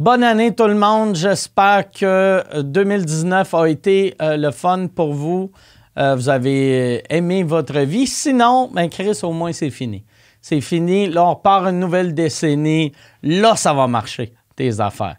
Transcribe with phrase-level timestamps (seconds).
[0.00, 1.14] Bonne année tout le monde.
[1.14, 5.52] J'espère que 2019 a été euh, le fun pour vous.
[5.98, 8.06] Euh, vous avez aimé votre vie.
[8.06, 10.06] Sinon, ben Chris, au moins c'est fini.
[10.40, 11.06] C'est fini.
[11.06, 12.92] Là, on repart une nouvelle décennie.
[13.22, 15.16] Là, ça va marcher, tes affaires.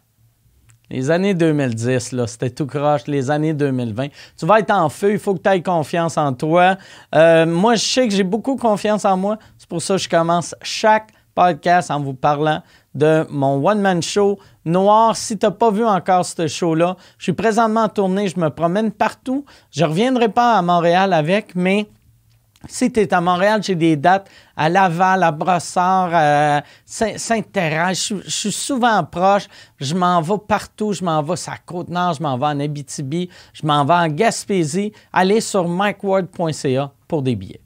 [0.90, 3.06] Les années 2010, là, c'était tout croche.
[3.06, 4.08] Les années 2020.
[4.36, 5.12] Tu vas être en feu.
[5.12, 6.76] Il faut que tu aies confiance en toi.
[7.14, 9.38] Euh, moi, je sais que j'ai beaucoup confiance en moi.
[9.60, 12.64] C'est pour ça que je commence chaque podcast en vous parlant
[12.96, 15.16] de mon one-man show noir.
[15.16, 18.28] Si tu n'as pas vu encore ce show-là, je suis présentement en tournée.
[18.28, 19.46] Je me promène partout.
[19.72, 21.88] Je ne reviendrai pas à Montréal avec, mais
[22.68, 28.14] si tu es à Montréal, j'ai des dates à Laval, à Brossard, à Saint-Thérèse.
[28.24, 29.48] Je, suis souvent proche.
[29.80, 30.94] Je m'en vais partout.
[30.94, 34.92] Je m'en vais la Côte-Nord, je m'en vais en Abitibi, je m'en vais en Gaspésie.
[35.12, 37.62] Allez sur mikeward.ca pour des billets.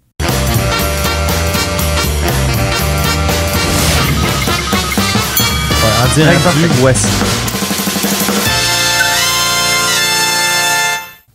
[6.04, 7.08] En direct du voici.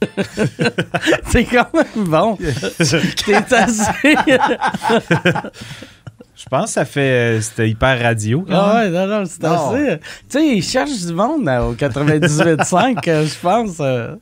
[1.30, 2.36] c'est quand même bon.
[3.24, 4.16] T'es assez.
[6.34, 7.36] Je pense que ça fait.
[7.36, 8.44] Euh, c'était hyper radio.
[8.50, 9.98] Ah ouais, non, non, c'est assez.
[9.98, 13.76] Tu sais, ils cherchent du monde au 98.5, euh, je pense.
[13.80, 14.16] Euh.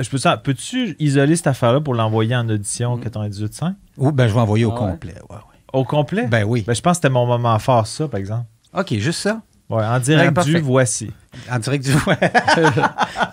[0.00, 0.36] Je, peux ça.
[0.36, 3.74] Peux-tu isoler cette affaire-là pour l'envoyer en audition au 98.5?
[3.98, 5.14] Ou ben je vais envoyer au ah complet.
[5.30, 5.36] Ouais,
[5.72, 6.26] Au complet?
[6.26, 6.64] Ben oui.
[6.66, 8.46] Ben, je pense que c'était mon moment fort, ça, par exemple.
[8.76, 9.40] OK, juste ça?
[9.70, 11.10] Ouais, en direct du Voici.
[11.50, 12.20] En direct du Voici.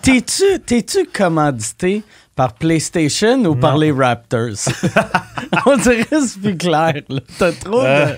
[0.02, 2.02] T'es-tu, t'es-tu commandité
[2.34, 4.68] par PlayStation ou par les Raptors?
[5.66, 6.94] On dirait que c'est plus clair.
[7.38, 7.86] T'as trop de...
[7.86, 8.16] Euh,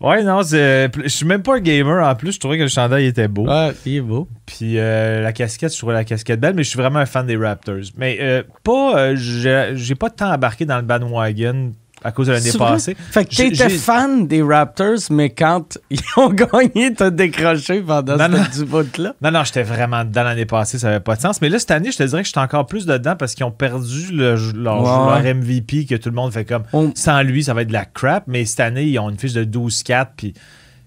[0.00, 2.32] ouais, non, je suis même pas un gamer en plus.
[2.32, 3.48] Je trouvais que le chandail était beau.
[3.48, 4.28] Ouais, il est beau.
[4.46, 7.26] Puis euh, la casquette, je trouvais la casquette belle, mais je suis vraiment un fan
[7.26, 7.90] des Raptors.
[7.96, 11.72] Mais euh, pas, j'ai pas tant embarqué dans le bandwagon
[12.04, 12.94] à cause de l'année passée.
[13.10, 18.18] Fait que t'étais fan des Raptors, mais quand ils ont gagné, t'as décroché pendant
[18.52, 19.14] ce bout-là.
[19.22, 21.40] Non, non, j'étais vraiment dedans l'année passée, ça avait pas de sens.
[21.40, 23.50] Mais là, cette année, je te dirais que j'étais encore plus dedans parce qu'ils ont
[23.50, 26.64] perdu le, leur, MVP, que tout le monde fait comme
[26.94, 28.24] sans lui, ça va être de la crap.
[28.26, 30.34] Mais cette année, ils ont une fiche de 12-4, puis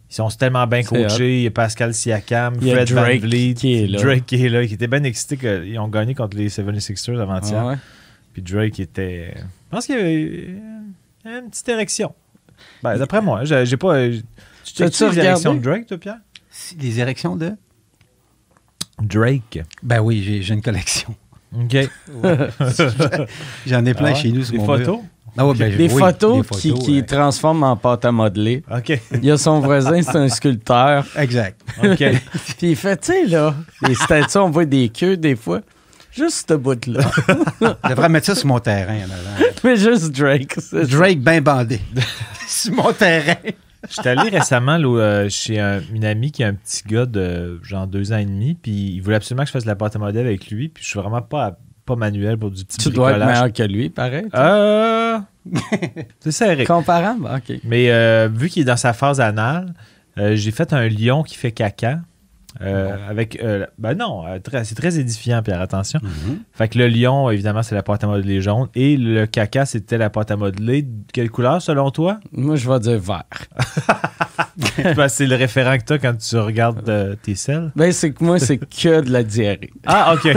[0.09, 1.37] ils sont tellement bien coachés.
[1.37, 3.99] Il y a Pascal Siakam, Fred Drake Van Vliet, qui est là.
[3.99, 7.79] Drake qui est là, qui était bien excité qu'ils ont gagné contre les 76ers avant-hier.
[8.33, 9.33] Puis Drake était.
[9.35, 10.47] Je pense qu'il y avait
[11.27, 12.13] une petite érection.
[12.83, 13.95] Ben, d'après moi, j'ai pas.
[13.95, 14.19] Euh,
[14.63, 16.19] tu as les érections de Drake, toi, Pierre?
[16.79, 17.53] Les érections de?
[19.01, 19.59] Drake.
[19.83, 21.15] Ben oui, j'ai une collection.
[21.55, 21.75] OK.
[23.67, 24.99] J'en ai plein ah chez nous sur des photos?
[25.39, 28.63] Ah ben, des, photos qui, qui transforment en pâte à modeler.
[28.75, 28.99] OK.
[29.13, 31.05] Il y a son voisin, c'est un sculpteur.
[31.15, 31.61] Exact.
[31.83, 32.03] OK.
[32.57, 33.53] Puis il fait, tu sais, là,
[33.87, 35.61] les statues, on voit des queues des fois.
[36.17, 37.01] Juste ce bout-là.
[37.61, 39.51] Je devrais mettre ça sur mon terrain en avant.
[39.63, 40.57] Mais juste Drake.
[40.73, 41.79] Drake bien bandé.
[42.47, 43.35] sur mon terrain.
[43.89, 45.59] J'étais allé récemment euh, chez
[45.93, 48.99] une amie qui a un petit gars de genre deux ans et demi, puis il
[49.01, 51.21] voulait absolument que je fasse la pâte à modèle avec lui, puis je suis vraiment
[51.21, 54.25] pas, pas manuel pour du petit Tu dois être meilleur que lui, pareil.
[54.33, 55.19] Euh...
[56.19, 56.65] c'est serré.
[56.65, 57.59] Comparable, OK.
[57.63, 59.73] Mais euh, vu qu'il est dans sa phase anale,
[60.17, 61.99] euh, j'ai fait un lion qui fait caca.
[62.61, 65.99] Euh, avec, euh, ben non, euh, c'est très édifiant, Pierre, attention.
[66.01, 66.39] Mhm.
[66.53, 68.67] Fait que le lion, évidemment, c'est la pâte à modeler jaune.
[68.75, 70.87] Et le caca, c'était la pâte à modeler.
[71.13, 72.19] Quelle couleur, selon toi?
[72.31, 73.23] Moi, je vais dire vert.
[74.95, 77.71] ben, c'est le référent que tu as quand tu regardes tes selles?
[77.75, 79.71] Ben, c'est que moi, c'est que de la diarrhée.
[79.85, 80.31] Ah, OK.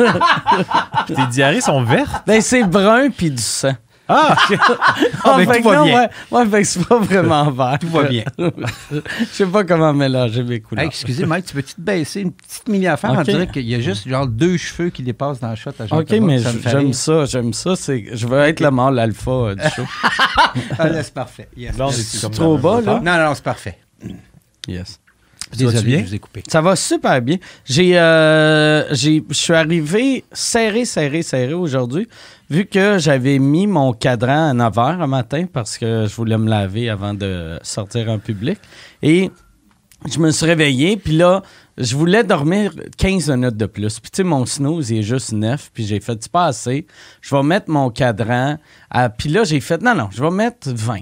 [1.06, 2.25] tes diarrhées sont vertes?
[2.26, 3.75] Ben, c'est brun puis du sang.
[4.12, 4.59] Ah, ok.
[5.25, 6.09] ah, ben, tout va bien.
[6.31, 7.78] Ouais, ouais c'est pas vraiment vert.
[7.81, 8.25] tout va bien.
[8.38, 10.84] Je sais pas comment mélanger mes couleurs.
[10.84, 13.12] excusez, Mike, tu peux-tu te baisser une petite mini-affaire?
[13.16, 15.70] On dirait qu'il y a juste genre deux cheveux qui dépassent dans le shot.
[15.78, 17.75] À OK, mais j'aime ça, j'aime ça.
[17.75, 19.84] Je veux être le mâle alpha euh, du show.
[20.78, 21.49] ah, c'est parfait.
[21.93, 23.00] C'est trop bas, là?
[23.03, 23.78] Non, non, c'est parfait.
[24.66, 25.00] Yes.
[25.56, 26.43] Désolé, je vous ai coupé.
[26.49, 27.37] Ça va super bien.
[27.65, 32.09] J'ai, euh, je suis arrivé serré, serré, serré aujourd'hui,
[32.49, 36.38] vu que j'avais mis mon cadran à 9 h un matin parce que je voulais
[36.38, 38.59] me laver avant de sortir en public.
[39.03, 39.31] Et
[40.09, 41.43] je me suis réveillé, puis là,
[41.77, 44.00] je voulais dormir 15 minutes de plus.
[44.00, 46.87] Puis tu sais, mon snooze, il est juste 9, puis j'ai fait, c'est pas assez.
[47.20, 48.56] Je vais mettre mon cadran.
[48.91, 49.08] À...
[49.08, 51.00] Puis là, j'ai fait, non, non, je vais mettre 20.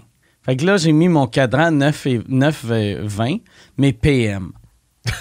[0.49, 2.65] Fait que là, j'ai mis mon cadran 9 et, 9
[3.03, 3.37] 20,
[3.77, 4.53] mais PM.
[5.05, 5.13] puis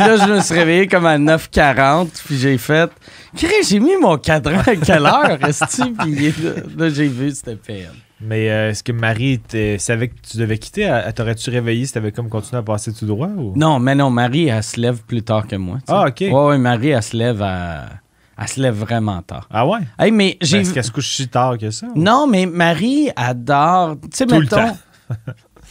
[0.00, 2.90] là, je me suis réveillé comme à 9h40, puis j'ai fait
[3.36, 6.34] j'ai mis mon cadran à quelle heure, est-ce Puis
[6.76, 7.92] là, j'ai vu, c'était PM.
[8.20, 9.40] Mais euh, est-ce que Marie
[9.78, 11.02] savait que tu devais quitter?
[11.14, 13.28] T'aurais-tu réveillé si t'avais comme continué à passer tout droit?
[13.28, 13.52] Ou?
[13.54, 15.78] Non, mais non, Marie, elle se lève plus tard que moi.
[15.86, 16.18] Ah, OK.
[16.20, 17.90] Ouais, ouais, Marie, elle se lève à
[18.38, 19.48] elle se lève vraiment tard.
[19.50, 19.80] Ah ouais?
[19.98, 20.58] Hey, mais j'ai...
[20.58, 21.86] Ben, est-ce qu'elle se couche si tard que ça?
[21.94, 23.96] Non, mais Marie adore...
[24.02, 24.76] Tu sais, mettons...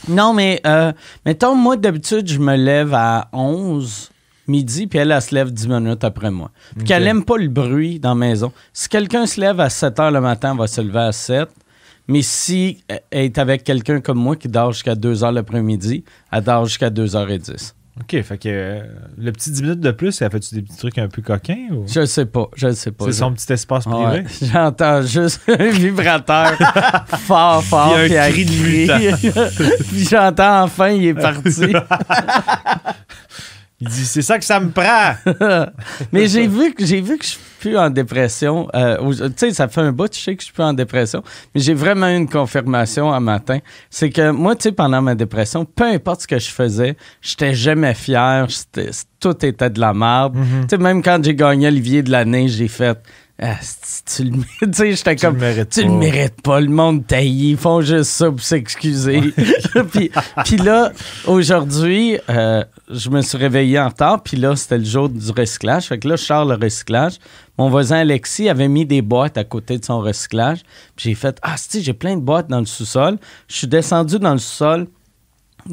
[0.07, 0.91] Non, mais euh,
[1.25, 4.12] mettons, moi, d'habitude, je me lève à 11
[4.47, 6.51] midi, puis elle, elle se lève 10 minutes après moi.
[6.75, 8.51] Puis qu'elle aime pas le bruit dans la maison.
[8.73, 11.50] Si quelqu'un se lève à 7 heures le matin, elle va se lever à 7.
[12.07, 16.44] Mais si elle est avec quelqu'un comme moi qui dort jusqu'à 2 heures l'après-midi, elle
[16.44, 17.73] dort jusqu'à 2h10.
[18.01, 18.83] OK, fait que euh,
[19.18, 21.69] le petit 10 minutes de plus, ça fait-tu des petits trucs un peu coquins?
[21.71, 21.86] Ou...
[21.88, 23.06] Je sais pas, je sais pas.
[23.06, 24.03] C'est son petit espace privé?
[24.03, 26.57] Ouais, J'entends juste un vibrateur
[27.19, 27.95] fort, fort.
[28.06, 31.74] Il y a un cri de elle puis j'entends enfin, il est parti.
[33.81, 35.16] Il dit, c'est ça que ça me prend!
[36.13, 38.69] Mais j'ai vu que j'ai vu que je suis plus en dépression.
[38.74, 41.24] Euh, tu sais, ça fait un bout, je sais que je suis plus en dépression.
[41.54, 43.60] Mais j'ai vraiment eu une confirmation un matin.
[43.89, 47.54] C'est que moi, tu sais, pendant ma dépression, peu importe ce que je faisais, j'étais
[47.54, 48.48] jamais fier.
[49.19, 50.38] Tout était de la merde.
[50.38, 50.62] Mm-hmm.
[50.62, 52.98] Tu sais, même quand j'ai gagné Olivier de l'année, j'ai fait.
[53.41, 53.57] Ah,
[54.05, 54.47] tu le mérites.
[54.61, 55.37] Tu sais, j'étais comme.
[55.37, 55.87] le tu pas.
[55.87, 56.61] le mérites pas.
[56.61, 57.51] Le monde taillit.
[57.51, 59.21] Ils font juste ça pour s'excuser.
[59.91, 60.09] puis,
[60.45, 60.93] puis là,
[61.27, 64.23] aujourd'hui, euh, je me suis réveillé en retard.
[64.23, 65.87] Puis là, c'était le jour du recyclage.
[65.87, 67.15] Fait que là, je sors le recyclage.
[67.57, 70.59] Mon voisin Alexis avait mis des boîtes à côté de son recyclage.
[70.95, 73.17] Puis j'ai fait Ah, si, j'ai plein de boîtes dans le sous-sol.
[73.49, 74.87] Je suis descendu dans le sous-sol.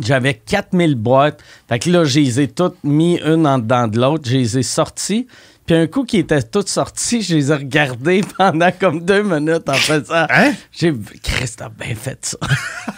[0.00, 1.42] J'avais 4000 boîtes.
[1.68, 4.24] Fait que là, je les ai toutes mis une en dedans de l'autre.
[4.26, 5.28] Je les ai sorties.
[5.72, 9.66] Puis un coup qui étaient toutes sorties, je les ai regardées pendant comme deux minutes
[9.70, 10.26] en faisant.
[10.28, 10.52] Hein?
[10.70, 10.92] J'ai
[11.22, 12.36] Christ a bien fait ça.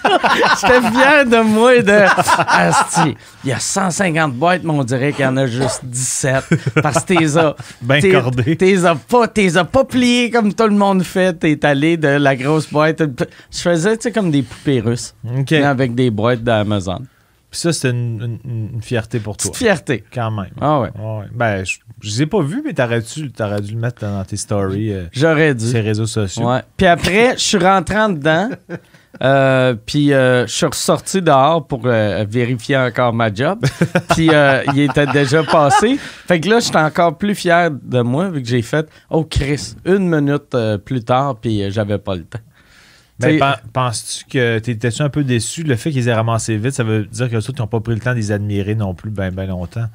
[0.61, 2.01] J'étais fier de moi et de
[2.49, 3.15] Asti.
[3.45, 6.83] Il y a 150 boîtes, mais on dirait qu'il y en a juste 17.
[6.83, 7.55] Parce que t'es as.
[7.81, 8.57] Ben cordé.
[8.57, 11.33] T'es as pas, t'es as pas plié comme tout le monde fait.
[11.39, 13.05] T'es allé de la grosse boîte.
[13.53, 15.15] Je faisais, tu sais, comme des poupées russes.
[15.25, 15.53] OK.
[15.53, 17.03] mais Avec des boîtes d'Amazon.
[17.55, 19.49] Puis ça, c'est une, une- une fierté pour toi.
[19.49, 20.03] Petite fierté.
[20.13, 20.51] Quand même.
[20.61, 20.89] Ah ouais.
[20.99, 21.27] Ouais.
[21.33, 24.37] Ben, je, je les ai pas vus, mais t'aurais-tu t'aurais dû le mettre dans tes
[24.37, 25.65] stories, euh, J'aurais dû.
[25.65, 26.51] ces réseaux sociaux.
[26.51, 26.63] Ouais.
[26.77, 28.49] Puis après, je suis rentré en dedans.
[29.23, 33.65] euh, puis euh, je suis ressorti dehors pour euh, vérifier encore ma job.
[34.11, 35.97] puis euh, il était déjà passé.
[36.27, 39.77] Fait que là, j'étais encore plus fier de moi vu que j'ai fait Oh Chris,
[39.85, 42.41] une minute plus tard, puis j'avais pas le temps.
[43.21, 45.63] Ben, T'sais- pen- penses-tu que t'étais-tu un peu déçu?
[45.63, 47.95] Le fait qu'ils aient ramassé vite, ça veut dire que autres, ils n'ont pas pris
[47.95, 49.87] le temps de les admirer non plus ben, ben longtemps.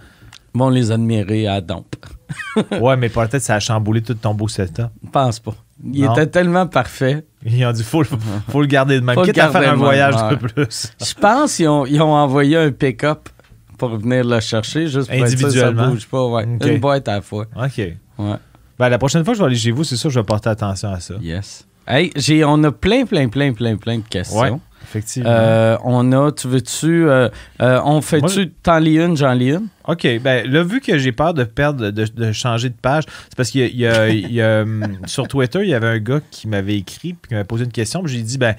[0.54, 1.96] Bon, les admirer à dompe.
[2.80, 4.88] ouais, mais peut-être ça a chamboulé tout ton beau setup.
[5.04, 5.54] Je pense pas.
[5.84, 6.14] Il Non?
[6.14, 7.26] était tellement parfait.
[7.46, 9.16] Ils ont dit, faut, faut le garder de même.
[9.16, 10.92] Faut Quitte à faire un voyage de plus.
[11.06, 13.30] Je pense qu'ils ont, ils ont envoyé un pick-up
[13.78, 15.90] pour venir le chercher, juste pour être sûr ça Individuellement?
[15.90, 16.26] bouge pas.
[16.28, 16.44] Ouais.
[16.46, 17.46] Une boîte à la fois.
[17.56, 17.78] OK.
[17.78, 18.36] Ouais.
[18.78, 20.26] Ben, la prochaine fois que je vais aller chez vous, c'est sûr que je vais
[20.26, 21.16] porter attention à ça.
[21.22, 21.66] Yes.
[21.90, 24.40] Hey, j'ai, on a plein, plein, plein, plein, plein de questions.
[24.40, 24.52] Ouais,
[24.84, 25.30] effectivement.
[25.32, 27.30] Euh, on a, tu veux-tu, euh,
[27.62, 29.68] euh, on fait-tu Moi, t'en lis une, j'en lis une?
[29.88, 30.08] OK.
[30.22, 33.50] Ben, là, vu que j'ai peur de perdre, de, de changer de page, c'est parce
[33.50, 35.88] qu'il y a, il y a- il y a, hum, sur Twitter, il y avait
[35.88, 38.04] un gars qui m'avait écrit puis qui m'avait posé une question.
[38.04, 38.54] puis J'ai dit, ben,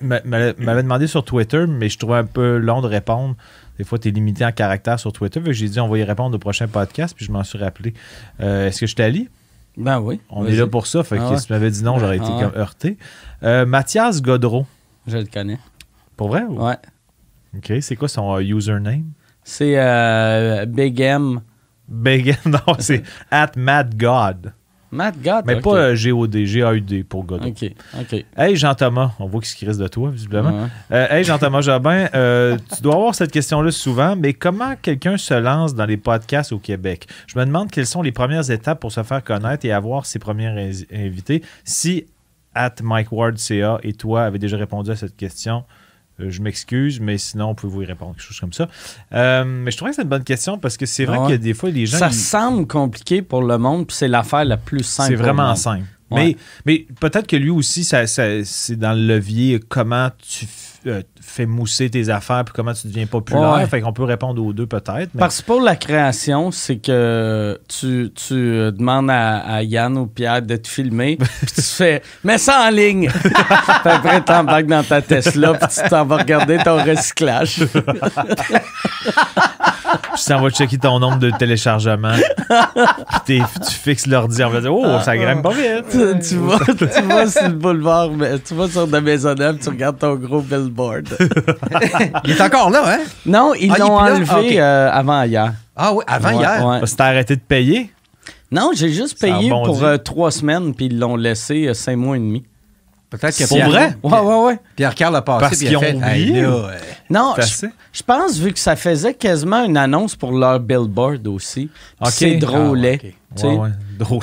[0.00, 3.36] m'avait demandé sur Twitter, mais je trouvais un peu long de répondre.
[3.78, 5.40] Des fois, tu es limité en caractère sur Twitter.
[5.40, 7.94] Que j'ai dit, on va y répondre au prochain podcast, puis je m'en suis rappelé.
[8.38, 9.28] Est-ce que je t'allie?
[9.76, 10.20] Ben oui.
[10.30, 11.02] On est là pour ça.
[11.02, 11.38] Fait que Ah ouais.
[11.38, 12.42] si tu m'avais dit non, j'aurais été Ah ouais.
[12.42, 12.98] comme heurté.
[13.42, 14.66] Euh, Mathias Godreau.
[15.06, 15.58] Je le connais.
[16.16, 16.42] Pour vrai?
[16.42, 16.76] ou- Ouais.
[17.56, 17.72] OK.
[17.80, 19.12] C'est quoi son euh, username?
[19.44, 21.40] C'est euh, Big M.
[21.88, 24.52] Big non, c'est at MadGod.
[24.92, 25.44] Matt God.
[25.46, 27.48] Mais pas euh, G-O-D, G-A-U-D pour Godreau.
[27.48, 27.64] OK,
[27.98, 28.24] OK.
[28.36, 30.50] Hey Jean-Thomas, on voit qu'il se reste de toi, visiblement.
[30.64, 30.68] Ouais.
[30.92, 35.34] Euh, hey Jean-Thomas Jobin, euh, tu dois avoir cette question-là souvent, mais comment quelqu'un se
[35.34, 37.08] lance dans les podcasts au Québec?
[37.26, 40.18] Je me demande quelles sont les premières étapes pour se faire connaître et avoir ses
[40.18, 41.42] premiers in- invités.
[41.64, 42.04] Si
[42.54, 45.64] at MikeWardCA et toi avez déjà répondu à cette question,
[46.18, 48.68] je m'excuse, mais sinon, pouvez-vous y répondre, quelque chose comme ça.
[49.14, 51.32] Euh, mais je trouvais que c'est une bonne question parce que c'est vrai Ouais.
[51.32, 51.98] que des fois, les gens.
[51.98, 55.08] Ça ils- semble compliqué pour le monde, puis c'est l'affaire la plus simple.
[55.10, 55.84] C'est vraiment simple.
[56.10, 56.24] Ouais.
[56.24, 60.71] Mais, mais peut-être que lui aussi, ça, ça- c'est dans le levier comment tu f-
[60.86, 63.52] euh, fais mousser tes affaires puis comment tu deviens populaire.
[63.54, 63.66] Ouais.
[63.66, 65.10] Fait qu'on peut répondre aux deux peut-être.
[65.14, 69.96] mais- Parce que pour la création, c'est que tu, tu euh, demandes à, à Yann
[69.96, 73.32] ou Pierre de te filmer, puis tu fais «mets ça en ligne!» Puis
[73.84, 77.64] après, t'embarques dans ta Tesla, puis tu t'en vas regarder ton recyclage.
[80.14, 82.14] Puis t'en vas checker ton nombre de téléchargements.
[82.14, 84.42] puis t'es- tu fixes l'ordi.
[84.44, 85.84] On va dire Oh, ça grimpe pas vite.
[85.90, 89.68] tu, tu vas, tu vas sur le boulevard, mais tu vas sur de Maisonneuve, tu
[89.68, 91.08] regardes ton gros billboard.
[92.24, 93.00] Il est encore là, hein?
[93.26, 95.52] Non, ils Ah, l'ont enlevé Ah, euh, avant hier.
[95.76, 96.66] Ah oui, avant Ouais, hier?
[96.66, 96.78] ouais.
[96.80, 97.90] Parce que t'as arrêté de payer?
[98.50, 101.96] Non, j'ai juste Ça payé pour euh, trois semaines, puis ils l'ont laissé euh, cinq
[101.96, 102.44] mois et demi.
[103.12, 103.96] Peut-être que Pour Pierre, vrai?
[104.02, 104.58] Ouais, ouais, ouais.
[104.76, 105.40] Pierre-Carl a passé.
[105.40, 106.78] Parce puis qu'ils ont fait, oublié, Hey, là, ou- euh,
[107.10, 111.66] Non, je, je pense, vu que ça faisait quasiment une annonce pour leur billboard aussi.
[111.66, 112.08] puis Ok.
[112.10, 113.00] C'est drôlet.
[113.02, 113.14] Ah, ok.
[113.36, 113.46] tu sais.
[113.48, 113.68] Ouais, ouais.
[113.98, 114.22] Drôle.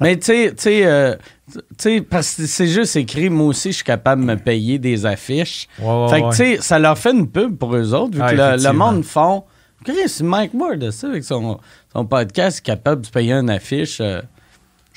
[0.00, 1.14] Mais tu sais, tu sais, euh,
[1.52, 4.78] tu sais, parce que c'est juste écrit, moi aussi, je suis capable de me payer
[4.78, 5.66] des affiches.
[5.80, 6.30] Ouais, ouais, fait que, ouais.
[6.30, 8.48] tu sais, ça leur fait une pub pour eux autres, vu Ah, que le- le,
[8.54, 8.92] effectivement.
[8.92, 9.44] monde font.
[9.84, 11.58] Chris, Mike Ward, ça, avec son,
[11.92, 13.98] son podcast, est capable de se payer une affiche.
[14.00, 14.22] euh,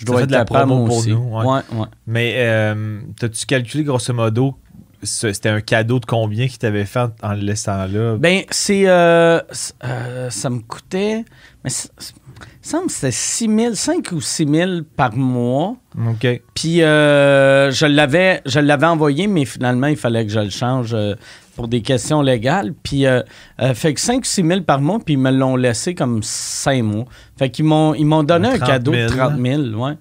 [0.03, 1.09] je Ça dois fait être de la promo pour aussi.
[1.11, 1.45] nous, ouais.
[1.45, 1.87] ouais, ouais.
[2.07, 4.55] Mais euh, t'as-tu calculé grosso modo,
[5.01, 8.17] c'était un cadeau de combien qu'il t'avait fait en le laissant là?
[8.17, 8.83] Ben, c'est.
[8.87, 9.39] euh,
[9.83, 11.25] euh, ça me coûtait.
[11.63, 15.75] Mais me semble que c'était 6 000, 5 ou 6 000 par mois.
[15.97, 16.41] OK.
[16.53, 20.93] Puis euh, je l'avais je l'avais envoyé, mais finalement, il fallait que je le change
[20.93, 21.15] euh,
[21.55, 22.73] pour des questions légales.
[22.83, 23.21] Puis, euh,
[23.61, 26.21] euh, fait que 5 ou 6 000 par mois, puis ils me l'ont laissé comme
[26.23, 27.05] 5 mois.
[27.37, 29.93] Fait qu'ils m'ont, ils m'ont donné un 30 cadeau 000, de 30 000, ouais.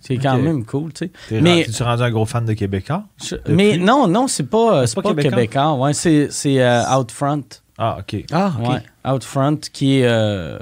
[0.00, 1.10] C'est quand même cool, tu sais.
[1.28, 3.04] T'es Mais, rendu, tu rendu un gros fan de Québécois?
[3.22, 5.30] je- mais non, non, c'est pas, c'est pas pas, Québécois?
[5.32, 5.74] québécois.
[5.74, 7.42] Ouais, c'est, c'est euh, Outfront.
[7.76, 8.24] Ah, OK.
[8.32, 8.68] Ah, OK.
[8.68, 10.58] Ouais, Outfront, qui est euh,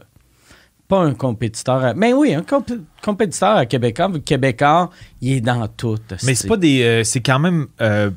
[0.89, 1.85] pas un compétiteur.
[1.85, 4.09] à- mais oui, un compé- compétiteur à Québécois.
[4.09, 4.91] vu que Québécois,
[5.21, 5.97] il est dans tout.
[6.25, 6.83] Mais c'est pas des.
[6.83, 8.11] euh, c'est quand même euh,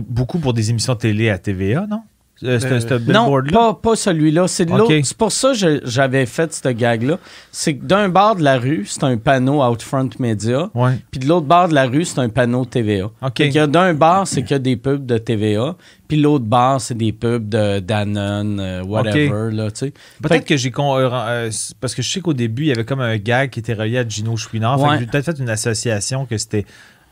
[0.00, 2.02] beaucoup pour des émissions télé à TVA, non?
[2.44, 4.48] Euh, Euh, Non, pas, pas celui-là.
[4.48, 4.66] C'est.
[5.04, 7.18] C'est pour ça que je- j'avais fait ce gag-là.
[7.52, 10.68] C'est que d'un bord de la rue, c'est un panneau Outfront Media.
[10.74, 10.98] Ouais.
[11.12, 13.04] Puis de l'autre bord de la rue, c'est un panneau TVA.
[13.04, 13.12] OK.
[13.22, 15.76] Fait qu'il y a d'un bar, c'est que des pubs de TVA.
[16.08, 19.52] Puis l'autre bar, c'est des pubs de Danone, euh, whatever.
[19.54, 19.86] Là, tu sais.
[19.86, 20.72] Fait Peut-être que j'ai.
[20.72, 23.50] con- euh, euh, parce que je sais qu'au début, il y avait comme un gag
[23.50, 24.78] qui était relié à Gino Chouinard.
[24.80, 24.98] Fait que Ouais.
[24.98, 26.64] j'ai peut-être fait une association que c'était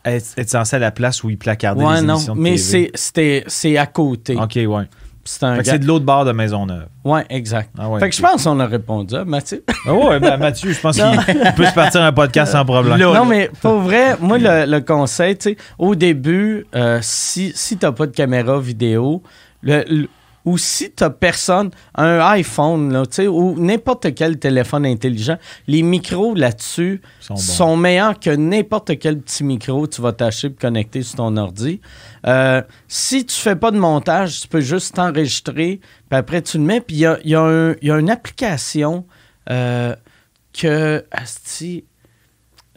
[0.04, 2.14] être, être censé à la place où il placardait Ouais, les non.
[2.16, 4.36] émissions de Mais c'est, c'était, c'est à côté.
[4.36, 4.84] OK, ouais.
[5.22, 6.86] C'est un Fait que gag- c'est de l'autre bord de Maisonneuve.
[7.04, 7.70] Ouais, exact.
[7.78, 9.62] Ah ouais, fait que je pense qu'on a répondu à Mathieu?
[9.86, 12.98] Ah ouais, ben, Mathieu, je pense qu'il peut se partir un podcast sans problème.
[12.98, 17.76] non, mais pour vrai, moi, le, le conseil, tu sais, au début, euh, si, si
[17.76, 19.22] tu n'as pas de caméra vidéo,
[19.62, 20.08] le, le-
[20.44, 27.00] ou si tu personne, un iPhone, là, ou n'importe quel téléphone intelligent, les micros là-dessus
[27.20, 31.36] Sont meilleurs que n'importe quel petit micro que tu vas t'acheter pour connecter sur ton
[31.36, 31.80] ordi.
[32.26, 36.64] Euh, si tu fais pas de montage, tu peux juste t'enregistrer, puis après tu le
[36.64, 39.06] mets, puis il y a, y a y a une application
[39.50, 39.94] euh,
[40.52, 41.04] que...
[41.10, 41.84] asti,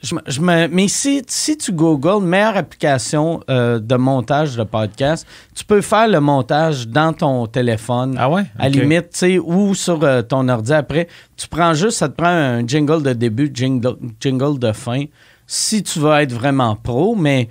[0.04, 4.64] je, me- je me- mais si, si tu googles meilleure application euh, de montage de
[4.64, 8.16] podcast, tu peux faire le montage dans ton téléphone.
[8.20, 8.44] Ah ouais?
[8.60, 11.08] À limite, tu sais, ou sur euh, ton ordi après.
[11.38, 15.06] Tu prends juste, ça te prend un jingle de début, jingle, jingle de fin.
[15.48, 17.50] Si tu veux être vraiment pro, mais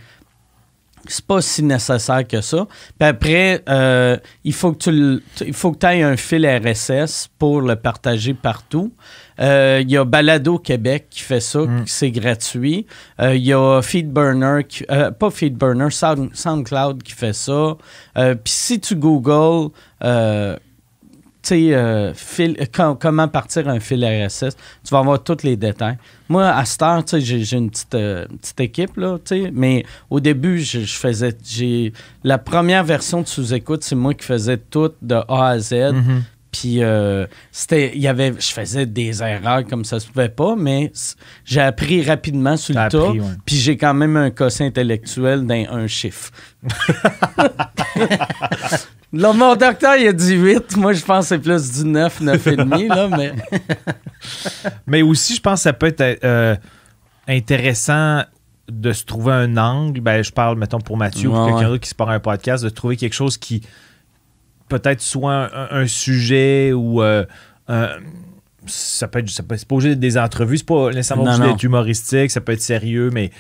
[1.09, 2.66] c'est pas si nécessaire que ça.
[2.99, 6.47] Puis après, euh, il faut que tu le- tu- il faut que aies un fil
[6.47, 8.92] RSS pour le partager partout.
[9.40, 11.85] Euh, Il y a Balado Québec qui fait ça, Mm.
[11.87, 12.87] c'est gratuit.
[13.21, 14.85] Euh, Il y a Feedburner, qui-
[15.18, 17.76] pas Feedburner, Sound, SoundCloud qui fait ça.
[18.14, 19.71] Puis si tu googles
[21.44, 25.42] euh, tu sais, euh, fil- com- comment partir un fil RSS, tu vas avoir tous
[25.42, 25.99] les détails.
[26.28, 29.50] Moi, à cette heure, tu sais, j'ai une petite, euh, petite équipe, là, tu sais,
[29.52, 31.92] mais au début, je, je faisais, j'ai,
[32.25, 35.72] la première version de sous-écoute, c'est moi qui faisais tout de A à Z.
[35.92, 36.22] Mhm.
[36.52, 40.54] Puis euh, c'était, il y avait, je faisais des erreurs comme ça se pouvait pas,
[40.54, 40.92] mais
[41.46, 43.11] j'ai appris rapidement sur le tas.
[43.11, 43.20] ouais.
[43.46, 46.30] Puis j'ai quand même un quotient intellectuel d'un un chiffre.
[49.12, 50.76] Là, mon docteur, il a dit 8.
[50.78, 53.33] Moi, je pense que c'est plus du 9, 9,5, là, mais...
[54.87, 56.57] Mais aussi, je pense que ça peut être euh,
[57.28, 58.23] intéressant
[58.71, 60.00] de se trouver un angle.
[60.00, 61.69] Ben, je parle, mettons, pour Mathieu ou pour Ouais, quelqu'un ouais.
[61.71, 63.62] d'autre qui se part un podcast, de trouver quelque chose qui
[64.69, 67.25] peut-être soit un, un sujet ou euh,
[67.69, 67.90] un-
[68.66, 71.33] ça peut être, ça peut, c'est pas obligé d'être des entrevues, c'est pas nécessairement Non,
[71.35, 73.31] obligé d'être humoristique, ça peut être sérieux, mais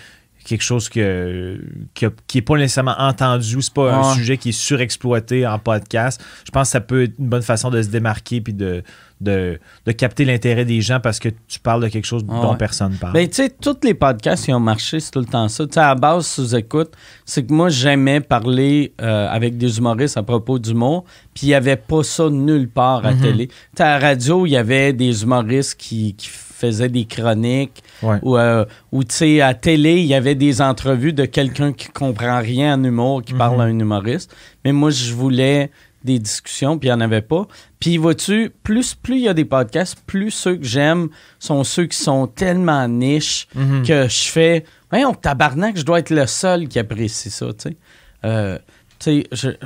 [0.44, 1.60] quelque chose que,
[1.94, 6.20] que- qui est pas nécessairement entendu, c'est pas un sujet qui est surexploité en podcast.
[6.44, 8.82] Je pense que ça peut être une bonne façon de se démarquer puis de,
[9.20, 12.50] de, de capter l'intérêt des gens parce que tu parles de quelque chose Ah dont
[12.52, 12.56] ouais.
[12.56, 13.12] personne parle.
[13.12, 15.64] Ben, tu sais, tous les podcasts qui ont marché, c'est tout le temps ça.
[15.66, 16.92] Tu sais, à la base, sous-écoute,
[17.24, 21.54] c'est que moi, j'aimais parler euh, avec des humoristes à propos d'humour, puis il n'y
[21.54, 23.20] avait pas ça nulle part à Mhm.
[23.20, 23.46] télé.
[23.48, 26.28] Tu sais, à la radio, il y avait des humoristes qui, qui
[26.62, 28.18] faisaient des chroniques, Ouais.
[28.22, 31.88] ou, euh, ou tu sais, à télé, il y avait des entrevues de quelqu'un qui
[31.88, 33.60] comprend rien en humour, qui parle Mhm.
[33.60, 34.34] à un humoriste.
[34.64, 35.70] Mais moi, je voulais
[36.04, 37.46] des discussions, puis il n'y en avait pas.
[37.78, 41.86] Puis, vois-tu, plus plus il y a des podcasts, plus ceux que j'aime sont ceux
[41.86, 43.82] qui sont tellement niches Mhm.
[43.86, 47.76] que je fais, voyons, tabarnak, je dois être le seul qui apprécie ça, tu sais.
[48.24, 48.58] Euh,
[48.98, 49.56] tu sais, je- tu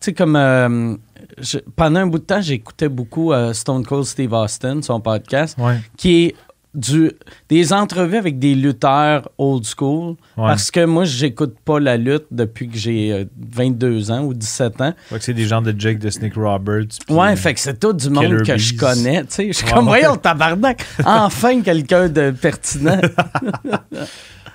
[0.00, 0.94] sais, comme euh,
[1.40, 5.56] je- pendant un bout de temps, j'écoutais beaucoup euh, Stone Cold Steve Austin, son podcast,
[5.58, 5.78] Ouais.
[5.96, 6.34] qui est
[6.74, 7.10] du,
[7.48, 10.16] des entrevues avec des lutteurs old school.
[10.36, 14.80] Parce que moi, j'écoute pas la lutte depuis que j'ai 22 euh, ans ou 17
[14.82, 14.92] ans.
[15.08, 16.98] Fait que c'est des gens de Jake, de Snake Roberts.
[17.08, 19.24] Ouais, fait que c'est tout du monde que je connais.
[19.38, 23.00] Je suis comme, voyons, tabarnak, enfin quelqu'un de pertinent.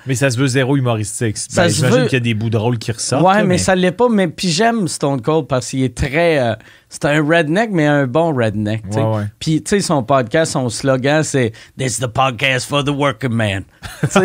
[0.05, 1.37] Mais ça se veut zéro humoristique.
[1.55, 3.23] Ben, J'imagine qu'il y a des bouts drôles qui ressortent.
[3.23, 3.57] Ouais, mais...
[3.57, 4.09] ça l'est pas.
[4.09, 6.39] Mais puis j'aime Stone Cold parce qu'il est très.
[6.39, 6.55] Euh,
[6.89, 8.83] c'est un redneck, mais un bon redneck.
[9.39, 13.33] Puis tu sais, son podcast, son slogan, c'est This is the podcast for the working
[13.33, 13.63] man.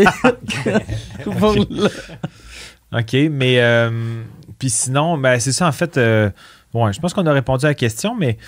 [2.93, 3.61] OK, mais.
[3.61, 4.23] Euh,
[4.59, 5.99] puis sinon, ben, c'est ça, en fait.
[5.99, 6.31] Euh,
[6.73, 8.39] ouais, je pense qu'on a répondu à la question, mais.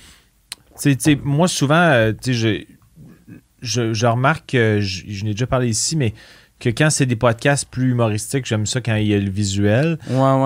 [1.24, 6.14] Moi, souvent, sais, je, je, remarque, je, je n'ai déjà parlé ici, mais
[6.60, 9.98] que quand c'est des podcasts plus humoristiques, j'aime ça quand il y a le visuel.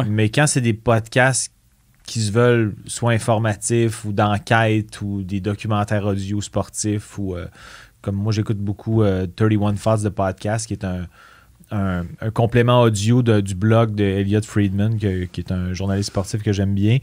[0.09, 1.53] Mais quand c'est des podcasts
[2.05, 7.47] qui se veulent soit informatifs ou d'enquête ou des documentaires audio sportifs ou euh,
[8.01, 11.07] comme moi j'écoute beaucoup 31 euh, Thoughts de podcast qui est un,
[12.35, 16.99] complément audio du blog de Elliot Friedman qui est un journaliste sportif que j'aime bien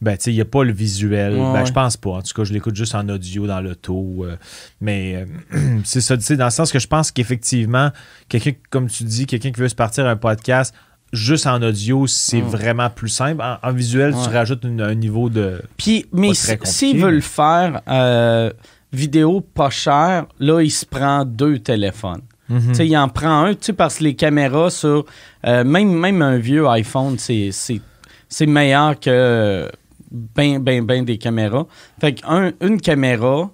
[0.00, 1.34] ben, tu sais, il n'y a pas le visuel.
[1.34, 2.10] ben, je pense pas.
[2.10, 4.24] En tout cas, je l'écoute juste en audio dans l'auto.
[4.24, 4.36] Euh,
[4.80, 7.90] mais euh, c'est ça, tu sais, dans le sens que je pense qu'effectivement,
[8.28, 10.72] quelqu'un, comme tu dis, quelqu'un qui veut se partir un podcast
[11.12, 13.42] juste en audio, c'est vraiment plus simple.
[13.62, 15.62] En, visuel, tu rajoutes un niveau de.
[15.76, 18.52] Puis, mais s'il veut le faire euh,
[18.92, 22.22] vidéo pas cher, là, il se prend deux téléphones.
[22.48, 22.74] Mhm.
[22.74, 25.06] Sais, Il en prend un, parce que les caméras sur.
[25.44, 29.68] même, même un vieux iPhone, c'est meilleur que
[30.10, 31.66] bien, bien, bien des caméras.
[32.00, 33.50] Fait qu'une une caméra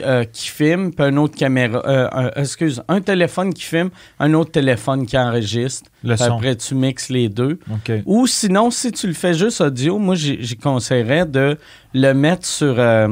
[0.00, 1.80] euh, qui filme, puis un autre caméra.
[1.86, 5.88] Euh, excuse, un téléphone qui filme, un autre téléphone qui enregistre.
[6.18, 7.60] Après, tu mixes les deux.
[8.04, 11.58] Ou sinon, si tu le fais juste audio, moi, j'y conseillerais de
[11.92, 12.74] le mettre sur.
[12.78, 13.08] Euh,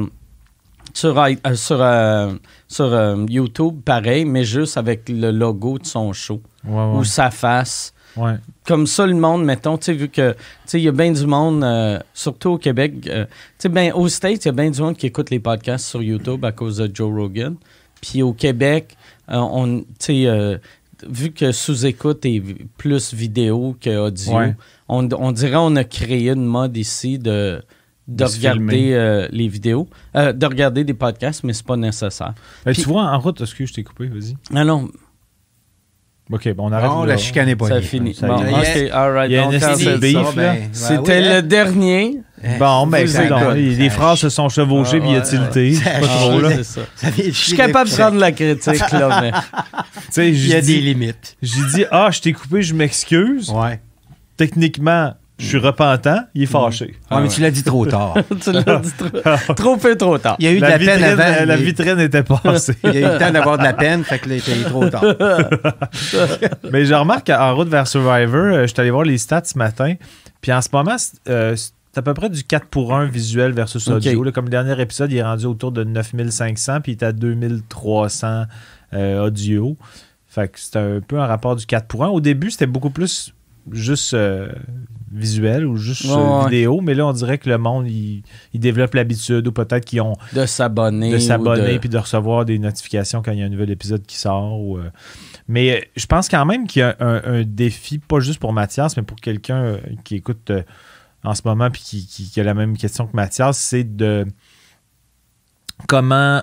[0.93, 1.15] sur,
[2.67, 6.41] sur, YouTube, pareil, mais juste avec le logo de son show.
[6.67, 7.92] Ou sa face.
[8.65, 11.11] Comme ça, le monde, mettons, tu sais, vu que, tu sais, il y a bien
[11.11, 14.53] du monde, euh, surtout au Québec, euh, tu sais, ben, aux States, il y a
[14.53, 17.55] bien du monde qui écoute les podcasts sur YouTube à cause de Joe Rogan.
[18.01, 18.95] Puis au Québec,
[19.29, 20.59] euh, on, tu sais,
[21.09, 22.41] vu que sous-écoute est
[22.77, 24.33] plus vidéo qu'audio,
[24.87, 27.61] on, on dirait on a créé une mode ici de
[28.05, 32.33] de, regarder les vidéos, de regarder des podcasts, mais c'est pas nécessaire.
[32.65, 34.35] Ben, tu vois, en route, est-ce que je t'ai coupé, vas-y.
[34.53, 34.89] Ah non,
[36.31, 36.89] OK, bon, on arrête.
[36.89, 38.17] Non, la chicane est pas Ça finit.
[38.21, 39.29] Bon, OK, all right.
[39.29, 40.55] Il y a une beef, là.
[40.71, 42.19] C'était le dernier.
[42.59, 45.73] Bon, ben, c'est Les phrases se sont chevauchées puis il y a tilté.
[45.75, 46.49] C'est pas trop, là.
[46.57, 49.31] Je suis capable de prendre la critique, là, mais.
[50.15, 51.37] Il y a des limites.
[51.41, 53.49] J'ai dit, ah, je t'ai coupé, je m'excuse.
[53.49, 53.79] Ouais.
[54.37, 56.95] Techniquement, je suis repentant, il est fâché.
[57.09, 58.15] Ah, mais tu l'as dit trop tard.
[58.41, 60.35] tu l'as dit trop, trop peu trop tard.
[60.39, 61.45] Il y a eu de la, peine avant.
[61.45, 62.75] La vitrine était passée.
[62.83, 64.63] il y a eu le temps d'avoir de la peine, fait que là, il était
[64.69, 65.03] trop tard.
[66.71, 69.57] mais je remarque qu'en route vers Survivor, euh, je suis allé voir les stats ce
[69.57, 69.95] matin.
[70.41, 70.95] Puis en ce moment,
[71.29, 74.31] euh, c'est à peu près du 4 pour 1 visuel versus audio.
[74.31, 78.43] comme le dernier épisode, il est rendu autour de 9500, puis il est à 2300
[78.93, 79.77] euh, audio.
[80.27, 82.09] Fait que c'est un peu un rapport du 4 pour 1.
[82.09, 83.33] Au début, c'était beaucoup plus
[83.71, 84.15] juste
[85.13, 86.05] visuel ou juste
[86.45, 88.23] vidéo, mais là, on dirait que le monde, il,
[88.53, 90.15] développe l'habitude ou peut-être qu'ils ont.
[90.33, 91.11] De s'abonner.
[91.11, 94.17] De s'abonner puis de recevoir des notifications quand il y a un nouvel épisode qui
[94.17, 94.59] sort.
[94.59, 94.89] Ou, euh.
[95.47, 98.97] Mais euh, je pense quand même qu'il y a un, défi, pas juste pour Mathias,
[98.97, 100.51] mais pour quelqu'un euh, qui écoute
[101.23, 104.25] en ce moment puis qui, a la même question que Mathias, c'est de
[105.87, 106.41] comment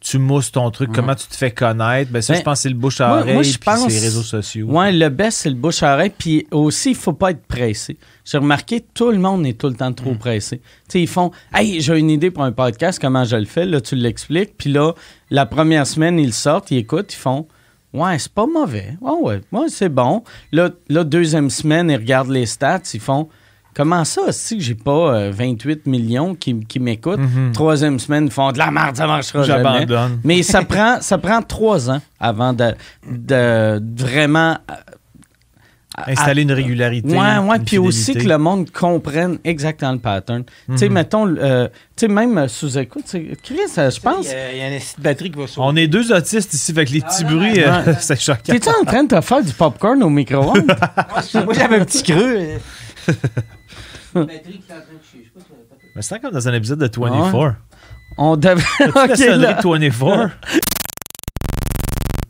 [0.00, 2.10] tu mousses ton truc, comment tu te fais connaître?
[2.10, 4.22] Ben ça, je ben, pense que c'est le bouche à oreille, puis c'est les réseaux
[4.22, 4.66] sociaux.
[4.70, 6.12] Oui, le best, c'est le bouche à oreille.
[6.16, 7.98] Puis aussi, il faut pas être pressé.
[8.24, 10.18] J'ai remarqué, tout le monde est tout le temps trop mm.
[10.18, 10.58] pressé.
[10.58, 13.64] Tu sais, ils font «Hey, j'ai une idée pour un podcast, comment je le fais?»
[13.66, 14.56] Là, tu l'expliques.
[14.56, 14.94] Puis là,
[15.28, 17.46] la première semaine, ils sortent, ils écoutent, ils font
[17.92, 18.96] «Ouais, c'est pas mauvais.
[19.02, 20.22] ouais, ouais, c'est bon.
[20.52, 23.28] Là, là, deuxième semaine, ils regardent les stats, ils font
[23.74, 27.52] «Comment ça, si j'ai pas 28 euh, millions qui, m'écoutent, mhm.
[27.52, 29.86] troisième semaine, ils font de la merde, ça marchera jamais.
[30.24, 32.74] Mais ça prend, ça prend trois ans avant de,
[33.08, 34.74] de vraiment euh,
[36.06, 37.08] Installer une régularité.
[37.08, 40.44] Ouais, ouais, puis aussi que le monde comprenne exactement le pattern.
[40.44, 40.94] Tu sais, mhm.
[40.94, 43.04] mettons, euh, tu sais, même sous écoute,
[43.42, 44.26] Chris, je pense.
[44.26, 45.60] Il y, a une batterie qui va sauter.
[45.62, 47.60] On est deux autistes ici, avec les petits ah, bruits,
[48.00, 48.40] c'est choquant.
[48.44, 50.76] T'es-tu en train de te faire du popcorn au micro-ondes?
[51.44, 52.58] Moi, j'avais un petit creux.
[55.96, 57.54] Mais c'est comme dans un épisode de 24.
[58.16, 58.54] On devait.
[58.80, 60.30] okay, la sonnerie de 24.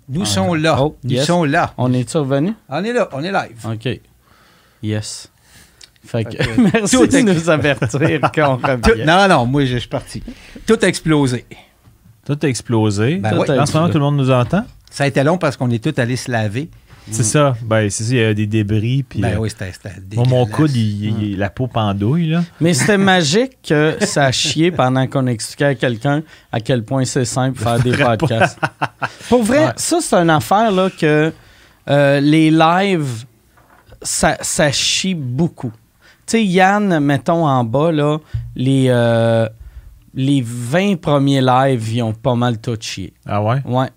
[0.08, 0.76] Nous sommes là.
[0.80, 1.72] Oh, Nous sommes là.
[1.78, 2.52] On est-tu revenu?
[2.68, 3.08] On est là.
[3.12, 3.66] On est live.
[3.66, 4.00] OK.
[4.82, 5.30] Yes.
[6.04, 9.04] Fait que, merci de nous avertir quand on revient.
[9.04, 10.22] non, non, moi, je suis parti.
[10.66, 11.44] Tout a explosé.
[12.24, 13.16] Tout a explosé.
[13.16, 13.50] Ben Tout ouais.
[13.50, 14.64] a- en ce moment, tout le monde nous entend?
[14.90, 16.68] Ça a été long parce qu'on est tous allés se laver.
[17.10, 17.56] C'est ça.
[17.62, 19.02] Ben, c'est ça, il y a des débris.
[19.02, 22.42] Puis, Ben euh, oui, c'était c'était moi, mon coude, il, il- la peau pendouille, là.
[22.60, 27.04] Mais c'était magique que ça a chié pendant qu'on expliquait à quelqu'un à quel point
[27.04, 28.58] c'est simple de faire des podcasts.
[29.28, 29.72] Pour vrai, Ouais.
[29.76, 31.32] ça, c'est une affaire là, que
[31.88, 33.24] euh, les lives,
[34.02, 35.72] ça, ça chie beaucoup.
[36.26, 38.18] Tu sais, Yann, mettons en bas, là,
[38.54, 39.48] les, euh,
[40.14, 43.12] les 20 premiers lives, ils ont pas mal tout chié.
[43.26, 43.60] Ah ouais?
[43.64, 43.88] Ouais.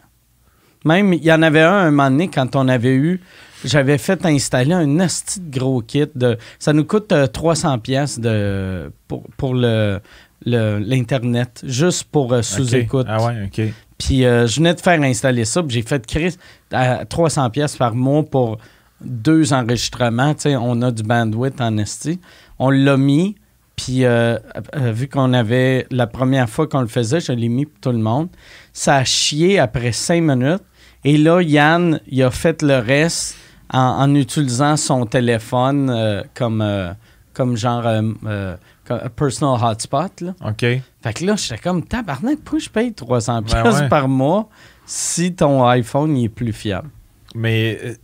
[0.86, 3.22] Même, il y en avait un un moment donné quand on avait eu.
[3.66, 6.06] J'avais fait installer un asti de gros kit.
[6.16, 10.00] De, ça nous coûte euh, 300 pièces de pour, pour le
[10.46, 13.06] le- l'Internet, juste pour euh, sous-écoute.
[13.10, 13.62] Ah ouais, OK.
[13.98, 16.36] Puis euh, je venais de faire installer ça, puis j'ai fait Chris
[16.74, 18.58] à 300 pièces par mois pour
[19.00, 20.34] deux enregistrements.
[20.34, 22.20] Tu sais, on a du bandwidth en esti.
[22.60, 23.36] On l'a mis,
[23.78, 24.38] puis euh,
[24.76, 27.92] euh, vu qu'on avait la première fois qu'on le faisait, je l'ai mis pour tout
[27.98, 28.28] le monde.
[28.74, 30.64] Ça a chié après cinq minutes.
[31.06, 33.36] Et là, Yann, il a fait le reste
[33.72, 36.92] en, en utilisant son téléphone euh, comme, euh,
[37.34, 38.56] comme genre euh, euh,
[38.88, 40.22] comme personal hotspot.
[40.22, 40.34] Là.
[40.46, 40.60] OK.
[40.60, 43.90] Fait que là, j'étais comme, tabarnak, pourquoi je paye 300 Ben ouais.
[43.90, 44.48] par mois
[44.86, 46.90] si ton iPhone il est plus fiable?
[47.36, 47.96] Mais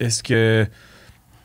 [0.00, 0.66] est-ce que.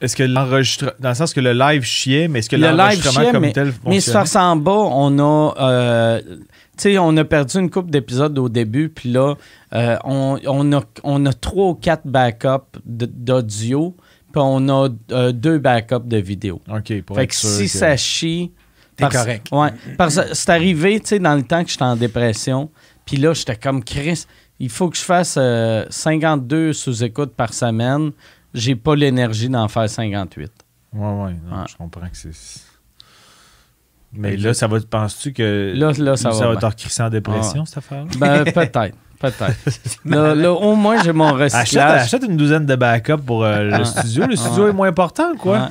[0.01, 0.91] Est-ce que l'enregistrement.
[0.99, 3.53] Dans le sens que le live chiait, mais est-ce que Le live l'enregistrement comme mais,
[3.53, 4.01] tel mais fonctionnait?
[4.01, 6.21] faire ça en bas, on a, euh,
[6.77, 9.36] sais, on a perdu une couple d'épisodes au début, puis là,
[9.73, 13.95] euh, on, on a, on a trois ou quatre backups d'audio,
[14.31, 16.62] puis on a euh, deux backups de vidéo.
[16.69, 18.51] OK, pour Fait être que sûr si que- ça chie.
[18.95, 19.47] T'es correct.
[19.51, 19.69] Ouais.
[19.97, 22.69] Parce que c'est arrivé, tu sais, dans le temps que j'étais en dépression.
[23.05, 24.25] Puis là, j'étais comme Chris,
[24.59, 28.12] il faut que je fasse euh, 52 sous-écoutes par semaine.
[28.53, 30.51] J'ai pas l'énergie d'en faire 58.
[30.93, 31.63] Ouais, ouais, non, Ouais.
[31.67, 32.29] je comprends que c'est.
[34.15, 34.78] Mais là, ça va.
[34.80, 35.73] Penses-tu que.
[35.76, 36.60] Là, là, ça va va bien.
[36.60, 38.12] te recrisser en dépression, cette affaire-là?
[38.19, 38.95] Ben, peut-être.
[39.19, 39.56] Peut-être.
[40.06, 42.02] là, là, au moins, j'ai mon Achète, recyclage.
[42.02, 43.86] achète une douzaine de backups pour euh, le Ah.
[43.86, 44.26] studio.
[44.28, 44.69] Le studio Ouais.
[44.71, 45.60] est moins important, quoi?
[45.60, 45.67] Ouais.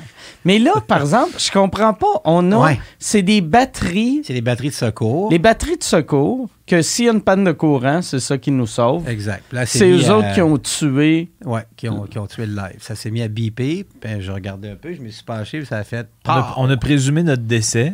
[0.46, 2.06] Mais là, par exemple, je comprends pas.
[2.24, 2.56] On a.
[2.56, 2.80] Ouais.
[2.98, 4.22] C'est des batteries.
[4.24, 5.30] C'est les batteries de secours.
[5.30, 8.50] Les batteries de secours, que s'il y a une panne de courant, c'est ça qui
[8.50, 9.06] nous sauve.
[9.08, 9.44] Exact.
[9.66, 11.30] C'est eux à- autres qui ont tué.
[11.44, 12.76] Ouais, qui ont, qui ont tué le live.
[12.78, 13.84] Ça s'est mis à biper.
[14.00, 16.08] Puis je regardais un peu, je me suis penché, puis ça a fait.
[16.26, 16.48] On a, Pow!
[16.56, 17.92] on a présumé notre décès.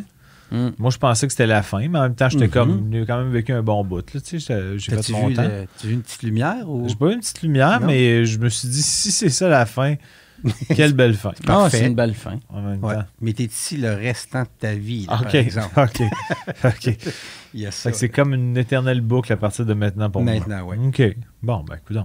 [0.51, 0.69] Mm.
[0.77, 2.51] Moi, je pensais que c'était la fin, mais en même temps, j'étais Mhm.
[2.51, 2.89] comme.
[2.91, 4.13] J'ai quand même vécu un bon bout.
[4.13, 5.43] Là, tu sais, j'ai- fait mon vu, temps.
[5.43, 6.87] le- t'as vu une petite lumière ou?
[6.89, 7.87] J'ai pas eu une petite lumière, Non.
[7.87, 9.95] mais je me suis dit, si c'est ça la fin,
[10.75, 11.33] quelle belle fin.
[11.45, 11.77] Parfait.
[11.79, 12.39] c'est une belle fin.
[12.49, 12.95] En même Ouais.
[12.95, 13.03] temps.
[13.21, 15.23] Mais t'es ici le restant de ta vie, là, OK.
[15.23, 15.79] par exemple.
[16.01, 16.01] OK.
[16.63, 16.97] OK.
[17.53, 17.91] Il y a Fait ça.
[17.91, 20.75] que c'est comme une éternelle boucle à partir de maintenant pour Maintenant, moi.
[20.75, 20.87] ouais.
[20.87, 21.01] OK.
[21.43, 21.97] Bon, ben, écoute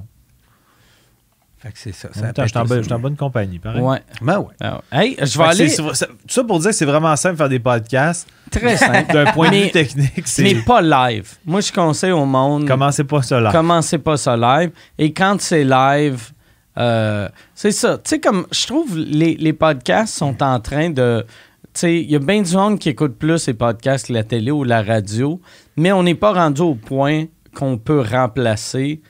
[1.64, 2.08] Fait que c'est ça.
[2.14, 2.58] Je suis
[2.92, 3.80] en, bonne- en compagnie, pareil.
[3.80, 4.02] Ouais.
[4.20, 4.52] Ben ouais.
[4.60, 5.06] Ah ouais.
[5.06, 7.48] Hey, je vais aller ça- Tout ça pour dire que c'est vraiment simple de faire
[7.48, 8.28] des podcasts.
[8.50, 9.10] très simple.
[9.14, 10.42] D'un point de vue technique, c'est.
[10.42, 11.26] mais pas live.
[11.46, 13.50] Moi, je conseille au monde, Commencez pas ça là.
[13.50, 14.72] commencez pas ça live.
[14.98, 16.32] Et quand c'est live,
[16.76, 17.96] euh, c'est ça.
[17.96, 21.24] Tu sais, comme je trouve les, les podcasts sont en train de.
[21.72, 24.22] Tu sais, il y a bien du monde qui écoute plus les podcasts que la
[24.22, 25.40] télé ou la radio,
[25.78, 27.24] mais on n'est pas rendu au point
[27.54, 29.00] qu'on peut remplacer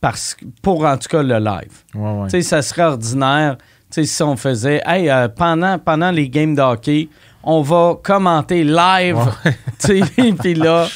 [0.00, 1.84] parce, pour en tout cas le live.
[1.94, 2.24] Ouais, ouais.
[2.24, 3.56] Tu sais, ça serait ordinaire
[3.90, 7.08] tu sais, si on faisait, hey, euh, pendant, pendant les games de hockey,
[7.42, 9.16] on va commenter live.
[9.80, 10.88] Tu sais, Puis là,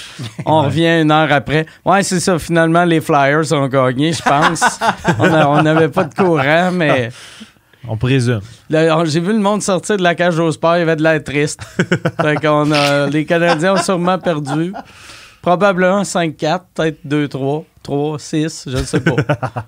[0.44, 1.66] on revient une heure après.
[1.84, 2.36] Ouais, c'est ça.
[2.38, 4.60] Finalement, les Flyers ont gagné, je pense.
[5.18, 7.10] on n'avait pas de courant, mais
[7.88, 8.40] On présume.
[8.70, 10.76] j'ai vu le monde sortir de la cage au sport.
[10.76, 11.62] Il y avait de l'air triste.
[12.20, 14.72] fait qu'on a, les Canadiens ont sûrement perdu.
[15.40, 19.16] Probablement 5-4, peut-être 2-3, 3-6, je ne sais pas.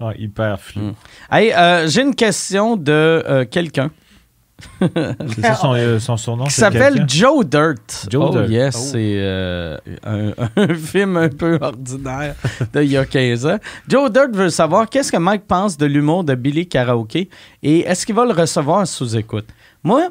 [0.00, 0.80] Ouais, hyper flou.
[0.82, 0.94] Mm.
[1.30, 3.90] Hey, euh, j'ai une question de euh, quelqu'un
[4.80, 6.44] C'est ça son, euh, son surnom?
[6.44, 7.04] qui s'appelle?
[7.08, 8.06] Joe Dirt.
[8.10, 8.48] Joe oh, Dirt.
[8.50, 8.88] yes, Oh.
[8.92, 12.34] c'est euh, un, un film un peu ordinaire
[12.74, 13.58] d'il y a 15 ans.
[13.88, 17.28] Joe Dirt veut savoir qu'est-ce que Mike pense de l'humour de Billy Karaoke
[17.62, 19.46] et est-ce qu'il va le recevoir sous écoute.
[19.84, 20.08] Moi,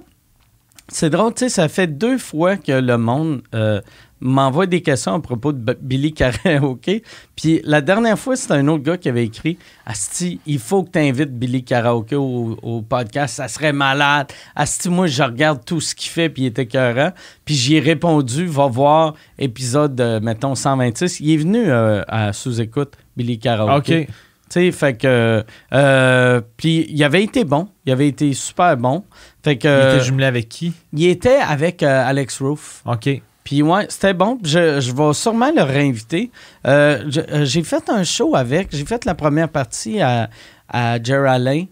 [0.87, 3.81] c'est drôle, tu sais, ça fait deux fois que le monde euh,
[4.21, 7.03] m'envoie des questions à propos de Billy Karaoke.
[7.35, 10.91] Puis la dernière fois, c'était un autre gars qui avait écrit Asti, il faut que
[10.91, 14.27] tu invites Billy Karaoke au, au podcast, ça serait malade.
[14.55, 17.11] Asti, moi, je regarde tout ce qu'il fait, puis il était écœurant.
[17.45, 21.19] Puis j'y ai répondu Va voir épisode, euh, mettons, 126.
[21.19, 24.01] Il est venu euh, à sous-écoute, Billy Karaoke.
[24.01, 24.07] OK.
[24.07, 25.45] Tu sais, fait que.
[25.73, 27.69] euh, puis il avait été bon.
[27.85, 29.05] Il avait été super bon.
[29.43, 29.67] Fait que.
[29.67, 30.73] Il était jumelé avec qui?
[30.93, 32.83] Il était avec euh, Alex Roof.
[32.85, 33.21] OK.
[33.43, 34.37] Puis ouais, c'était bon.
[34.43, 36.29] Je, je vais sûrement le réinviter.
[36.67, 38.69] Euh, euh, j'ai fait un show avec.
[38.71, 40.29] J'ai fait la première partie à,
[40.69, 41.65] à Jerry Alain.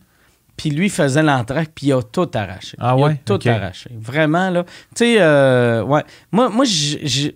[0.58, 2.75] Puis lui faisait l'entrée, puis il a tout arraché.
[2.82, 3.21] Ah il a ouais?
[3.23, 3.47] tout Ok.
[3.47, 3.89] arraché.
[3.97, 4.63] Vraiment, là.
[4.63, 6.03] Tu sais, euh, ouais.
[6.34, 7.36] Moi, moi j- j-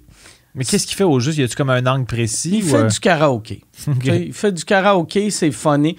[0.54, 1.38] Mais qu'est-ce qu'il fait au juste?
[1.38, 2.52] Y a-tu comme un angle précis?
[2.56, 3.62] Il fait du karaoké.
[4.04, 5.96] Il fait du karaoké, c'est funny.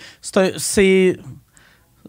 [0.59, 1.17] C'est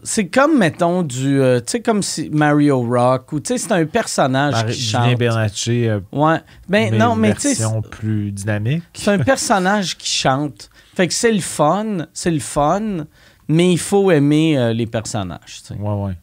[0.05, 1.41] c'est comme, mettons, du.
[1.41, 5.17] Euh, tu sais, comme si Mario Rock, ou tu sais, c'est un personnage qui chante.
[5.17, 5.89] Bernatchez.
[5.89, 6.37] Euh, ouais.
[6.69, 7.65] Ben, non, mais tu sais.
[7.89, 8.83] plus dynamique.
[8.93, 10.69] C'est un personnage qui chante.
[10.95, 13.05] Fait que c'est le fun, c'est le fun,
[13.47, 15.61] mais il faut aimer euh, les personnages.
[15.77, 16.13] Ouais, ouais.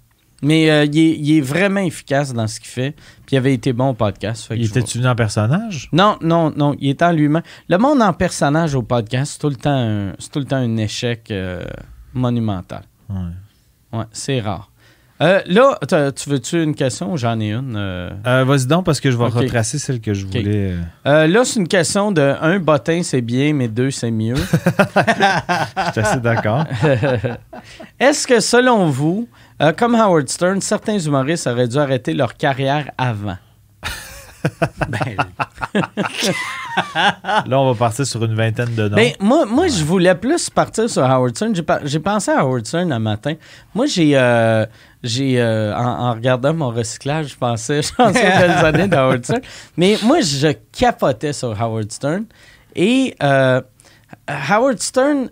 [0.45, 2.97] Mais il, est, vraiment efficace dans ce qu'il fait.
[3.27, 4.49] Puis il avait été bon au podcast.
[4.51, 5.89] il était-tu en personnage?
[5.93, 6.75] Non, non, non.
[6.81, 7.43] Il était en lui-même.
[7.69, 10.77] Le monde en personnage au podcast, c'est tout le temps un, tout le temps un
[10.79, 11.33] échec
[12.13, 12.83] monumental.
[13.09, 13.31] Ouais.
[13.93, 14.71] Ouais, c'est rare.
[15.21, 15.79] Euh, là,
[16.11, 17.17] tu veux-tu une question?
[17.17, 17.77] J'en ai une.
[17.77, 18.11] Euh...
[18.27, 20.75] euh vas-y donc, parce que je vais retracer celle que je voulais.
[21.05, 24.35] Là, c'est une question de un bottin, c'est bien, mais deux, c'est mieux.
[24.37, 26.65] je suis assez d'accord.
[28.01, 29.29] Est-ce que, selon vous,
[29.77, 33.37] comme Howard Stern, certains humoristes auraient dû arrêter leur carrière avant?
[34.89, 35.17] Ben,
[37.47, 38.97] Là, on va partir sur une vingtaine de noms.
[38.97, 41.55] Ben, moi, moi je voulais plus partir sur Howard Stern.
[41.85, 43.35] J'ai, pensé à Howard Stern un matin.
[43.75, 44.13] Moi, j'ai.
[44.15, 44.67] Euh,
[45.03, 49.25] j'ai euh, en, regardant mon recyclage, je pensais, je pensais aux belles années de Howard
[49.25, 49.41] Stern.
[49.77, 52.25] Mais moi, je capotais sur Howard Stern.
[52.77, 53.61] Et euh,
[54.29, 55.29] Howard Stern,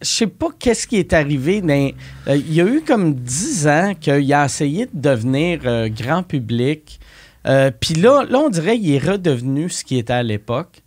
[0.00, 1.62] je sais pas qu'est-ce qui est arrivé.
[1.62, 1.94] Mais,
[2.26, 6.98] il y a eu comme dix ans qu'il a essayé de devenir grand public.
[7.46, 10.82] Euh, puis là, là, on dirait qu'il est redevenu ce qu'il était à l'époque.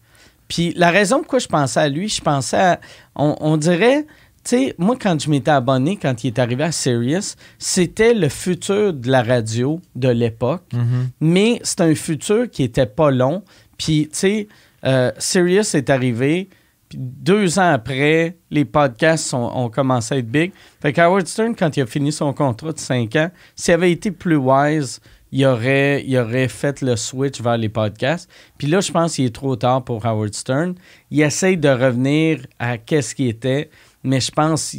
[0.48, 2.80] Puis la raison pourquoi je pensais à lui, je pensais à.
[3.16, 4.06] On, dirait.
[4.44, 8.30] Tu sais, moi, quand je m'étais abonné, quand il est arrivé à Sirius, c'était le
[8.30, 10.66] futur de la radio de l'époque.
[10.72, 11.08] Mm-hmm.
[11.20, 13.44] Mais c'est un futur qui était pas long.
[13.80, 14.48] Puis, tu sais,
[14.86, 16.50] euh, Sirius est arrivé.
[16.90, 20.52] Puis deux ans après, les podcasts ont commencé à être big.
[20.80, 24.12] Fait qu'Howard Stern, quand il a fini son contrat de cinq ans, s'il avait été
[24.12, 25.02] plus wise,
[25.36, 28.30] il aurait, il aurait fait le switch vers les podcasts.
[28.58, 30.76] Puis là, je pense qu'il est trop tard pour Howard Stern.
[31.12, 33.70] Il essaye de revenir à qu'est-ce qu'il était,
[34.02, 34.78] mais je pense que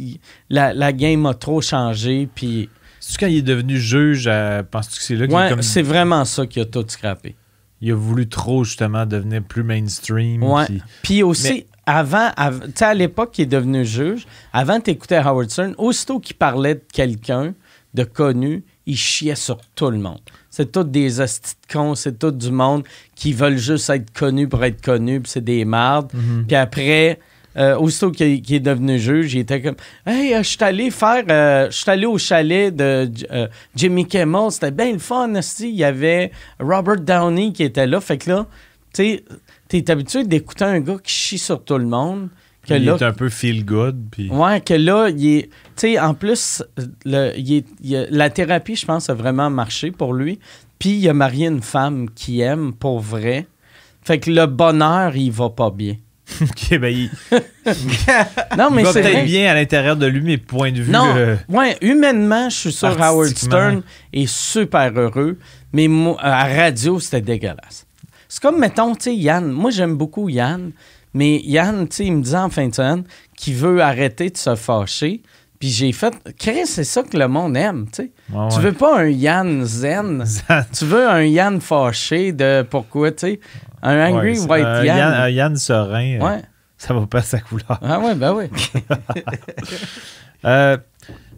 [0.49, 2.27] la, la game a trop changé.
[2.33, 2.69] Puis.
[2.99, 6.25] C'est quand il est devenu juge, euh, penses-tu que c'est là qu'il ouais, c'est vraiment
[6.25, 7.35] ça qui a tout scrappé.
[7.79, 10.41] Il a voulu trop, justement, devenir plus mainstream.
[10.41, 10.65] Ouais.
[11.03, 15.75] Puis, aussi, avant, tu sais, à l'époque qu'il est devenu juge, avant d'écouter Howard Stern,
[15.77, 17.53] aussitôt qu'il parlait de quelqu'un
[17.93, 20.21] de connu, il chiait sur tout le monde.
[20.49, 22.83] C'est tous des hosties de cons, c'est tout du monde
[23.15, 26.11] qui veulent juste être connus pour être connus, puis c'est des mardes.
[26.13, 26.45] Mhm.
[26.47, 27.19] Puis après,
[27.57, 31.23] euh, aussitôt qu'il est devenu juge, il était comme Hey, euh, je suis allé faire,
[31.29, 33.11] euh, je suis allé au chalet de
[33.75, 37.99] Jimmy Kimmel, c'était bien le fun, il y avait Robert Downey qui était là.
[37.99, 38.47] Fait que là,
[38.93, 39.23] tu sais,
[39.67, 42.29] t'es habitué d'écouter un gars qui chie sur tout le monde
[42.69, 44.07] il est un peu feel good.
[44.11, 44.29] Puis...
[44.29, 45.49] Ouais, que là, il est.
[45.75, 46.63] Tu sais, en plus,
[47.05, 47.33] le,
[48.09, 50.39] la thérapie, je pense, a vraiment marché pour lui.
[50.79, 53.47] Puis il a marié une femme qui aime pour vrai.
[54.03, 55.95] Fait que le bonheur, il va pas bien.
[56.41, 57.09] ok, ben il.
[58.57, 60.91] non, mais il va peut-être bien à l'intérieur de lui, mais point de vue.
[60.91, 61.15] Non,
[61.49, 65.37] ouais, humainement, je suis sûr Howard Stern est super heureux,
[65.73, 65.87] mais
[66.19, 67.85] à radio, c'était dégueulasse.
[68.27, 69.49] C'est comme, mettons, tu sais, Yann.
[69.51, 70.71] Moi, j'aime beaucoup Yann,
[71.17, 73.03] mais Yann, tu sais, il me disait en fin de semaine
[73.35, 75.23] qu'il veut arrêter de se fâcher.
[75.59, 78.11] Puis j'ai fait, Chris, c'est ça que le monde aime, tu sais.
[78.53, 80.23] tu veux pas un Yann zen?
[80.71, 83.39] tu veux un Yann fâché de pourquoi, tu sais?
[83.81, 85.13] Un angry white Yann.
[85.13, 86.19] Un Yann serein.
[86.19, 86.41] Euh, ouais.
[86.77, 87.79] Ça va pas sa couleur.
[87.81, 88.45] Ah ouais, ben oui.
[90.45, 90.77] euh,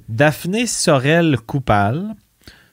[0.10, 2.15] Daphné Sorel Coupal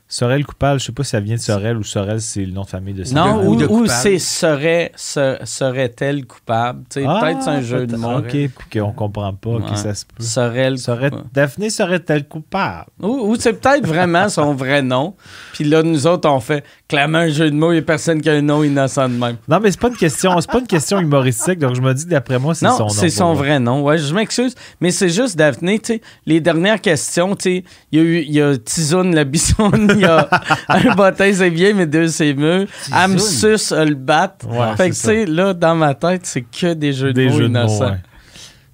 [0.09, 2.63] Sorel coupable, je sais pas si ça vient de Sorel ou Sorel, c'est le nom
[2.63, 6.85] de famille de Non, ou, c'est serait, serait-elle coupable.
[7.05, 8.19] Ah, peut-être c'est un jeu de mots.
[8.19, 8.37] OK,
[8.73, 10.23] qu'on comprend pas, que ça se peut.
[10.23, 10.79] Sorel.
[10.79, 12.87] Serait, Daphné serait-elle coupable?
[13.03, 15.15] Ou, c'est peut-être vraiment son vrai nom.
[15.53, 18.21] Puis là, nous autres, on fait clairement un jeu de mots, il n'y a personne
[18.21, 19.37] qui a un nom innocent de même.
[19.49, 22.07] Non, mais c'est pas une question, c'est pas une question humoristique, donc je me dis
[22.07, 22.89] d'après moi, c'est son nom.
[22.89, 23.83] c'est son vrai nom.
[23.83, 27.99] Ouais, je m'excuse, mais c'est juste Daphné, tu sais, les dernières questions, tu sais, il
[27.99, 30.29] y a eu, il y a Tizoun la bisonne il y a
[30.69, 32.67] un bottin, c'est bien, mais deux, c'est mieux.
[32.93, 34.37] Amsus le bat.
[34.77, 37.97] fait que, tu sais, là, dans ma tête, c'est que des jeux de mots innocents.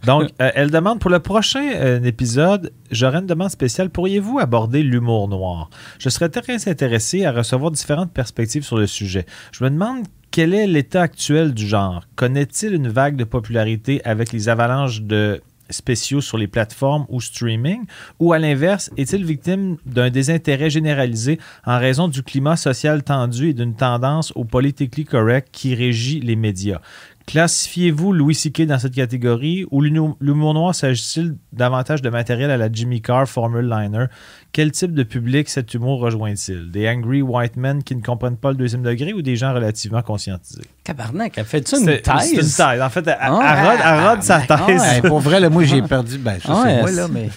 [0.05, 3.89] Donc, euh, elle demande pour le prochain euh, épisode, j'aurais une demande spéciale.
[3.89, 5.71] Pourriez-vous aborder l'humour noir?
[5.99, 9.27] Je serais très intéressé à recevoir différentes perspectives sur le sujet.
[9.53, 12.05] Je me demande quel est l'état actuel du genre?
[12.17, 17.85] Connaît-il une vague de popularité avec les avalanches de spéciaux sur les plateformes ou streaming,
[18.19, 23.55] ou à l'inverse, est-il victime d'un désintérêt généralisé en raison du climat social tendu et
[23.55, 26.81] d'une tendance au politically correct qui régit les médias?
[27.27, 28.63] Classifiez-vous Louis C.K.
[28.63, 33.83] dans cette catégorie ou l'humour noir s'agit-il davantage de matériel à la Jimmy Carr Formula
[33.83, 34.07] Liner?
[34.53, 36.71] Quel type de public cet humour rejoint-il?
[36.71, 40.03] Des angry white men qui ne comprennent pas le deuxième degré ou des gens relativement
[40.03, 40.65] conscientisés?
[40.85, 42.03] Tabarnak, elle fait-tu une thèse?
[42.21, 42.61] C'est une thèse?
[42.61, 45.01] En fait, elle, rode, sa thèse.
[45.07, 46.19] pour vrai, moi, j'ai perdu.
[46.19, 47.29] Ben, ça, c'est moi, là, mais...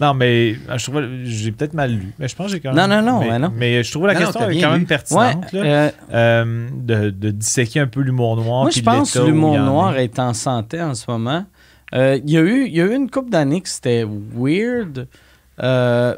[0.00, 2.12] Non, mais euh, je trouve j'ai peut-être mal lu.
[2.18, 2.88] Mais je pense que j'ai quand même.
[2.88, 3.20] Non, non, non.
[3.20, 5.44] Mais, mais je trouve la question quand même pertinente.
[5.52, 8.62] Euh, euh, de, de, disséquer un peu l'humour noir.
[8.62, 11.44] Moi, je pense que l'humour noir est en santé en ce moment.
[11.92, 15.06] Il y, a eu, y a eu une couple d'années que c'était weird.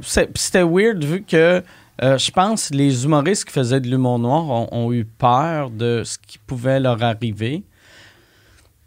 [0.03, 1.62] c'était weird vu que
[2.01, 6.03] je pense que les humoristes qui faisaient de l'humour noir ont, ont, eu peur de
[6.05, 7.64] ce qui pouvait leur arriver.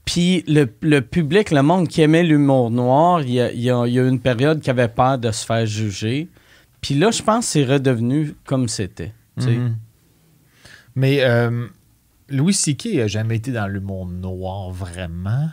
[0.05, 0.65] Puis le,
[1.01, 4.69] public, le monde qui aimait l'humour noir, il y, a, y a, une période qui
[4.69, 6.29] avait peur de se faire juger.
[6.79, 9.13] Puis là, je pense que c'est redevenu comme c'était.
[9.37, 9.75] Mhm.
[10.95, 11.67] Mais euh,
[12.29, 12.85] Louis C.K.
[12.95, 15.49] n'a jamais été dans l'humour noir vraiment?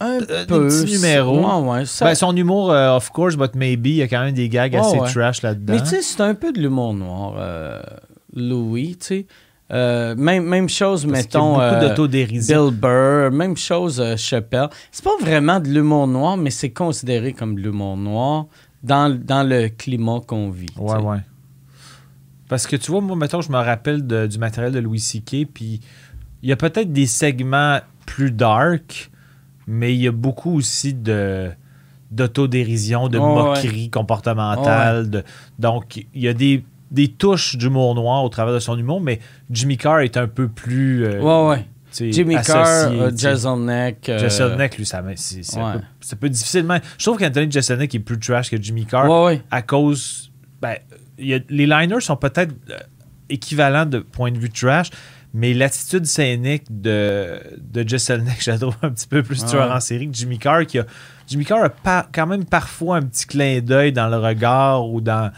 [0.00, 0.68] Un euh, peu.
[0.68, 1.70] Petit numéro.
[1.70, 4.48] Ouais, ben, son humour, euh, of course, but maybe, il y a quand même des
[4.48, 5.74] gags assez trash là-dedans.
[5.74, 7.36] Mais tu sais, c'est un peu de l'humour noir,
[8.34, 9.26] Louis, tu sais.
[9.72, 11.54] Euh, même, même chose, mettons.
[11.54, 12.68] beaucoup euh, d'autodérision.
[12.68, 14.68] Bill Burr, même chose, euh, Chappelle.
[14.90, 18.46] C'est pas vraiment de l'humour noir, mais c'est considéré comme de l'humour noir
[18.82, 20.66] dans, dans le climat qu'on vit.
[20.76, 21.18] Ouais, ouais.
[22.48, 25.80] Parce que tu vois, moi, mettons, je me rappelle du matériel de Louis C.K., puis
[26.42, 29.10] il y a peut-être des segments plus dark,
[29.66, 31.50] mais il y a beaucoup aussi de
[32.10, 35.24] d'autodérision, de moquerie comportementale.
[35.58, 39.18] donc, il y a des des touches d'humour noir au travers de son humour, mais
[39.50, 41.04] Jimmy Carr est un peu plus.
[41.04, 41.66] Euh, ouais, ouais.
[42.12, 44.08] Jimmy Carr, uh, Jeselnik.
[44.08, 44.18] Euh...
[44.18, 45.82] Jeselnik, lui, ça, c'est, un,
[46.18, 46.78] peu, difficilement.
[46.96, 50.30] Je trouve qu'Anthony Jeselnik est plus trash que Jimmy Carr ouais, à cause.
[50.60, 50.76] Ben,
[51.18, 52.78] y a, les liners sont peut-être euh,
[53.28, 54.90] équivalents de point de vue trash,
[55.34, 59.80] mais l'attitude scénique de, de Jeselnik, je la trouve un petit peu plus tueur en
[59.80, 60.66] série que Jimmy Carr.
[60.66, 60.86] Qui a,
[61.26, 65.30] Jimmy Carr a quand même parfois un petit clin d'œil dans le regard ou dans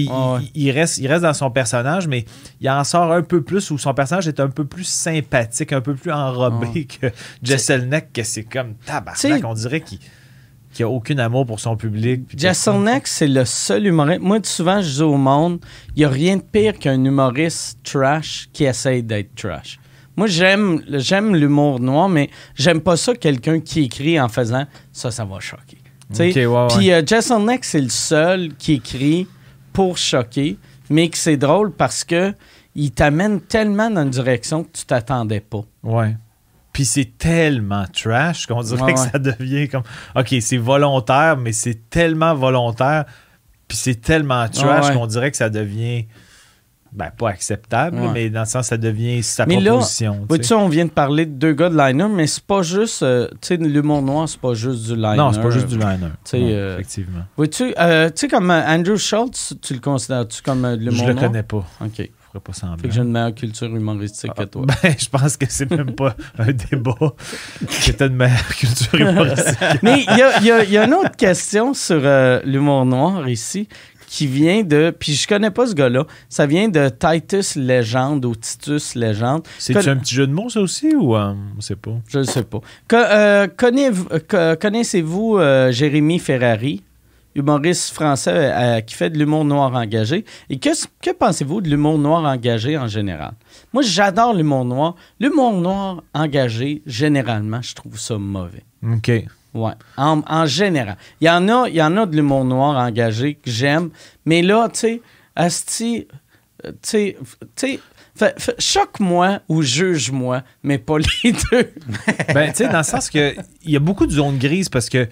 [0.00, 2.24] il, reste, il reste dans son personnage, mais
[2.60, 5.80] il en sort un peu plus où son personnage est un peu plus sympathique, un
[5.80, 7.08] peu plus enrobé que
[7.42, 9.44] Jesselneck, que c'est comme tabarnak.
[9.44, 9.98] On dirait qu'il
[10.78, 12.22] n'y a aucun amour pour son public.
[12.36, 14.20] Jesselneck, c'est le seul humoriste.
[14.20, 15.60] Moi, souvent, je dis au monde,
[15.94, 19.78] il n'y a rien de pire qu'un humoriste trash qui essaye d'être trash.
[20.16, 25.10] Moi, j'aime, j'aime l'humour noir, mais j'aime pas ça quelqu'un qui écrit en faisant ça,
[25.10, 25.78] ça va choquer.
[26.14, 27.02] Puis euh,
[27.62, 29.26] c'est le seul qui écrit
[29.76, 30.56] pour choquer,
[30.88, 32.32] mais que c'est drôle parce que
[32.74, 35.64] il t'amène tellement dans une direction que tu t'attendais pas.
[35.82, 36.16] Ouais.
[36.72, 39.82] Puis c'est tellement trash qu'on dirait que ça devient comme
[40.14, 43.04] OK, c'est volontaire, mais c'est tellement volontaire,
[43.68, 46.06] puis c'est tellement trash qu'on dirait que ça devient
[46.96, 50.26] ben, pas acceptable, mais dans le sens, ça devient sa mais proposition.
[50.30, 53.02] Là, tu on vient de parler de deux gars de liner, mais c'est pas juste.
[53.02, 55.16] Euh, tu sais, l'humour noir, c'est pas juste du liner.
[55.16, 56.08] Non, c'est pas juste du liner.
[56.34, 57.24] Euh, effectivement.
[57.52, 61.06] tu euh, sais, comme Andrew Schultz, tu le considères-tu comme de l'humour noir?
[61.06, 61.64] Je le connais pas.
[61.84, 62.10] OK.
[62.44, 62.76] Pas semblant.
[62.76, 64.66] Fait que j'ai une meilleure culture humoristique que toi.
[64.66, 67.14] Ben, je pense que c'est même pas un débat
[67.60, 69.58] que tu une meilleure culture humoristique.
[69.82, 72.02] mais il y a, y a, une autre question sur
[72.44, 73.66] l'humour noir ici
[74.06, 74.94] qui vient de.
[74.98, 76.06] Puis je connais pas ce gars-là.
[76.28, 79.42] Ça vient de Titus Legend ou Titus Legend.
[79.58, 81.92] C'est un petit jeu de mots, ça aussi, ou euh, on sait pas?
[82.08, 82.60] Je ne sais pas.
[82.92, 83.46] Euh,
[84.56, 86.82] connaissez-vous euh, Jérémy Ferrari?
[87.34, 90.24] humoriste français qui fait de l'humour noir engagé?
[90.48, 90.70] Et que,
[91.02, 93.32] que pensez-vous de l'humour noir engagé en général?
[93.74, 94.94] Moi, j'adore l'humour noir.
[95.20, 98.64] L'humour noir engagé, généralement, je trouve ça mauvais.
[98.82, 99.12] OK.
[99.56, 100.96] Oui, en, général.
[101.20, 103.90] Il y en a, il y en a de l'humour noir engagé que j'aime,
[104.24, 105.02] mais là, tu sais,
[105.34, 106.06] Asti,
[106.64, 107.16] euh, tu
[107.54, 107.74] sais,
[108.58, 111.72] choque-moi ou juge-moi, mais pas les deux.
[112.34, 114.88] ben, tu sais, dans le sens que il y a beaucoup de zones grises parce
[114.88, 115.08] que.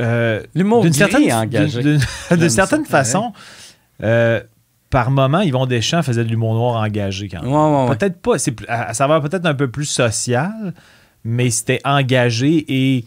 [0.00, 1.82] Euh, l'humour gris certaine, engagé.
[2.30, 3.32] De, certaine façon,
[4.02, 4.40] euh,
[4.90, 7.52] par moment, Yvon Deschamps faisait de l'humour noir engagé quand même.
[7.52, 8.38] Ouais, ouais, peut-être pas.
[8.38, 10.74] Ça va peut-être un peu plus social,
[11.24, 13.04] mais c'était engagé et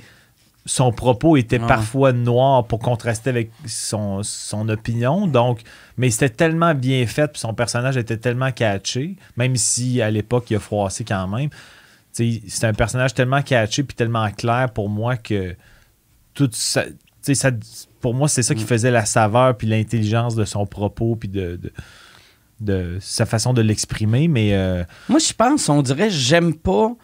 [0.66, 5.28] son propos était parfois noir pour contraster avec son, son opinion.
[5.28, 5.62] Donc,
[5.98, 10.50] mais c'était tellement bien fait, puis son personnage était tellement catché, même si à l'époque
[10.50, 11.50] il a froissé quand même.
[12.12, 15.56] C'est un personnage tellement catché puis tellement clair pour moi que
[16.34, 16.86] tout ça,
[17.22, 17.52] ça
[18.02, 18.68] pour moi, c'est ça qui mm.
[18.68, 21.60] faisait la saveur puis l'intelligence de son propos puis de,
[22.60, 24.28] de, sa façon de l'exprimer.
[24.28, 26.96] Mais euh, moi, je pense, on dirait, j'aime pas.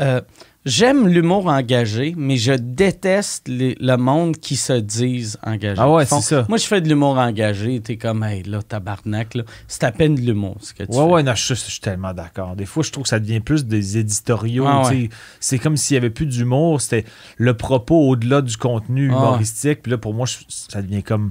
[0.00, 0.20] Euh,
[0.66, 5.80] J'aime l'humour engagé, mais je déteste le monde qui se disent engagés.
[5.80, 6.44] Ah ouais, c'est ça.
[6.48, 7.80] Moi, je fais de l'humour engagé.
[7.80, 9.44] T'es comme, hey, là, tabarnak, là.
[9.68, 12.56] C'est à peine de l'humour, ce que tu ouais, Ouais, non, je, suis tellement d'accord.
[12.56, 14.66] Des fois, je trouve que ça devient plus des éditoriaux.
[14.66, 14.90] Ah
[15.38, 16.80] c'est comme s'il n'y avait plus d'humour.
[16.80, 17.04] C'était
[17.36, 19.82] le propos au-delà du contenu ah humoristique.
[19.82, 21.30] Puis là, pour moi, ça devient comme,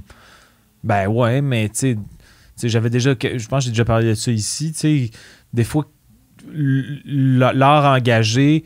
[0.82, 1.98] ben ouais, mais tu
[2.54, 4.72] sais, j'avais déjà, je pense que j'ai déjà parlé de ça ici.
[4.72, 5.10] Tu sais,
[5.52, 5.84] des fois,
[6.54, 8.64] l'art engagé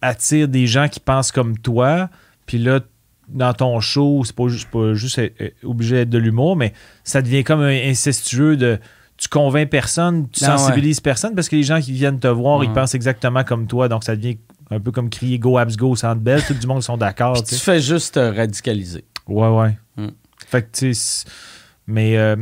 [0.00, 2.08] attire des gens qui pensent comme toi,
[2.46, 2.80] puis là,
[3.28, 5.20] dans ton show, c'est pas, juste, pas juste
[5.62, 6.72] obligé d'être de l'humour, mais
[7.04, 8.78] ça devient comme un incestueux de
[9.18, 12.62] tu convaincs personne, tu ah sensibilises personne parce que les gens qui viennent te voir,
[12.62, 14.38] ils pensent exactement comme toi, donc ça devient
[14.70, 17.42] un peu comme crier Go Abs Go Centre Bell, tout le monde sont d'accord.
[17.42, 19.04] Tu fais juste te radicaliser.
[19.26, 19.76] Ouais, ouais.
[19.96, 20.10] Hmm.
[20.46, 21.26] Fait que tu sais,
[21.86, 22.36] mais, euh,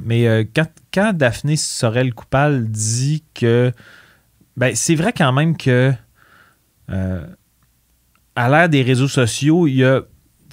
[0.00, 3.72] mais euh, quand, quand Daphné Sorel Coupal dit que.
[4.56, 5.92] Ben, c'est vrai quand même que
[6.90, 7.26] euh,
[8.36, 10.00] à l'ère des réseaux sociaux, il y a.
[10.00, 10.06] Tu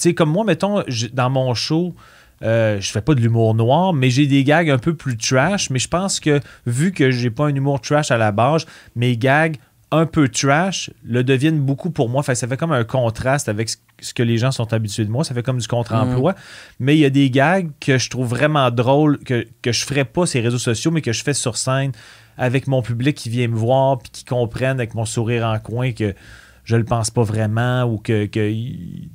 [0.04, 1.94] sais, comme moi, mettons, dans mon show,
[2.42, 5.70] euh, je fais pas de l'humour noir, mais j'ai des gags un peu plus trash.
[5.70, 8.66] Mais je pense que vu que j'ai pas un humour trash à la base,
[8.96, 9.58] mes gags
[9.92, 12.22] un peu trash le deviennent beaucoup pour moi.
[12.22, 13.70] ça fait comme un contraste avec
[14.00, 15.24] ce que les gens sont habitués de moi.
[15.24, 16.34] Ça fait comme du contre-emploi.
[16.34, 16.36] Mm.
[16.80, 20.06] Mais il y a des gags que je trouve vraiment drôles, que, que je ferais
[20.06, 21.92] pas ces réseaux sociaux, mais que je fais sur scène
[22.40, 25.92] avec mon public qui vient me voir puis qui comprennent avec mon sourire en coin
[25.92, 26.16] que
[26.64, 28.30] je le pense pas vraiment ou que,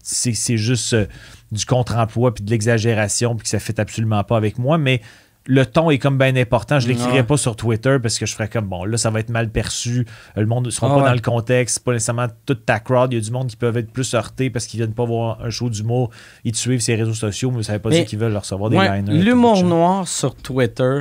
[0.03, 1.07] c'est juste euh,
[1.51, 4.77] du contre-emploi puis de l'exagération puis que ça fait absolument pas avec moi.
[4.77, 5.01] Mais
[5.47, 6.81] le ton est comme bien important.
[6.81, 9.29] Je l'écrirais pas sur Twitter parce que je ferais comme bon, là, ça va être
[9.29, 10.07] mal perçu.
[10.37, 11.81] Le monde ne sera ah pas dans le contexte.
[11.81, 13.12] pas nécessairement toute ta crowd.
[13.12, 15.39] Il y a du monde qui peuvent être plus heurtés parce qu'ils viennent pas voir
[15.43, 16.11] un show d'humour.
[16.45, 18.79] Ils te suivent ses réseaux sociaux, mais ça veut pas dire qu'ils veulent recevoir des
[18.79, 19.22] liners.
[19.22, 21.01] L'humour noir sur Twitter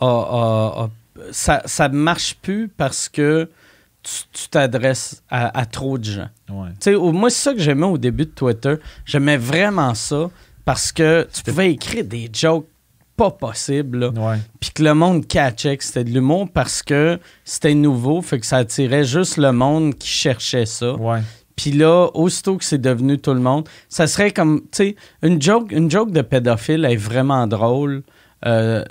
[0.00, 0.88] a
[1.30, 3.48] ça, ça marche plus parce que
[4.02, 6.28] tu t'adresses à, trop de gens.
[6.50, 8.74] moi, c'est ça que j'aimais au début de Twitter.
[9.06, 10.30] J'aimais vraiment ça
[10.64, 12.66] parce que tu pouvais écrire des jokes
[13.16, 14.12] pas possibles.
[14.60, 18.46] Puis que le monde catchait que c'était de l'humour parce que c'était nouveau, fait que
[18.46, 20.94] ça attirait juste le monde qui cherchait ça.
[21.56, 25.40] Puis là, aussitôt que c'est devenu tout le monde, ça serait comme, tu sais, une
[25.40, 28.02] joke, une joke de pédophile est vraiment drôle.
[28.44, 28.84] Euh,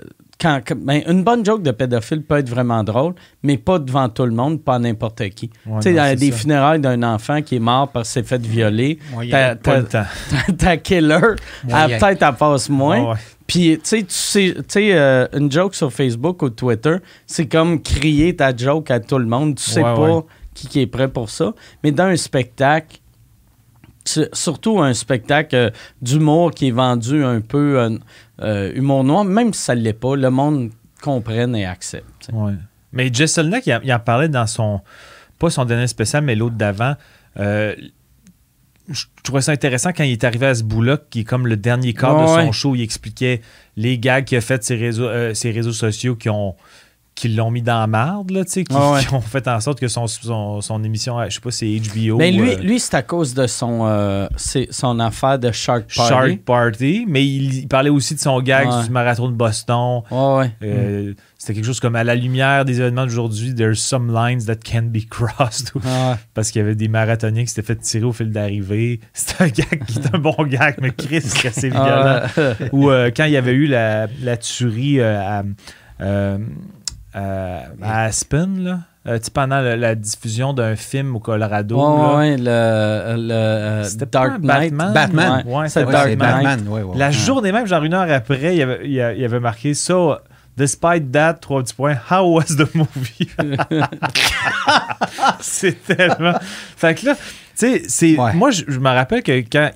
[0.76, 3.14] ben, une bonne joke de pédophile peut être vraiment drôle,
[3.44, 5.50] mais pas devant tout le monde, pas n'importe qui.
[5.50, 9.00] tu sais, des funérailles d'un enfant qui est mort parce qu'il s'est fait violer,
[10.58, 11.20] ta, killer,
[11.68, 13.16] peut-être elle passe moins.
[13.48, 16.96] Puis, tu sais, euh, une joke sur Facebook ou Twitter,
[17.28, 19.56] c'est comme crier ta joke à tout le monde.
[19.56, 20.24] Tu sais pas
[20.54, 21.54] qui, est prêt pour ça.
[21.84, 23.00] Mais dans un spectacle,
[24.06, 25.70] surtout un spectacle euh,
[26.02, 27.98] d'humour qui est vendu un peu euh,
[28.42, 32.30] euh, humour noir, même si ça ne l'est pas, le monde comprenne et accepte.
[32.92, 34.82] Mais Jason il, il, en parlait dans son,
[35.40, 36.96] pas son dernier spécial, mais l'autre d'avant.
[37.36, 41.58] je trouvais ça intéressant quand il est arrivé à ce bout-là, qui est comme le
[41.58, 42.76] dernier quart de son show.
[42.76, 43.42] Il expliquait
[43.76, 46.56] les gags qu'il a fait ses réseaux, ses réseaux sociaux qui ont
[47.16, 49.88] qui l'ont mis dans la marde, là, qui, ah qui, ont fait en sorte que
[49.88, 52.18] son, son, émission, je sais pas, c'est HBO.
[52.18, 54.28] Mais lui, euh, lui c'est à cause de son, euh,
[54.72, 56.10] son affaire de Shark Party.
[56.10, 60.02] Shark Party, mais il, parlait aussi de son gag du marathon de Boston.
[60.12, 61.16] Euh, mm.
[61.38, 64.84] C'était quelque chose comme à la lumière des événements d'aujourd'hui, there's some lines that can
[64.84, 65.72] be crossed.
[66.34, 69.02] Parce qu'il y avait des marathoniens qui s'étaient fait tirer au fil d'arrivée.
[69.14, 72.22] C'était un gag qui est un bon gag, mais Chris, c'est assez violent.
[72.72, 75.44] Ou quand il y avait eu la, la tuerie à
[77.16, 78.80] euh, à Aspen, là.
[79.06, 81.76] Euh, pendant la, diffusion d'un film au Colorado.
[82.18, 84.74] Oui, le, le Dark Knight.
[84.74, 85.44] Batman.
[85.46, 86.18] Ouais, c'est Dark Knight.
[86.18, 89.74] Batman, la journée même, genre une heure après, il y avait, il y avait marqué
[89.74, 89.84] ça.
[89.94, 90.16] So,
[90.56, 93.30] despite that, trois petits points, how was the movie?
[95.42, 96.40] c'est tellement.
[96.78, 97.16] Fait que là,
[97.58, 99.72] tu sais, moi, je, me rappelle que quand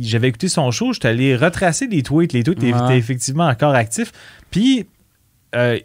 [0.00, 2.32] j'avais écouté son show, j'étais allé retracer les tweets.
[2.32, 4.12] Les tweets étaient effectivement encore actifs.
[4.50, 4.86] Puis,
[5.54, 5.78] euh,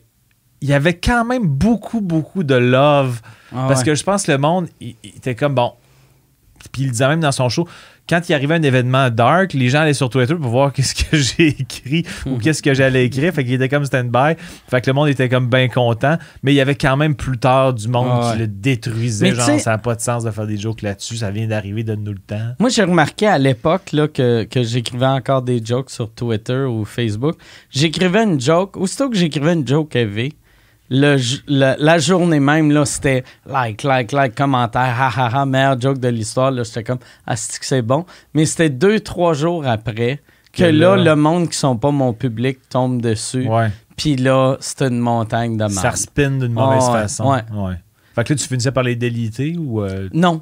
[0.62, 3.22] il y avait quand même beaucoup, beaucoup de love.
[3.52, 5.74] Ah parce que je pense que le monde, il, était comme bon.
[6.72, 7.68] Puis il disait même dans son show,
[8.08, 11.18] quand il arrivait un événement dark, les gens allaient sur Twitter pour voir qu'est-ce que
[11.18, 12.40] j'ai écrit ou mhm.
[12.40, 13.34] qu'est-ce que j'allais écrire.
[13.34, 14.36] Fait qu'il était comme stand-by.
[14.70, 16.18] Fait que le monde était comme bien content.
[16.44, 19.34] Mais il y avait quand même plus tard du monde qui le détruisait.
[19.34, 21.18] genre, ça n'a pas de sens de faire des jokes là-dessus.
[21.18, 22.54] Ça vient d'arriver, de nous le temps.
[22.60, 27.36] Moi, j'ai remarqué à l'époque que, que j'écrivais encore des jokes sur Twitter ou Facebook.
[27.70, 28.78] J'écrivais une joke.
[28.78, 30.34] Aussitôt que j'écrivais une joke heavy,
[30.90, 31.18] le,
[31.48, 36.08] la journée même, là, c'était like, like, like, commentaire, ha, ha, ha, meilleur joke de
[36.08, 36.52] l'histoire.
[36.52, 38.06] Là, j'étais comme, ah, c'est que c'est bon.
[38.34, 40.22] Mais c'était deux, trois jours après
[40.54, 43.48] que là, le monde qui sont pas mon public tombe dessus.
[43.48, 43.72] Ouais.
[43.98, 45.72] Puis là, c'est une montagne de mal.
[45.72, 47.32] Ça spin d'une mauvaise façon.
[47.32, 47.44] Ouais.
[47.54, 47.76] ouais.
[48.14, 49.84] Fait que là, tu finissais par les déliter ou.
[50.14, 50.42] Non.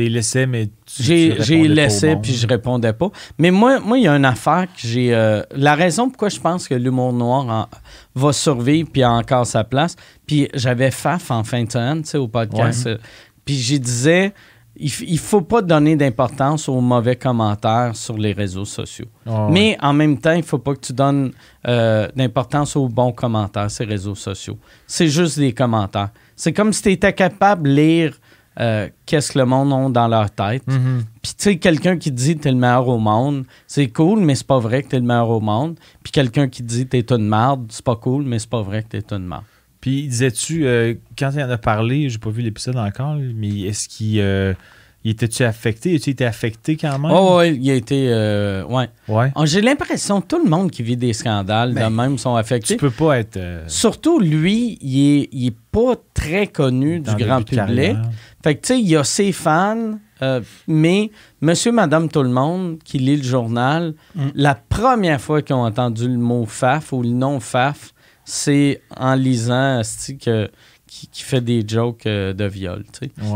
[0.00, 1.02] Tu les laissais, mais tu.
[1.02, 3.10] J'ai laissé, puis je répondais pas.
[3.38, 5.10] Mais moi, moi, il y a une affaire que j'ai.
[5.54, 7.68] la raison pourquoi je pense que l'humour noir
[8.14, 9.96] va survivre puis a encore sa place.
[10.26, 12.88] Puis j'avais Faf en fin de semaine, tu sais, au podcast.
[13.44, 14.32] puis j'y disais
[14.80, 19.08] il ne faut pas donner d'importance aux mauvais commentaires sur les réseaux sociaux.
[19.50, 21.32] Mais en même temps, il ne faut pas que tu donnes
[21.66, 24.58] euh, d'importance aux bons commentaires, ces réseaux sociaux.
[24.86, 26.10] C'est juste des commentaires.
[26.34, 28.19] C'est comme si tu étais capable de lire
[28.58, 30.66] euh, qu'est-ce que le monde a dans leur tête?
[30.66, 31.02] Mm-hmm.
[31.22, 34.20] Puis, tu sais, quelqu'un qui dit que tu es le meilleur au monde, c'est cool,
[34.20, 35.78] mais c'est pas vrai que tu es le meilleur au monde.
[36.02, 38.62] Puis, quelqu'un qui dit que tu es une merde, c'est pas cool, mais c'est pas
[38.62, 39.44] vrai que tu es une merde.
[39.80, 43.88] Puis, disais-tu, euh, quand il en a parlé, j'ai pas vu l'épisode encore, mais est-ce
[43.88, 44.20] qu'il.
[44.20, 44.54] Euh,
[45.02, 45.94] il était-tu affecté?
[45.94, 47.10] As-tu été affecté quand même?
[47.10, 48.08] Oh, oui, il a été.
[48.10, 48.88] Euh, ouais.
[49.08, 49.32] ouais.
[49.34, 52.74] Ah, j'ai l'impression que tout le monde qui vit des scandales de même sont affectés.
[52.74, 53.38] Tu peux pas être.
[53.66, 57.96] Surtout lui, il est, il est pas très connu du grand public.
[58.42, 59.98] Fait que, tu sais, il y a ses fans,
[60.66, 64.28] mais monsieur, madame, tout le monde qui lit le journal, mm.
[64.34, 67.92] la première fois qu'ils ont entendu le mot FAF ou le nom FAF,
[68.24, 69.82] c'est en lisant
[70.22, 70.50] que,
[70.90, 72.84] qui, fait des jokes euh, de viol.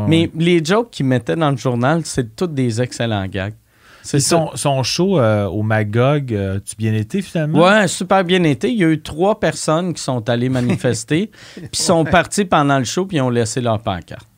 [0.09, 3.55] Mais les jokes qu'il mettait dans le journal, c'est tous des excellents gags.
[4.02, 7.62] C'est son, son, show euh, au Magog, euh, tu bien été finalement?
[7.62, 8.68] Ouais, super bien été.
[8.70, 12.84] Il y a eu trois personnes qui sont allées manifester, puis sont partis pendant le
[12.84, 14.28] show, puis ont laissé leur pancarte.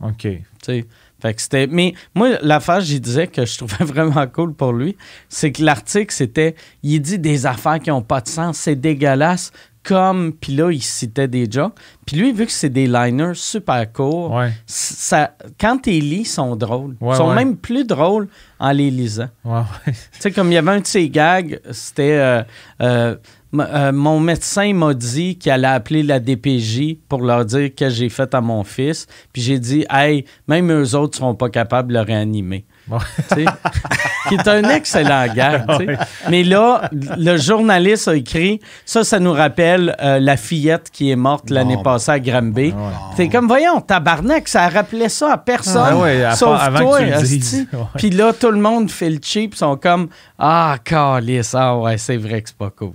[0.00, 0.26] OK.
[1.20, 1.66] Fait que c'était.
[1.66, 4.96] Mais moi, l'affaire, j'y disais que je trouvais vraiment cool pour lui,
[5.28, 6.54] c'est que l'article, c'était.
[6.82, 9.52] Il dit des affaires qui n'ont pas de sens, c'est dégueulasse
[9.84, 11.74] comme, puis là, il citait des jokes.
[12.06, 16.24] Puis lui, vu que c'est des liners super courts, ça, quand tu les lis, ils
[16.24, 16.96] sont drôles.
[17.00, 18.28] ils sont même plus drôles
[18.58, 19.28] en les lisant.
[19.84, 22.42] tu sais, comme il y avait un de ces gags, c'était euh,
[22.80, 23.16] euh,
[23.60, 28.08] euh, mon médecin m'a dit qu'il allait appeler la DPJ pour leur dire que j'ai
[28.08, 29.06] fait à mon fils.
[29.32, 32.64] Puis j'ai dit, hey, même eux autres seront pas capables de le réanimer
[34.28, 35.64] qui est un excellent gars.
[36.30, 41.16] Mais là, le journaliste a écrit ça, ça nous rappelle euh, la fillette qui est
[41.16, 42.74] morte l'année passée à Granby.
[43.16, 45.96] C'est comme, voyons, tabarnak, ça rappelait ça à personne.
[46.26, 47.00] Ah sauf toi,
[47.96, 50.08] Puis là, tout le monde fait le cheap, ils sont comme,
[50.38, 52.94] ah, calice, ah ouais, c'est vrai que c'est pas cool.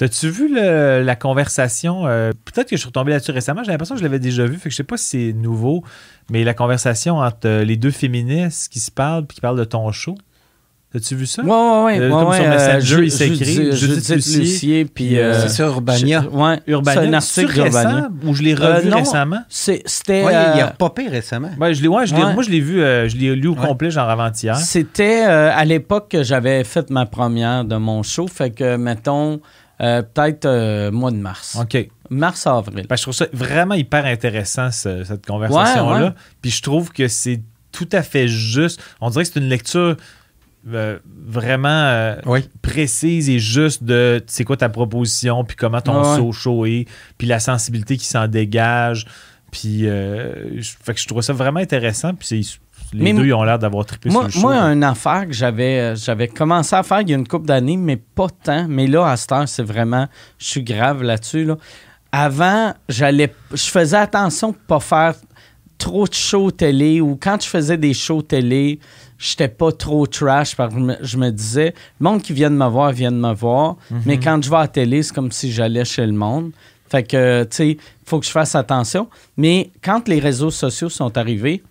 [0.00, 2.06] T'as-tu vu la conversation?
[2.06, 3.62] Euh, peut-être que je suis retombé là-dessus récemment.
[3.62, 4.56] J'ai l'impression que je l'avais déjà vu.
[4.56, 5.84] Fait que je sais pas si c'est nouveau,
[6.30, 9.64] mais la conversation entre euh, les deux féministes qui se parlent puis qui parlent de
[9.64, 10.14] ton show.
[10.94, 11.42] As-tu vu ça?
[11.44, 12.08] Oui, oui, oui.
[12.08, 13.76] Comme sur Messenger, il s'écrit.
[13.76, 14.84] Judith Lucier.
[14.86, 16.24] Puis, euh, c'est ça, Urbania.
[16.32, 17.02] Oui, Urbania.
[17.02, 18.08] C'est un article d'Urbania.
[18.24, 19.42] Ou je l'ai revu récemment?
[19.50, 20.24] C'était.
[20.24, 21.50] Oui, il a récemment.
[21.60, 24.08] Ouais, je ouais, je l'ai, moi, je l'ai vu, je l'ai lu au complet, genre
[24.08, 24.56] avant-hier.
[24.56, 28.26] C'était à l'époque que j'avais fait ma première de mon show.
[28.26, 29.42] Fait que, mettons,
[29.80, 31.56] euh, peut-être euh, mois de mars.
[31.60, 31.88] OK.
[32.10, 32.86] Mars-avril.
[32.90, 36.14] je trouve ça vraiment hyper intéressant, cette conversation-là.
[36.42, 37.40] Puis je trouve que c'est
[37.72, 38.82] tout à fait juste.
[39.00, 39.96] On dirait que c'est une lecture
[40.72, 42.14] euh, vraiment
[42.62, 46.32] précise et juste de c'est quoi ta proposition, puis comment ton ouais.
[46.32, 49.06] show est, puis la sensibilité qui s'en dégage.
[49.52, 52.14] Puis, fait que je trouve ça vraiment intéressant.
[52.14, 52.60] Puis c'est
[52.92, 54.40] les deux, ils ont l'air d'avoir trippé moi, sur le show.
[54.40, 57.46] Moi, une affaire que j'avais, euh, j'avais commencé à faire il y a une couple
[57.46, 58.66] d'années, mais pas tant.
[58.68, 60.06] Mais là, à cette heure, c'est vraiment...
[60.38, 61.44] Je suis grave là-dessus.
[61.44, 61.56] Là.
[62.12, 65.14] Avant, j'allais, je faisais attention de ne pas faire
[65.78, 68.80] trop de shows télé ou quand je faisais des shows télé,
[69.18, 72.66] j'étais pas trop trash parce que je me disais, le monde qui vient de me
[72.66, 74.02] voir vient de me voir, mhm.
[74.04, 76.52] mais quand je vais à la télé, c'est comme si j'allais chez le monde.
[76.90, 79.08] Fait que, tu sais, il faut que je fasse attention.
[79.36, 81.62] Mais quand les réseaux sociaux sont arrivés,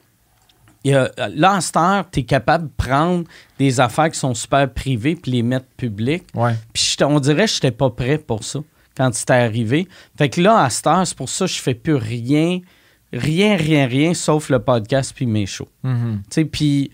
[0.86, 3.26] là, en tu es capable de prendre
[3.58, 6.26] des affaires qui sont super privées puis les mettre publiques.
[6.74, 8.60] Puis on dirait que je n'étais pas prêt pour ça
[8.96, 9.88] quand c'était arrivé.
[10.18, 12.60] Fait que là, à cette c'est pour ça que je fais plus rien,
[13.14, 15.70] rien, rien, rien, sauf le podcast puis mes shows.
[15.84, 15.90] Tu
[16.30, 16.92] sais, puis...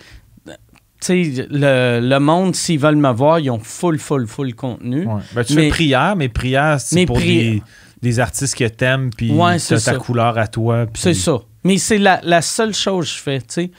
[1.08, 5.08] le, le, monde, s'ils veulent me voir, ils ont full, full, full contenu.
[5.34, 7.62] Ben, tu fais prière, mais prière, c'est pour des,
[8.02, 10.86] des, artistes que t'aimes, puis ouais, ta couleur à toi.
[10.94, 11.40] C'est ça.
[11.64, 13.72] Mais c'est la, seule chose que je fais, tu sais.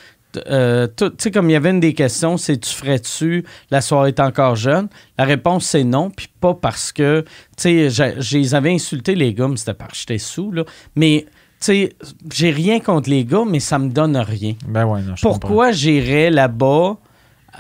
[0.50, 4.08] Euh, tu sais, comme il y avait une des questions, c'est tu ferais-tu la soirée
[4.08, 4.88] est encore jeune?
[5.16, 7.24] La réponse, c'est non, puis pas parce que,
[7.56, 10.64] tu sais, je avais insultés, les gars, mais c'était parce que j'étais sous, là.
[10.94, 11.24] Mais,
[11.60, 11.92] tu sais,
[12.30, 14.54] j'ai rien contre les gars, mais ça me donne rien.
[14.68, 16.98] Ben ouais, non, Pourquoi j'irais là-bas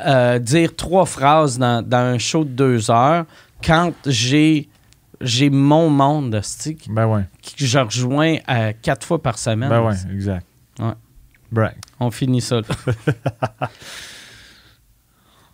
[0.04, 3.24] euh, dire trois phrases dans, dans, un show de deux heures
[3.64, 4.68] quand j'ai
[5.20, 9.68] j'ai mon monde de stick ben que je rejoins à quatre fois par semaine.
[9.68, 10.46] Ben ouais, exact.
[10.78, 11.70] Ouais.
[12.00, 12.60] On finit ça.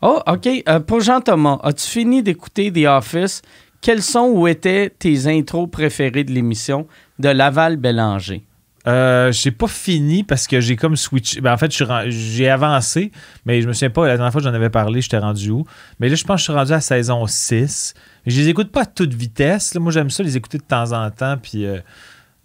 [0.02, 0.48] oh, OK.
[0.68, 3.42] Euh, pour Jean-Thomas, as-tu fini d'écouter The Office?
[3.80, 6.86] Quels sont ou étaient tes intros préférés de l'émission?
[7.22, 8.42] de Laval-Bélanger.
[8.86, 11.40] Euh, j'ai pas fini parce que j'ai comme switch.
[11.40, 11.72] Ben, en fait,
[12.08, 13.12] j'ai avancé,
[13.46, 15.64] mais je me souviens pas, la dernière fois que j'en avais parlé, j'étais rendu où?
[16.00, 17.94] Mais là, je pense que je suis rendu à saison 6.
[18.26, 19.74] Je les écoute pas à toute vitesse.
[19.76, 21.36] Moi, j'aime ça les écouter de temps en temps.
[21.36, 21.78] Puis, euh,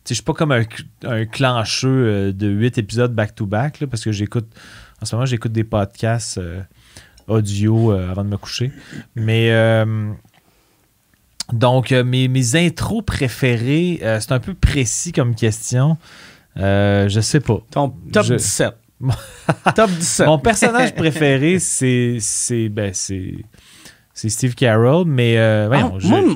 [0.08, 0.64] je suis pas comme un,
[1.04, 4.48] un clancheux euh, de 8 épisodes back-to-back, parce que j'écoute.
[5.02, 6.62] En ce moment, j'écoute des podcasts euh,
[7.28, 8.72] audio avant de me coucher.
[9.16, 9.52] Mais.
[11.54, 15.98] Donc, mes, mes intros préférés, c'est un peu précis comme question.
[16.56, 17.60] je sais pas.
[17.72, 18.74] Ton top 17.
[19.76, 20.28] top 17.
[20.28, 22.18] Mon personnage préféré, c'est.
[22.20, 22.70] C'est.
[22.70, 23.36] Ben, c'est
[24.18, 25.92] c'est Steve Carroll, mais euh, ah,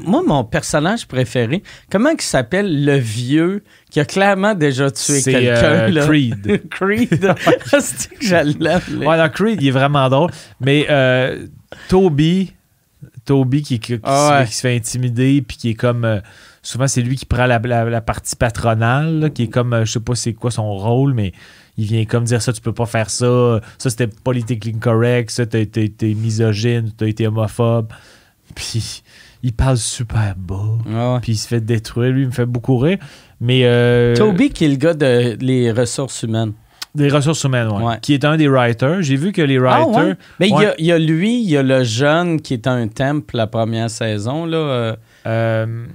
[0.05, 5.89] moi, mon personnage préféré, comment il s'appelle le vieux qui a clairement déjà tué quelqu'un?
[5.89, 6.61] Euh, Creed.
[6.69, 7.33] Creed.
[7.79, 10.29] c'est que je Ouais, Creed, il est vraiment drôle.
[10.59, 11.47] Mais euh,
[11.89, 12.53] Toby,
[13.25, 16.21] Toby qui, ah, qui, se fait intimider, puis qui est comme...
[16.61, 20.15] souvent, c'est lui qui prend la, la, partie patronale, qui est comme, je sais pas
[20.15, 21.33] c'est quoi son rôle, mais
[21.77, 25.45] il vient comme dire ça, tu peux pas faire ça, ça c'était politiquement correct, ça
[25.45, 27.87] t'as été, misogyne, t'as été homophobe.
[28.55, 29.03] Puis
[29.43, 32.77] il parle super bas, ah puis il se fait détruire, lui il me fait beaucoup
[32.77, 32.97] rire.
[33.39, 36.53] Mais euh, Toby qui est le gars des les ressources humaines.
[36.93, 37.93] Des ressources humaines, oui.
[38.01, 39.01] Qui est un des writers.
[39.01, 40.15] J'ai vu que les ah, writers.
[40.39, 43.47] Mais il y, a lui, il y a le jeune qui est un temple la
[43.47, 44.45] première saison.
[44.45, 44.57] Là.
[44.57, 44.95] Euh,
[45.27, 45.85] euh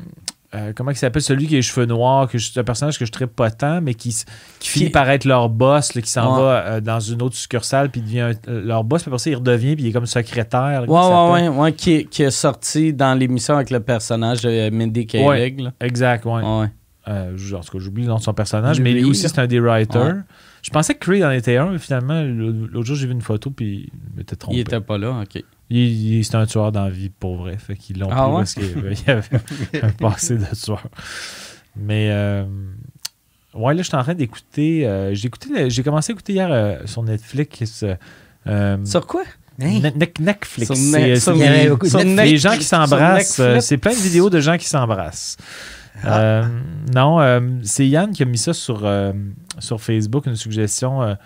[0.57, 1.23] euh, comment il s'appelle?
[1.23, 3.81] Celui qui a les cheveux noirs, que c'est un personnage que je ne pas tant,
[3.81, 4.15] mais qui,
[4.61, 8.33] finit par être leur boss, qui s'en va euh, dans une autre succursale, puis devient
[8.49, 10.85] euh, leur boss, puis après ça, il redevient, puis il est comme secrétaire.
[10.89, 15.07] ouais, ouais, ouais, ouais, qui, qui est sorti dans l'émission avec le personnage de Mindy
[15.07, 15.71] Kaling.
[15.81, 16.69] exact, ouais.
[17.07, 17.55] Ouais.
[17.55, 19.61] en tout cas, j'oublie le nom de son personnage, mais lui aussi, c'est un des
[19.61, 20.23] writers.
[20.63, 23.51] Je pensais que Creed en était un, mais finalement, l'autre jour, j'ai vu une photo,
[23.51, 24.57] puis il m'était trompé.
[24.57, 25.43] Il était pas là, ok.
[25.71, 27.57] C'est un tueur d'envie pour vrai.
[27.57, 28.69] Fait qu'ils l'ont ah parce qu'il
[29.07, 29.25] y avait
[29.83, 30.83] un passé de tueur.
[31.77, 32.45] Mais euh,
[33.55, 34.87] ouais, là, je suis en train d'écouter.
[34.87, 37.85] Euh, j'ai commencé à écouter hier euh, sur Netflix.
[38.85, 39.23] sur quoi?
[40.19, 40.73] Netflix.
[40.75, 43.41] C'est les gens qui s'embrassent.
[43.61, 45.37] C'est plein de vidéos de gens qui s'embrassent.
[46.05, 46.43] Ah.
[46.93, 48.89] non, c'est Yann qui a mis ça sur,
[49.59, 51.17] sur Facebook, une suggestion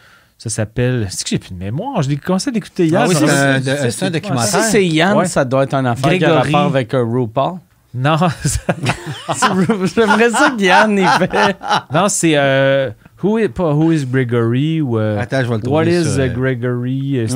[0.41, 1.07] ça s'appelle.
[1.11, 2.01] C'est que j'ai plus de mémoire?
[2.01, 3.03] Je l'ai commencé à l'écouter hier.
[3.03, 4.65] Ah oui, c'est un, documentaire.
[4.65, 7.59] Si c'est Yann, ça doit être un affaire qui a rapport avec un RuPaul.
[7.93, 8.17] Non.
[9.95, 11.57] J'aimerais ça que Yann y fait.
[11.93, 12.95] Non, c'est.
[13.25, 14.99] Euh, who, is, pas Who is Gregory ou.
[14.99, 17.27] Euh, Attends, je vais le What is uh, Gregory?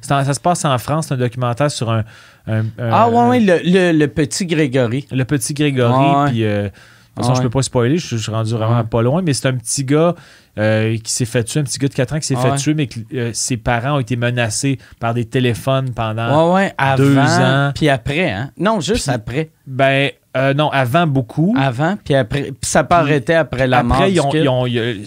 [0.00, 2.04] ça se passe en France, c'est un documentaire sur un.
[2.46, 5.06] ah, ouais, ouais, le, le, petit Grégory.
[5.10, 6.44] Le petit Grégory, puis.
[6.44, 6.68] Euh,
[7.16, 9.48] de toute façon, je peux pas spoiler, je, suis rendu vraiment pas loin, mais c'est
[9.48, 10.14] un petit gars
[10.58, 12.74] euh, qui s'est fait tuer, un petit gars de 4 ans qui s'est fait tuer,
[12.74, 17.16] mais que euh, ses parents ont été menacés par des téléphones pendant ouais, avant, deux
[17.16, 17.72] ans.
[17.74, 18.50] Puis après, hein?
[18.58, 19.48] Non, juste après.
[19.66, 21.54] Ben, euh, non, avant beaucoup.
[21.58, 22.42] Avant, puis après.
[22.42, 23.96] Puis ça pas arrêté après la mort.
[23.96, 24.66] Après, ils ont,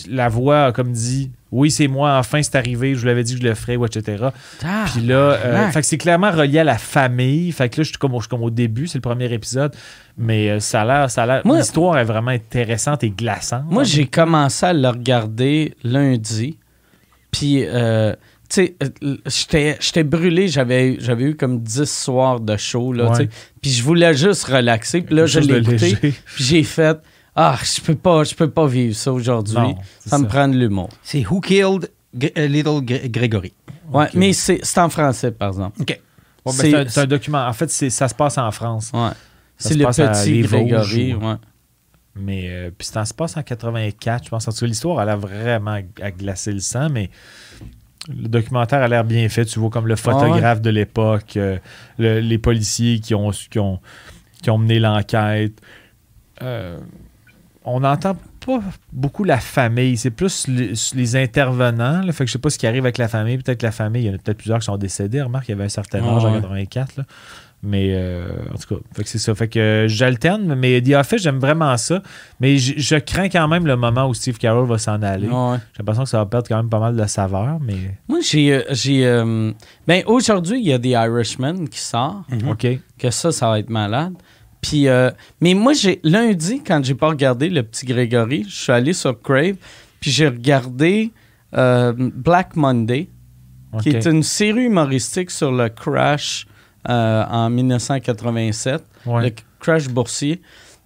[0.10, 3.34] la voix a comme dit oui, c'est moi, enfin c'est arrivé, je vous l'avais dit
[3.34, 4.28] que je le ferais, etc.
[4.60, 7.52] Puis là, euh, fait que c'est clairement relié à la famille.
[7.52, 9.76] Fait que là, je suis comme, au, comme au début, c'est le premier épisode.
[10.18, 13.64] Mais euh, ça a l'air, ça a l'histoire est vraiment intéressante et glaçante.
[13.68, 16.58] Moi, j'ai commencé à le regarder lundi.
[17.32, 18.14] Puis, euh,
[18.50, 18.76] tu
[19.28, 20.48] sais, j'étais brûlé.
[20.48, 23.14] J'avais eu comme 10 soirs de show, là,
[23.62, 25.02] Puis je voulais juste relaxer.
[25.02, 25.96] Puis là, je l'ai écouté.
[25.96, 27.00] Puis j'ai fait
[27.42, 29.56] ah, je peux pas, je peux pas vivre ça aujourd'hui.
[30.06, 30.90] Ça, me prend de l'humour.
[31.02, 31.90] C'est Who Killed
[32.38, 33.54] euh, Little Gregory.
[33.94, 35.82] Ouais, mais c'est en français, par exemple.
[35.82, 36.02] OK.
[36.46, 37.46] Ben, c'est un, document.
[37.46, 38.92] En fait, ça se passe en France.
[38.94, 39.12] Ouais.
[39.58, 41.14] C'est le petit Grégory.
[41.14, 41.36] Ouais.
[42.16, 44.48] Mais euh, puis ça se passe en 84, je pense.
[44.48, 47.10] En tout cas, l'histoire, elle a vraiment à glacer le sang, mais
[48.08, 49.46] le documentaire a l'air bien fait.
[49.46, 51.58] Tu vois comme le photographe de l'époque, euh,
[51.98, 53.80] les policiers qui ont, qui ont,
[54.42, 55.54] qui ont mené l'enquête.
[56.42, 56.80] Euh,
[57.66, 58.60] on n'entend pas
[58.92, 59.98] beaucoup la famille.
[59.98, 62.02] C'est plus les, intervenants.
[62.02, 62.12] Là.
[62.12, 63.38] Fait que je sais pas ce qui arrive avec la famille.
[63.38, 65.22] Peut-être que la famille, il y en a peut-être plusieurs qui sont décédés.
[65.22, 67.02] Remarque, il y avait un certain âge en 84.
[67.62, 69.36] Mais euh, en tout cas, fait que c'est ça.
[69.36, 72.02] Fait que euh, j'alterne, mais The Office, j'aime vraiment ça.
[72.40, 75.28] Mais je crains quand même le moment où Steve Carroll va s'en aller.
[75.28, 77.60] J'ai l'impression que ça va perdre quand même pas mal de saveur.
[77.60, 77.98] Mais...
[78.08, 78.54] Moi, j'ai.
[78.54, 79.04] Euh, j'ai
[79.86, 82.24] ben, aujourd'hui, il y a The Irishman qui sort.
[82.48, 82.68] OK.
[82.98, 84.14] Que ça, ça va être malade.
[84.62, 88.72] Puis, euh, mais moi, j'ai lundi, quand j'ai pas regardé le petit Grégory, je suis
[88.72, 89.56] allé sur Crave,
[90.00, 91.12] puis j'ai regardé
[91.56, 93.10] euh, Black Monday,
[93.82, 96.48] qui est une série humoristique sur le crash
[96.90, 99.30] euh, en 1987, le
[99.60, 100.42] crash boursier.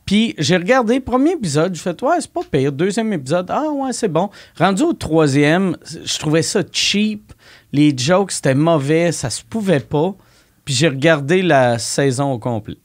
[0.05, 2.73] Puis j'ai regardé premier épisode, je fait ouais, c'est pas pire.
[2.73, 4.29] Deuxième épisode, ah ouais, c'est bon.
[4.57, 7.31] Rendu au troisième, je trouvais ça cheap.
[7.71, 10.13] Les jokes, c'était mauvais, ça se pouvait pas.
[10.65, 12.77] Puis j'ai regardé la saison au complet.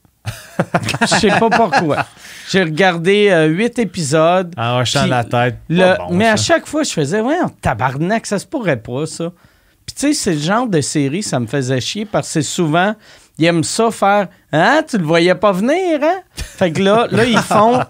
[1.03, 2.07] Je sais pas pourquoi.
[2.51, 4.53] J'ai regardé euh, huit épisodes.
[4.57, 5.57] En hochant la tête.
[5.69, 9.07] le- Pas bon, mais à chaque fois, je faisais, ouais, tabarnak, ça se pourrait pas,
[9.07, 9.31] ça.
[9.87, 12.43] Puis tu sais, c'est le genre de série, ça me faisait chier parce que c'est
[12.43, 12.95] souvent,
[13.39, 16.19] ils aiment ça faire, hein, tu le voyais pas venir, hein?
[16.35, 17.81] Fait que là, là ils font,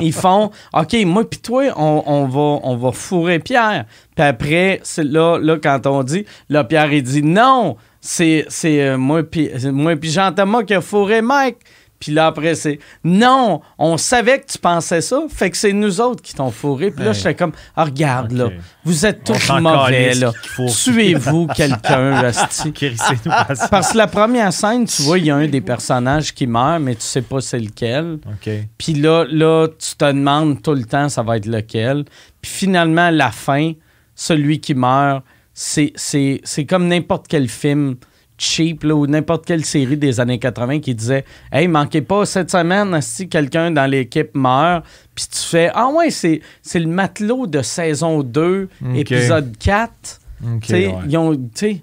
[0.00, 3.84] ils font, OK, moi puis toi, on, on va, on va fourrer Pierre.
[4.16, 7.76] Puis après, là, là, quand on dit, là, Pierre, il dit, non,
[8.06, 11.56] c'est, c'est euh, moi puis c'est moi puis Jean-Thomas qui a fourré Mike.
[12.00, 16.02] Puis là, après, c'est non, on savait que tu pensais ça, fait que c'est nous
[16.02, 16.90] autres qui t'ont fourré.
[16.90, 17.16] Puis là, Hey.
[17.16, 18.50] j'étais comme, ah, regarde, là,
[18.84, 20.32] vous êtes tous mauvais, là.
[20.82, 22.30] Tuez-vous quelqu'un.
[22.74, 23.32] Crissez-nous
[23.70, 26.82] parce- que la première scène, tu vois, il y a un des personnages qui meurt,
[26.82, 28.18] mais tu sais pas c'est lequel.
[28.26, 28.50] OK.
[28.76, 32.04] Puis là, là, tu te demandes tout le temps ça va être lequel.
[32.42, 33.72] Puis finalement, à la fin,
[34.14, 35.24] celui qui meurt,
[35.54, 37.96] c'est, comme n'importe quel film
[38.36, 42.50] cheap là, ou n'importe quelle série des années 80 qui disait Hey, manquez pas, cette
[42.50, 44.84] semaine, si quelqu'un dans l'équipe meurt,
[45.14, 46.40] puis tu fais Ah ouais, c'est,
[46.74, 48.96] le matelot de saison 2, Ok.
[48.96, 50.20] épisode 4.
[50.42, 50.94] OK, Tu sais, ouais.
[51.08, 51.30] ils ont.
[51.30, 51.80] Ouais,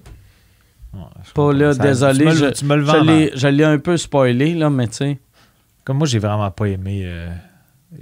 [1.33, 1.73] pas là.
[1.73, 2.19] Ça- désolé.
[2.19, 3.01] Tu me, je, tu me le vends.
[3.01, 3.31] l'ai, mal.
[3.33, 5.19] je l'ai un peu spoilé, là, mais tu sais.
[5.85, 7.29] Comme moi, j'ai vraiment pas aimé euh,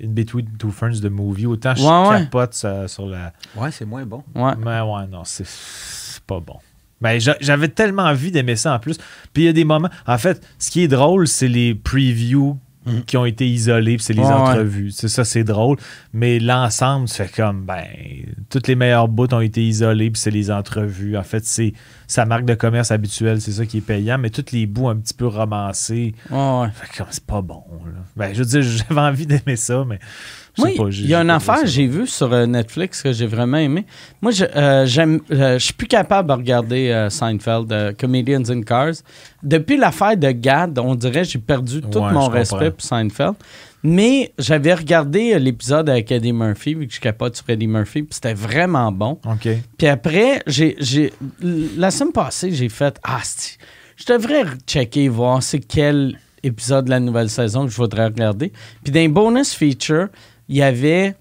[0.03, 1.45] In Between Two Ferns de movie.
[1.47, 3.33] Autant je Ouais, capote ça- sur la.
[3.55, 4.23] Ouais, c'est moins bon.
[4.35, 4.53] Ouais.
[4.57, 6.57] Mais ouais, non, c'est c'est pas bon.
[7.01, 8.97] Mais j'a- j'avais tellement envie d'aimer ça en plus.
[9.33, 9.89] Puis il y a des moments.
[10.05, 12.57] En fait, ce qui est drôle, c'est les previews
[12.89, 13.03] Mhm.
[13.05, 14.91] qui ont été isolés, puis c'est les Ouais, entrevues.
[14.91, 15.77] C'est ça, c'est drôle.
[16.13, 17.83] Mais l'ensemble, fais comme, ben,
[18.49, 21.17] toutes les meilleures bouts ont été isolés, puis c'est les entrevues.
[21.17, 21.73] En fait, c'est
[22.07, 24.17] sa marque de commerce habituelle, c'est ça qui est payant.
[24.17, 26.67] Mais tous les bouts un petit peu romancés, Ouais, ouais.
[26.73, 27.63] fait comme, c'est pas bon.
[27.85, 27.91] là.
[28.15, 29.99] Ben, je veux dire, j'avais envie d'aimer ça, mais.
[30.91, 33.57] J'ai- il y a une affaire que j'ai vue sur euh, Netflix que j'ai vraiment
[33.57, 33.85] aimé.
[34.21, 38.61] Moi, je euh, j'aime, euh, je suis plus capable de regarder euh, Seinfeld, Comedians in
[38.61, 38.93] Cars.
[39.43, 43.35] Depuis l'affaire de Gad, on dirait que j'ai perdu tout Ouais, mon respect pour Seinfeld.
[43.81, 48.09] Mais j'avais regardé l'épisode avec Eddie Murphy, vu que je capote sur Eddie Murphy, puis
[48.13, 49.17] c'était vraiment bon.
[49.25, 49.47] OK.
[49.77, 51.13] Puis après, j'ai, j'ai-
[51.77, 53.21] la semaine passée, j'ai fait Ah,
[53.95, 58.51] je devrais checker, voir c'est quel épisode de la nouvelle saison que je voudrais regarder.
[58.83, 60.07] Puis les bonus feature,
[60.49, 61.15] il y avait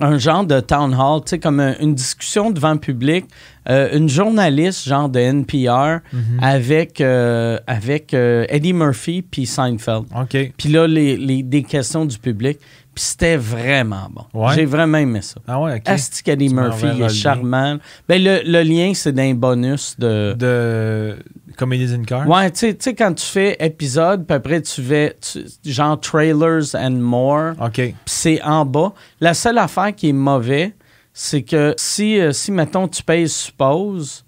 [0.00, 3.24] un genre de town hall, tu sais, comme un- une discussion devant le public,
[3.70, 6.38] euh, une journaliste, genre de NPR, Mhm.
[6.42, 10.04] avec, euh, avec euh, Eddie Murphy puis Seinfeld.
[10.14, 10.52] OK.
[10.58, 12.58] Puis là, les, les- des questions du public.
[12.94, 14.24] Puis c'était vraiment bon.
[14.46, 14.54] Ouais.
[14.56, 15.40] J'ai vraiment aimé ça.
[15.46, 15.82] Ah ouais, OK.
[15.86, 17.08] Asti qu'Eddie Tu Murphy il est lien.
[17.08, 17.78] charmant.
[18.08, 20.34] Ben, le, le lien, c'est d'un bonus de.
[20.36, 21.16] De
[21.58, 22.26] Comedies in Cars?
[22.28, 26.92] Ouais, tu sais- quand tu fais épisode, puis après tu fais tu- genre trailers and
[26.92, 27.72] more, OK.
[27.74, 28.92] puis c'est en bas.
[29.20, 30.74] La seule affaire qui est mauvais,
[31.12, 34.24] c'est que si, euh, si mettons, tu payes suppose,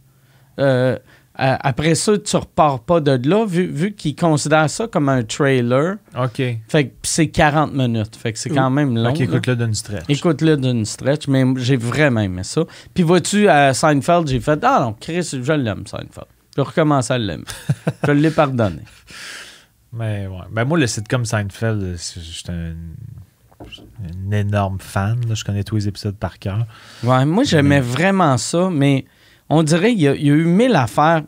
[0.58, 0.98] euh,
[1.42, 5.96] après ça, tu repars pas de là, vu, vu qu'ils considèrent ça comme un trailer.
[6.14, 6.42] OK.
[6.68, 8.14] Fait que c'est 40 minutes.
[8.16, 9.08] Fait que c'est quand même long.
[9.10, 10.04] OK, écoute-le d'une stretch.
[10.08, 12.64] Écoute-le d'une stretch, mais j'ai vraiment aimé ça.
[12.92, 16.26] Puis vois-tu, à Seinfeld, j'ai fait Ah non, Chris, je l'aime, Seinfeld.
[16.60, 17.44] Je recommence à l'aimer.
[18.06, 18.82] je l'ai pardonné.
[19.92, 20.36] Mais ouais.
[20.52, 22.74] Ben moi, le sitcom Seinfeld, j'étais un,
[23.60, 25.18] un énorme fan.
[25.28, 25.34] là.
[25.34, 26.66] Je connais tous les épisodes par cœur.
[27.02, 29.04] Ouais, moi, j'aimais vraiment ça, mais
[29.48, 31.22] on dirait qu'il y, a- il y a eu mille affaires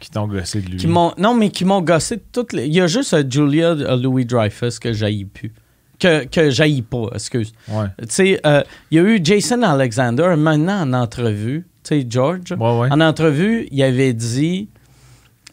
[0.00, 0.76] Qui t'ont gossé de lui.
[0.78, 0.86] qui.
[0.86, 2.66] Non, mais qui m'ont gossé toutes les.
[2.66, 5.52] Il y a juste euh, Julia euh, Louis Dreyfus que j'haïs plus.
[5.98, 7.52] Que, que j'haïs pas, excuse.
[7.66, 7.86] Ouais.
[8.02, 8.62] Tu sais, euh,
[8.92, 11.66] il y a eu Jason Alexander maintenant en entrevue.
[11.88, 12.52] Tu sais, George.
[12.52, 12.88] Ouais, ouais.
[12.92, 14.68] En entrevue, il avait dit,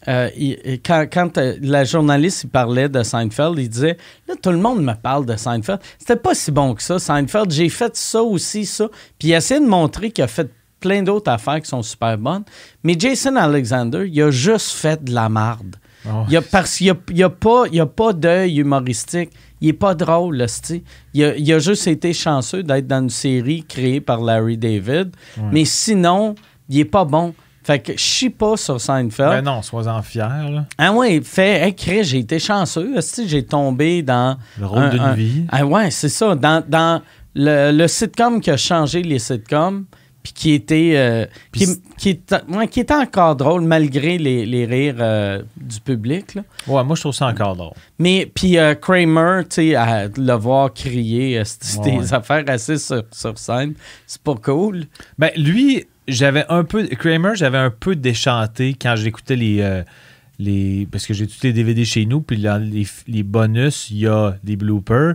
[0.08, 3.96] euh, il- quand, quand, euh, la journaliste il parlait de Seinfeld, il disait,
[4.28, 5.80] là, tout le monde me parle de Seinfeld.
[5.98, 7.50] C'était pas si bon que ça, Seinfeld.
[7.50, 8.88] J'ai fait ça aussi, ça.
[9.18, 12.16] Puis il a essayé de montrer qu'il a fait plein d'autres affaires qui sont super
[12.18, 12.44] bonnes.
[12.84, 15.76] Mais Jason Alexander, il a juste fait de la marde.
[16.06, 16.24] Oh.
[16.28, 19.30] Il y a, parce qu'il n'y a, pas, il a pas d'œil humoristique.
[19.60, 20.46] Il est pas drôle, là,
[21.14, 25.12] il a, il a juste été chanceux d'être dans une série créée par Larry David.
[25.52, 26.34] Mais sinon,
[26.68, 27.34] il est pas bon.
[27.64, 29.28] Fait que je chie pas sur Seinfeld.
[29.30, 30.28] Ben non, sois-en fier.
[30.50, 30.66] là.
[30.78, 32.94] Ah ouais, fait, hey, j'ai été chanceux.
[33.26, 34.36] J'ai tombé dans.
[34.60, 35.44] Le rôle un- d'une un- vie.
[35.50, 36.36] Ah ouais, c'est ça.
[36.36, 37.02] Dans, dans
[37.34, 39.84] le, le sitcom qui a changé les sitcoms,
[40.26, 41.66] puis qui était, euh, qui,
[41.96, 46.34] qui est- ouais, qui était encore drôle malgré les, les rires euh, du public.
[46.34, 46.42] Là.
[46.66, 47.74] Ouais, moi, je trouve ça encore drôle.
[48.00, 52.14] Mais puis euh, Kramer, tu sais, à le voir crier, c'est Ouais, des ouais.
[52.14, 53.74] affaires assez sur, sur scène,
[54.04, 54.86] c'est pas cool.
[55.16, 56.88] Ben, lui, j'avais un peu.
[56.88, 59.82] Kramer, j'avais un peu déchanté quand j'écoutais les.
[60.40, 63.98] les parce que j'ai tous les DVD chez nous, puis dans les, les bonus, il
[63.98, 65.14] y a des bloopers,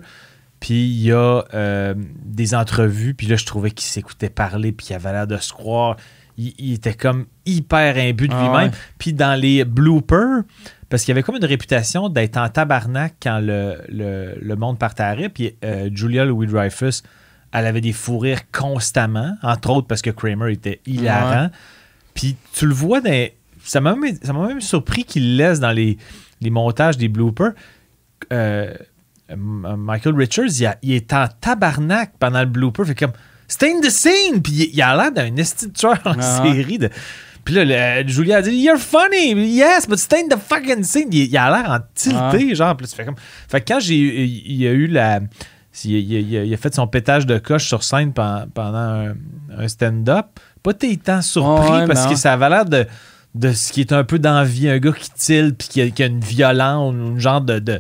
[0.62, 4.88] puis il y a euh, des entrevues, puis là, je trouvais qu'il s'écoutait parler, puis
[4.92, 5.98] il avait l'air de se croire.
[6.38, 8.72] il, était comme hyper imbu de ah lui-même.
[9.00, 10.44] Puis dans les bloopers,
[10.88, 15.56] parce qu'il avait comme une réputation d'être en tabarnak quand le, le, monde partait Puis
[15.66, 17.02] euh, Julia Louis-Dreyfus,
[17.54, 21.50] elle avait des fous rires constamment, entre autres parce que Kramer était hilarant.
[22.14, 23.28] Puis tu le vois dans.
[23.64, 25.98] Ça m'a même, même, surpris qu'il laisse dans les,
[26.40, 27.54] les, montages des bloopers.
[28.32, 28.74] Euh,
[29.36, 32.86] Michael Richards, il, est en tabarnak pendant le blooper.
[32.86, 33.14] Fait comme,
[33.48, 34.42] stay in the scene!
[34.42, 36.44] Puis il, a l'air d'un instituteur en ah.
[36.44, 36.78] série.
[36.78, 36.90] De,
[37.44, 41.10] puis là, Julia a dit You're funny, yes, but stay in the fucking scene.
[41.12, 42.54] Il, a l'air en tilté, ah.
[42.54, 42.78] genre.
[42.78, 43.16] Puis fait comme.
[43.48, 45.22] Fait que quand j'ai, il, a eu la.
[45.86, 49.14] Il, a fait son pétage de coche sur scène pendant,
[49.58, 50.28] un, stand-up.
[50.62, 52.86] Pas tant surpris parce que ça avait l'air de,
[53.34, 54.70] de ce qui est un peu d'envie.
[54.70, 57.80] Un gars qui tilte puis qui a, une violence, un genre de, de,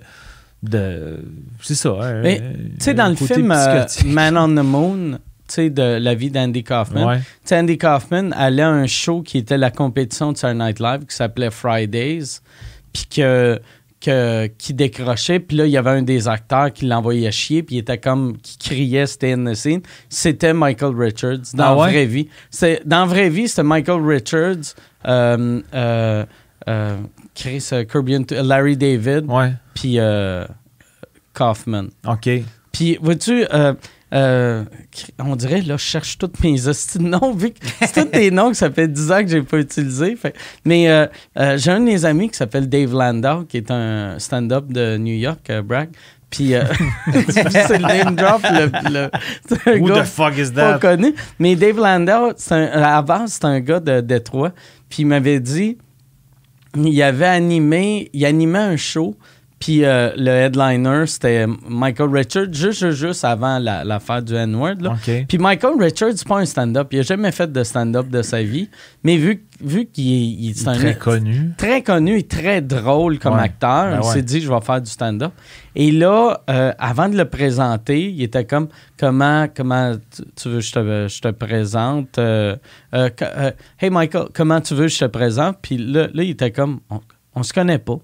[1.62, 1.98] c'est ça.
[2.02, 2.40] Hein, tu
[2.80, 5.20] sais, dans le film euh, Man on the Moon,
[5.58, 7.20] de la vie d'Andy Kaufman.
[7.52, 11.16] Andy Kaufman allait à un show qui était la compétition de Saturday Night Live qui
[11.16, 12.40] s'appelait Fridays,
[12.94, 13.60] puis que,
[14.00, 17.76] que, qui décrochait, puis là, il y avait un des acteurs qui l'envoyait chier, puis
[17.76, 19.82] il était comme, qui criait, c'était in the scene.
[20.10, 22.28] C'était Michael Richards, dans ah la vraie vie.
[22.86, 24.76] Dans la vraie vie, c'était Michael Richards,
[25.08, 26.26] euh, euh,
[26.70, 26.98] euh,
[27.36, 29.26] Chris Kirby, Larry David,
[29.74, 29.98] puis
[31.34, 31.88] Kaufman.
[32.08, 32.30] OK.
[32.72, 33.46] Puis, vois-tu,
[34.14, 34.66] euh,
[35.20, 36.56] on dirait, là, je cherche tous mes
[37.00, 39.44] noms, vu que c'est tous des noms que ça fait 10 ans que je n'ai
[39.44, 40.18] pas utilisé.
[40.66, 41.08] mais euh,
[41.38, 44.98] euh, j'ai un de mes amis qui s'appelle Dave Landau, qui est un stand-up de
[44.98, 45.90] New York, Bragg.
[46.30, 46.54] Puis,
[47.30, 48.42] c'est le name drop.
[48.44, 50.78] Le, Who the fuck is that?
[50.78, 51.14] Pas connu.
[51.40, 54.52] Mais Dave Landau, à base, c'est un gars de Détroit.
[54.90, 55.78] Puis, il m'avait dit,
[56.76, 59.18] il avait animé, il animait un show
[59.62, 64.78] puis euh, le headliner, c'était Michael Richards, juste, juste avant l'affaire du N-word.
[65.28, 66.88] Puis Michael Richards, c'est pas un stand-up.
[66.92, 68.70] Il a jamais fait de stand-up de sa vie.
[69.04, 71.52] Mais vu, vu qu'il est, très connu.
[71.58, 74.90] Très connu et très drôle comme acteur, ben il s'est dit, je vais faire du
[74.90, 75.32] stand-up.
[75.76, 79.94] Et là, euh, avant de le présenter, il était comme, comment, comment
[80.36, 82.18] tu, veux que je te, présente?
[82.18, 82.56] Euh,
[83.80, 85.60] hey Michael, comment tu veux que je te présente?
[85.62, 87.00] Puis là, là il était comme, on,
[87.36, 88.00] on se connaît pas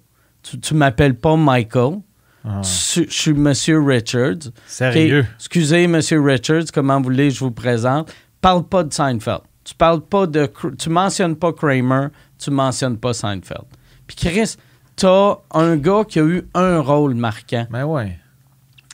[0.62, 2.00] tu, m'appelles pas Michael.
[2.45, 2.62] Ah.
[2.62, 4.52] Je, suis Monsieur Richards.
[4.68, 5.26] Sérieux?
[5.36, 8.14] excusez, Monsieur Richards, comment vous voulez je vous présente?
[8.41, 9.41] Parle pas de Seinfeld.
[9.64, 10.50] Tu parles pas de.
[10.78, 12.08] Tu mentionnes pas Kramer,
[12.39, 13.66] tu mentionnes pas Seinfeld.
[14.06, 14.56] Puis Chris,
[14.95, 17.68] t'as un gars qui a eu un rôle marquant.
[17.70, 18.18] Ben ouais.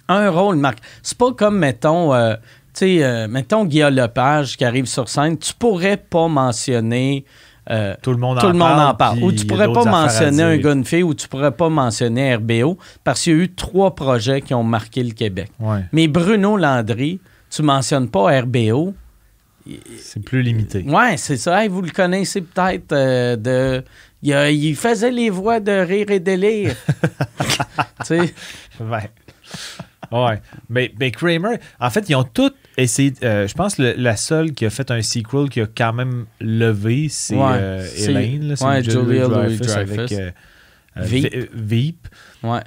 [0.08, 0.84] Un rôle marquant.
[1.04, 2.36] C'est pas comme, mettons, euh,
[2.74, 7.24] tu sais, euh, mettons Guillaume Lepage qui arrive sur scène, tu pourrais pas mentionner
[7.70, 11.14] euh, tout le monde, en, parle, en Ou tu pourrais pas mentionner un gunfire ou
[11.14, 15.04] tu pourrais pas mentionner RBO parce qu'il y a eu trois projets qui ont marqué
[15.04, 15.52] le Québec.
[15.92, 18.94] Mais Bruno Landry, tu mentionnes pas RBO.
[19.98, 20.84] C'est plus limité.
[20.86, 21.66] Ouais, c'est ça.
[21.70, 23.84] vous le connaissez peut-être euh, de.
[24.22, 26.76] Il, faisait les voix de rire et délire.
[28.06, 28.34] tu sais.
[28.80, 29.10] Ouais.
[30.12, 30.42] Ouais.
[30.70, 33.14] Mais, mais Kramer, en fait, ils ont tous essayé.
[33.24, 36.26] Euh, je pense que la seule qui a fait un sequel qui a quand même
[36.40, 38.56] levé, c'est euh, Elaine.
[38.56, 40.32] C'est Julia Louis-Dreyfus avec euh,
[40.96, 42.08] Veep.
[42.44, 42.60] Ouais.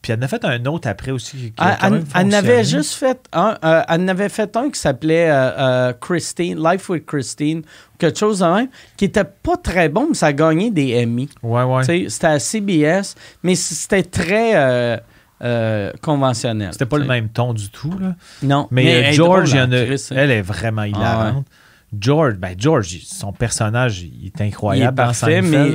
[0.00, 1.36] puis elle en a fait un autre après aussi.
[1.36, 3.56] Qui a ah, elle, elle avait juste fait un.
[3.88, 5.30] elle avait fait un qui s'appelait
[6.00, 7.62] Christine, Life with Christine,
[7.98, 11.28] quelque chose de même, qui était pas très bon, mais ça a gagné des Emmy.
[11.42, 12.08] Ouais, ouais.
[12.08, 15.00] C'était à CBS, mais c'était très
[15.42, 16.70] euh, conventionnel.
[16.72, 17.96] C'était pas le même ton du tout.
[17.98, 18.14] Là.
[18.42, 18.68] Non.
[18.70, 19.68] Mais, George, hein.
[19.70, 21.46] elle est vraiment ah, hilarante.
[21.98, 25.72] George, ben George, son personnage il est incroyable il est parfait, mais...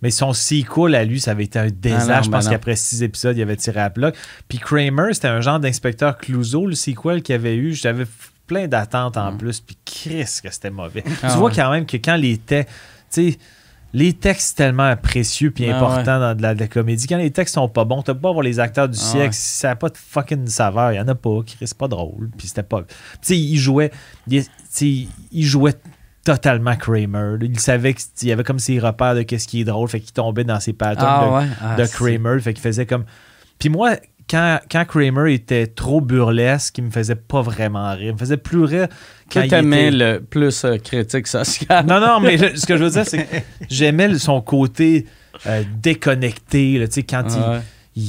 [0.00, 2.12] mais son sequel à lui, ça avait été un désastre.
[2.14, 4.12] Ah je pense ben qu'après six épisodes, il avait tiré à plat.
[4.48, 7.74] Puis Kramer, c'était un genre d'inspecteur Clouseau, le sequel qu'il avait eu.
[7.74, 8.04] J'avais
[8.46, 9.38] plein d'attentes en mm.
[9.38, 9.60] plus.
[9.60, 11.02] Puis Chris, que c'était mauvais.
[11.22, 12.64] Ah tu vois quand même que quand les Tu
[13.10, 13.38] sais,
[13.96, 17.06] les textes tellement précieux puis ah importants dans de la, comédie.
[17.06, 19.68] Quand les textes sont pas bons, t'as pas voir les acteurs du ah siècle, ça
[19.68, 20.92] n'a pas de fucking saveur.
[20.92, 22.28] Il y en a pas, c'est pas drôle.
[22.36, 22.82] Puis c'était pas.
[22.82, 22.88] Tu
[23.22, 23.90] sais, il jouait.
[24.28, 24.44] Il,
[25.32, 25.72] il jouait
[26.24, 27.38] totalement Kramer.
[27.40, 30.12] Il savait qu'il y avait comme ses repères de qu'est-ce qui est drôle, fait qu'il
[30.12, 33.06] tombait dans ses patterns de, de Kramer, fait qu'il faisait comme.
[33.58, 33.92] Puis moi,
[34.28, 38.08] quand, quand Kramer était trop burlesque, il me faisait pas vraiment rire.
[38.08, 38.88] Il me faisait plus rire
[39.32, 39.90] quand il était...
[39.90, 41.86] le plus euh, critique social.
[41.86, 43.36] Non, non, mais ce que je veux dire, c'est que
[43.70, 45.06] j'aimais son côté
[45.46, 46.78] euh, déconnecté.
[46.78, 47.24] Là, quand
[47.94, 48.08] il,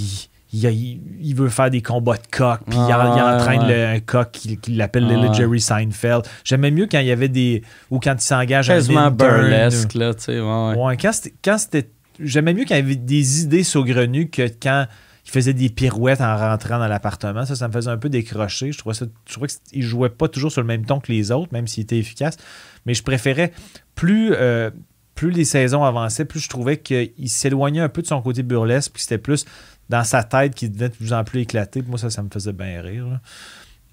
[0.54, 5.32] il, veut faire des combats de coq, puis il, entraîne un coq qu'il appelle le
[5.34, 6.24] Jerry Seinfeld.
[6.44, 7.62] J'aimais mieux quand il y avait des...
[7.92, 10.40] ou quand il s'engage à un burlesque, là, tu sais.
[10.40, 11.90] Ouais, quand c'était...
[12.20, 14.88] J'aimais mieux quand il y avait des idées saugrenues que quand
[15.32, 17.46] faisait des pirouettes en rentrant dans l'appartement.
[17.46, 18.72] Ça, ça me faisait un peu décrocher.
[18.72, 21.32] Je trouvais, ça, je trouvais qu'il jouait pas toujours sur le même ton que les
[21.32, 22.38] autres, même s'il était efficace.
[22.86, 23.52] Mais je préférais
[23.96, 24.34] plus.
[24.34, 24.72] Euh,
[25.16, 28.92] plus les saisons avançaient, plus je trouvais qu'il s'éloignait un peu de son côté burlesque,
[28.94, 29.46] puis c'était plus
[29.90, 31.82] dans sa tête qui devenait de plus en plus éclaté.
[31.82, 33.20] Moi, ça, ça me faisait bien rire.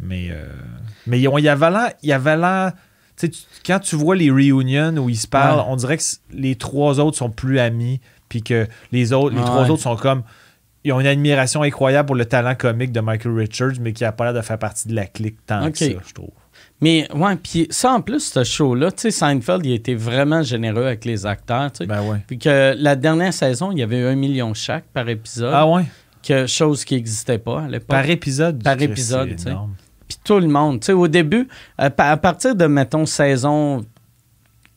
[0.00, 0.44] Mais, euh,
[1.06, 1.92] mais il y avait l'air.
[2.02, 2.74] Il y avait l'air
[3.64, 7.16] quand tu vois les reunions où ils se parlent, on dirait que les trois autres
[7.16, 10.22] sont plus amis, puis que les autres, les trois autres sont comme.
[10.84, 14.12] Ils ont une admiration incroyable pour le talent comique de Michael Richards, mais qui a
[14.12, 16.30] pas l'air de faire partie de la clique tant que ça, je trouve.
[16.80, 20.42] Mais ouais, puis ça en plus, ce show-là, tu sais, Seinfeld, il a été vraiment
[20.42, 21.86] généreux avec les acteurs, tu sais.
[21.86, 22.18] Ben ouais.
[22.26, 25.52] Puis que la dernière saison, il y avait un million chaque par épisode.
[25.54, 25.84] Ah ouais?
[26.22, 27.88] Que chose qui n'existait pas à l'époque.
[27.88, 28.62] Par épisode?
[28.62, 29.52] Par épisode, tu sais.
[30.06, 33.84] Puis tout le monde, tu sais, au début, à partir de, mettons, saison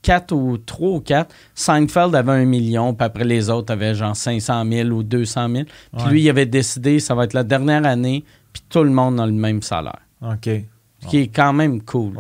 [0.08, 4.16] 4 ou 3 ou 4, Seinfeld avait un million, puis après les autres avaient genre
[4.16, 5.64] 500 000 ou 200 000.
[5.97, 9.20] Puis lui, il avait décidé, ça va être la dernière année, puis tout le monde
[9.20, 9.99] a le même salaire.
[10.22, 10.49] OK.
[11.01, 12.14] Ce qui est quand même cool.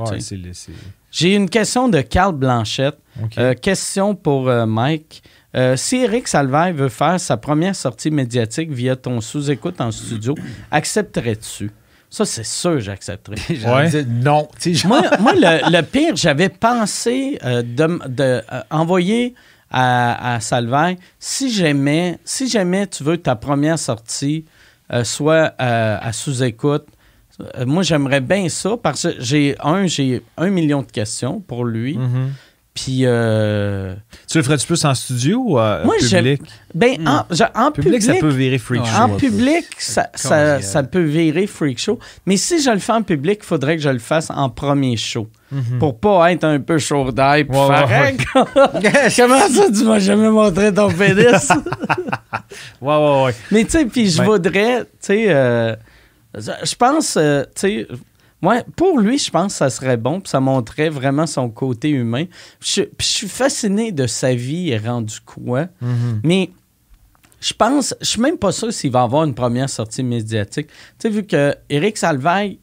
[1.11, 2.99] J'ai une question de Carl Blanchette.
[3.37, 5.23] Euh, question pour euh, Mike.
[5.77, 10.35] si Eric Salvaire veut faire sa première sortie médiatique via ton sous-écoute en studio,
[10.71, 11.71] accepterais-tu?
[12.09, 13.37] Ça, c'est sûr, j'accepterais.
[14.07, 14.47] non.
[14.85, 19.35] moi, moi le, pire, j'avais pensé euh, de, euh, envoyer
[19.69, 20.39] à, à
[21.19, 24.45] si jamais, si jamais tu veux ta première sortie
[24.93, 26.87] euh, soit à sous-écoute,
[27.65, 31.97] moi, j'aimerais bien ça parce que j'ai un, j'ai un million de questions pour lui.
[31.97, 32.27] Mm-hmm.
[32.77, 32.99] Puis.
[33.05, 33.95] Euh,
[34.27, 36.41] tu le ferais-tu plus en studio ou en public?
[36.75, 37.23] Ben, en,
[37.55, 38.95] en public, ça peut virer freak show.
[38.95, 41.97] En public, ça, ça, peut virer freak show.
[42.27, 44.95] Mais si je le fais en public, il faudrait que je le fasse en premier
[44.95, 45.27] show.
[45.51, 45.79] Mhm.
[45.79, 48.13] Pour pas être un peu chaud d'ail pour faire
[49.15, 51.49] Comment ça, tu m'as jamais montré ton pénis?
[52.81, 53.35] ouais, ouais, ouais.
[53.51, 55.73] Mais tu sais, puis je voudrais, tu sais, euh,
[56.35, 57.87] je pense, euh, tu sais,
[58.43, 61.89] Ouais, pour lui, je pense que ça serait bon, puis ça montrait vraiment son côté
[61.89, 62.25] humain.
[62.59, 65.63] Je, je suis fasciné de sa vie et rendu quoi.
[65.81, 66.19] Mm-hmm.
[66.23, 66.51] Mais
[67.39, 70.67] je pense, je suis même pas sûr s'il va avoir une première sortie médiatique.
[70.67, 72.59] Tu sais, vu que Eric Salvaille,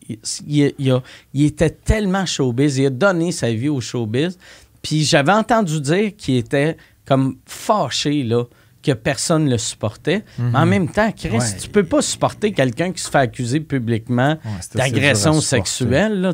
[0.47, 1.03] il,
[1.35, 4.39] était tellement showbiz, il a donné sa vie au showbiz.
[4.83, 8.45] Puis j'avais entendu dire qu'il était comme fâché, là
[8.85, 10.24] que personne ne le supportait.
[10.39, 10.70] Mais en mhm.
[10.70, 14.37] même temps, Chris, tu peux pas supporter quelqu'un qui se fait accuser publiquement
[14.74, 16.32] d'agression sexuelle.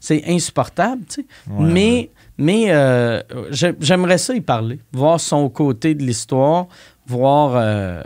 [0.00, 1.02] C'est insupportable.
[1.48, 6.66] mais mais euh, j'aimerais ça y parler, voir son côté de l'histoire,
[7.06, 8.02] voir, euh,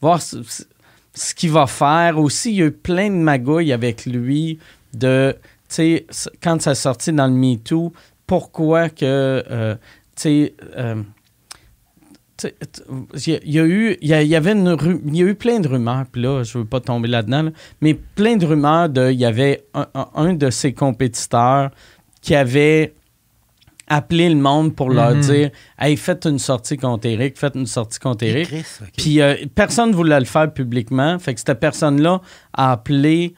[0.00, 0.38] voir ce,
[1.34, 2.18] qu'il va faire.
[2.18, 4.58] Aussi, il y a eu plein de magouilles avec lui
[4.94, 5.36] de,
[6.42, 7.92] quand ça sortit dans le MeToo,
[8.26, 9.74] pourquoi que, euh,
[10.14, 10.54] tu sais,
[12.44, 14.76] il y, a eu il y, avait une
[15.06, 17.94] il y a eu plein de rumeurs puis là je veux pas tomber là-dedans mais
[17.94, 19.64] plein de rumeurs de il y avait
[20.14, 21.70] un, de ses compétiteurs
[22.20, 22.94] qui avait
[23.88, 25.20] appelé le monde pour leur mhm.
[25.20, 28.52] dire hey faites une sortie contre Eric faites une sortie contre Eric.
[28.96, 31.18] Puis euh, personne ne voulait le faire publiquement.
[31.18, 32.20] Fait que cette personne là
[32.52, 33.34] a appelé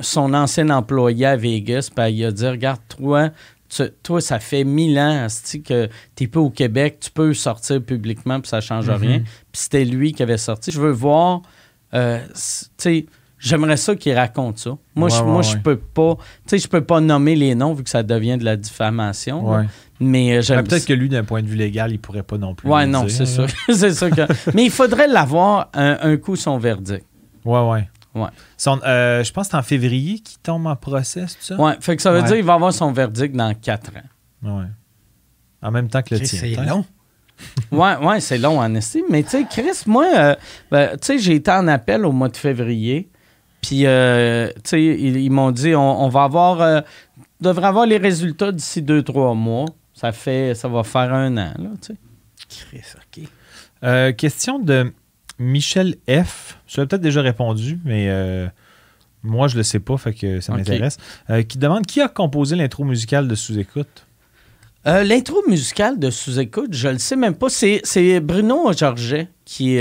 [0.00, 3.30] son ancien employé à Vegas puis il a dit regarde toi
[4.02, 5.26] toi, ça fait mille ans
[5.64, 8.96] que tu pas au Québec, tu peux sortir publiquement, puis ça change mm-hmm.
[8.96, 9.18] rien.
[9.20, 10.70] Puis c'était lui qui avait sorti.
[10.70, 11.42] Je veux voir,
[11.94, 13.06] euh, tu sais,
[13.38, 14.76] j'aimerais ça qu'il raconte ça.
[14.94, 17.84] Moi, je, moi je peux pas, tu sais, je peux pas nommer les noms vu
[17.84, 19.66] que ça devient de la diffamation.
[20.00, 22.68] Mais euh, peut-être que lui, d'un point de vue légal, il pourrait pas non plus.
[22.68, 23.48] Ouais, non, c'est sûr.
[23.48, 24.10] sûr
[24.54, 27.06] Mais il faudrait l'avoir un, un coup son verdict.
[27.44, 27.88] Ouais, ouais.
[28.14, 28.28] Ouais.
[28.68, 31.60] Euh, je pense que c'est en février qu'il tombe en procès, c'est ça?
[31.60, 34.58] Ouais, fait que ça veut dire qu'il va avoir son verdict dans quatre ans.
[34.58, 34.66] Ouais.
[35.62, 36.38] En même temps que le tien.
[36.40, 36.84] C'est long.
[37.72, 39.06] ouais, ouais, c'est long en estime.
[39.10, 40.36] Mais tu sais, Chris, moi, euh,
[40.70, 43.10] ben, tu sais, j'ai été en appel au mois de février.
[43.60, 46.84] Puis, euh, tu sais, ils, m'ont dit, on, va avoir,
[47.40, 49.64] devrait avoir les résultats d'ici deux, trois mois.
[49.94, 51.96] Ça fait, ça va faire un an, là, tu sais.
[52.48, 52.82] Chris,
[53.82, 54.16] OK.
[54.16, 54.92] question de
[55.38, 56.58] Michel F.
[56.66, 58.46] Je l'ai peut-être déjà répondu, mais euh,
[59.22, 60.98] moi, je le sais pas, fait que ça m'intéresse.
[61.30, 64.06] Euh, qui demande qui a composé l'intro musicale de Sous-Écoute?
[64.86, 67.48] Euh, L'intro musicale de Sous-Écoute, je le sais même pas.
[67.48, 69.80] C'est Bruno Georget qui,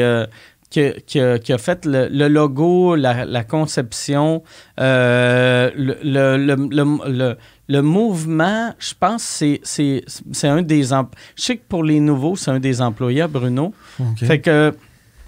[0.70, 0.80] qui,
[1.20, 4.44] a, fait le, logo, la, conception,
[4.78, 7.38] le, le,
[7.68, 8.74] le, mouvement.
[8.80, 10.84] Je pense que c'est un des.
[10.84, 11.04] Je
[11.36, 13.74] sais que pour les nouveaux, c'est un des employés, Bruno.
[14.16, 14.74] Fait que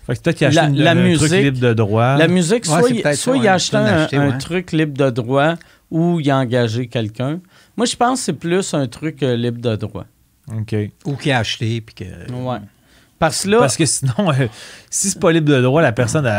[0.05, 2.17] fait que peut-être qu'il a acheté la, un truc libre de droit.
[2.17, 3.77] La musique, soit, il, a acheté
[4.17, 5.55] un, truc libre de droit
[5.89, 7.39] ou il a engagé quelqu'un.
[7.75, 10.05] Moi, je pense que c'est plus un truc euh, libre de droit.
[10.51, 10.75] OK.
[11.05, 11.81] Ou qu'il a acheté.
[11.81, 12.31] Puis que...
[12.31, 12.59] Ouais.
[13.17, 14.47] Parce, là, Parce que sinon, euh,
[14.89, 16.29] si c'est pas libre de droit, la personne,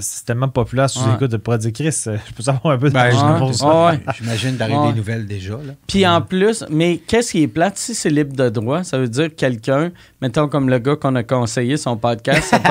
[0.00, 2.88] c'est tellement populaire sous écoute, de pourrait dire Chris, euh, je peux savoir un peu
[2.88, 5.52] de ben, ouais, J'imagine d'arriver des nouvelles déjà.
[5.52, 5.74] Là.
[5.86, 7.78] Puis en plus, mais qu'est-ce qui est plate?
[7.78, 11.22] Si c'est libre de droit, ça veut dire quelqu'un, mettons comme le gars qu'on a
[11.22, 12.68] conseillé son podcast, ça peut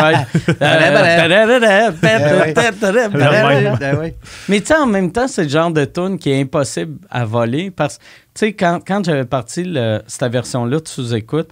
[4.49, 7.23] Mais tu sais, en même temps, c'est le genre de tune qui est impossible à
[7.23, 11.49] voler parce que, tu sais, quand, quand j'avais parti le, cette version-là de sous-écoute,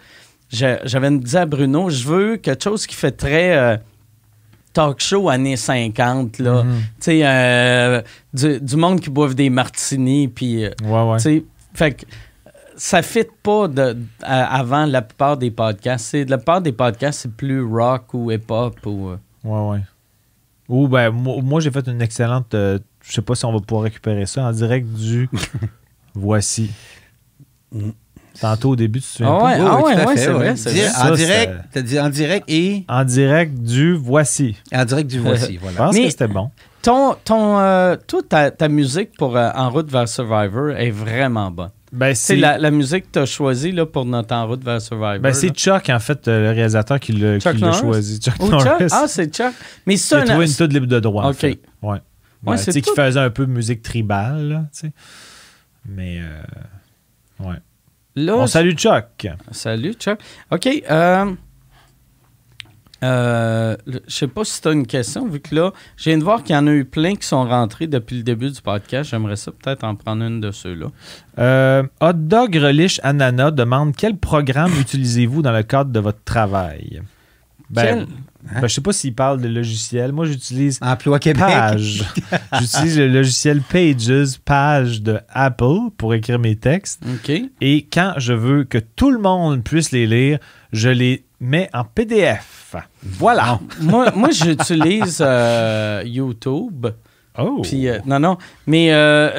[0.56, 3.78] j'avais dit à Bruno, je veux quelque chose qui fait très euh,
[4.74, 6.64] talk show années 50, là.
[6.64, 6.74] Mhm.
[6.76, 8.01] Tu sais, euh,
[8.34, 10.66] du, monde qui boive des martinis, puis...
[10.66, 11.43] Euh, ouais, ouais.
[11.74, 12.06] Fait que
[12.78, 16.14] ça fit pas de, avant la plupart des podcasts.
[16.14, 19.12] La plupart des podcasts, c'est plus rock ou hip-hop ou...
[19.43, 19.82] Ouais, ouais.
[20.68, 22.47] Ou ben, moi, j'ai fait une excellente...
[22.53, 25.30] je sais pas si on va pouvoir récupérer ça en direct du...
[26.16, 26.72] Voici.
[27.72, 27.91] Mm.
[28.40, 30.56] Tantôt au début, tu te souviens Ah ouais, ah ouais, ouais c'est vrai.
[31.02, 32.86] En direct, t'as dit en direct et.
[32.88, 34.56] En direct du voici.
[34.74, 35.78] En direct du voici, voilà.
[35.78, 36.52] Je pense que c'était bon.
[36.82, 41.72] Ton, ton, euh, toute ta, musique pour euh, En route vers Survivor est vraiment bonne.
[41.92, 44.82] Ben, c'est la, la, musique que tu as choisie là, pour notre En route vers
[44.82, 45.20] Survivor.
[45.20, 48.20] Ben, c'est Chuck, en fait, euh, le réalisateur qui l'a choisi.
[48.20, 48.88] Chuck Norris.
[48.92, 49.54] Ah, c'est Chuck.
[49.88, 51.24] Mais ça, Il a trouvé une toute libre de droit.
[51.24, 51.30] OK.
[51.30, 51.60] En fait.
[51.82, 52.02] Ouais.
[52.46, 54.50] ouais c'est qui faisait un peu de musique tribale.
[54.50, 54.90] Là,
[55.88, 57.56] Mais, euh, ouais.
[58.18, 59.28] On salue Chuck.
[59.51, 60.20] Salut Chuck.
[60.51, 60.68] OK.
[60.89, 61.36] Euh,
[63.03, 66.24] euh, je sais pas si tu as une question, vu que là, je viens de
[66.24, 69.09] voir qu'il y en a eu plein qui sont rentrés depuis le début du podcast.
[69.09, 70.88] J'aimerais ça peut-être en prendre une de ceux-là.
[71.39, 77.01] Euh, Hot Dog Relish Anana demande quel programme utilisez-vous dans le cadre de votre travail?
[77.70, 78.07] Ben,
[78.54, 80.12] ben, je sais pas s'il parle de logiciel.
[80.12, 81.46] Moi, j'utilise Emploi Québec.
[81.46, 82.04] Page.
[82.60, 87.02] j'utilise le logiciel Pages, page de Apple pour écrire mes textes.
[87.62, 90.39] Et quand je veux que tout le monde puisse les lire,
[90.72, 92.76] je les mets en PDF.
[93.04, 93.60] Voilà.
[93.82, 96.88] moi, moi j'utilise euh, YouTube.
[97.38, 97.60] Oh.
[97.64, 98.38] Puis, euh, non, non.
[98.66, 99.30] Mais euh,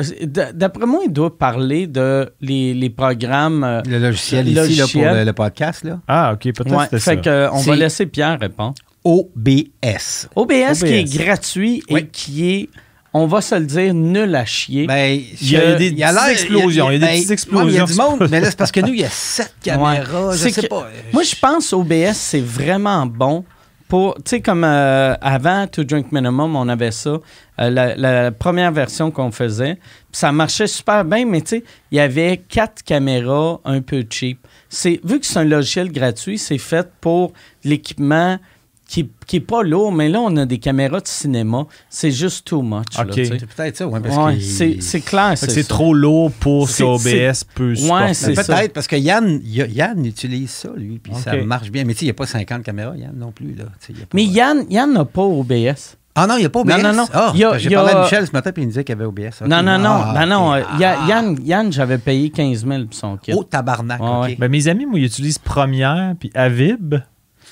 [0.52, 3.82] d'après moi, il doit parler de les, les programmes.
[3.86, 5.84] le logiciel, ici Là, pour le, podcast.
[5.84, 6.00] Là.
[6.06, 6.52] Ah, OK.
[6.52, 8.74] Peut-être ouais, fait que, on va laisser Pierre répondre.
[9.06, 10.28] OBS.
[10.34, 12.68] OBS, qui est gratuit et qui est
[13.12, 14.86] on va se le dire, nul à chier.
[14.86, 16.90] Ben, il y a des, il y a petites explosions.
[16.90, 17.68] Il y a des petites explosions.
[17.68, 19.54] Il y a du monde, mais là, c'est parce que nous, il y a sept
[19.62, 20.36] caméras.
[20.36, 20.86] je sais pas.
[21.14, 23.44] Moi, je pense OBS, c'est vraiment bon
[23.88, 24.16] pour.
[24.16, 27.18] Tu sais, comme euh, avant To Drink Minimum, on avait ça.
[27.58, 29.78] Euh, la, première version qu'on faisait.
[30.12, 34.46] Ça marchait super bien, mais tu sais, il y avait quatre caméras un peu cheap.
[34.84, 37.32] Vu que c'est un logiciel gratuit, c'est fait pour
[37.64, 38.38] l'équipement
[38.86, 41.66] qui, qui est pas lourd, mais là, on a des caméras de cinéma.
[41.88, 42.86] C'est juste too much.
[43.14, 44.00] C'est peut-être ça, ouais,
[44.40, 45.34] c'est clair.
[45.36, 50.50] C'est trop lourd pour ce OBS peut ouais, c'est Peut-être, parce que Yann, Yann utilise
[50.50, 51.84] ça, lui, puis ça marche bien.
[51.84, 53.54] Mais tu sais, il n'y a pas 50 caméras, Yann, non plus.
[53.54, 53.64] Là.
[54.12, 55.96] mais Yann n'a pas OBS.
[56.18, 56.70] Ah non, il n'y a pas OBS.
[56.70, 57.06] Non, non, non.
[57.12, 59.42] Ah, J'ai parlé à Michel ce matin, puis il me disait qu'il y avait OBS.
[59.46, 59.90] Non, non, non.
[59.90, 63.32] Ah, ben non, Yann, Yann j'avais payé 15 000 pour son kit.
[63.34, 64.00] Oh, tabarnak.
[64.38, 66.96] Ben, mes amis, moi, ils utilisent Première puis Avib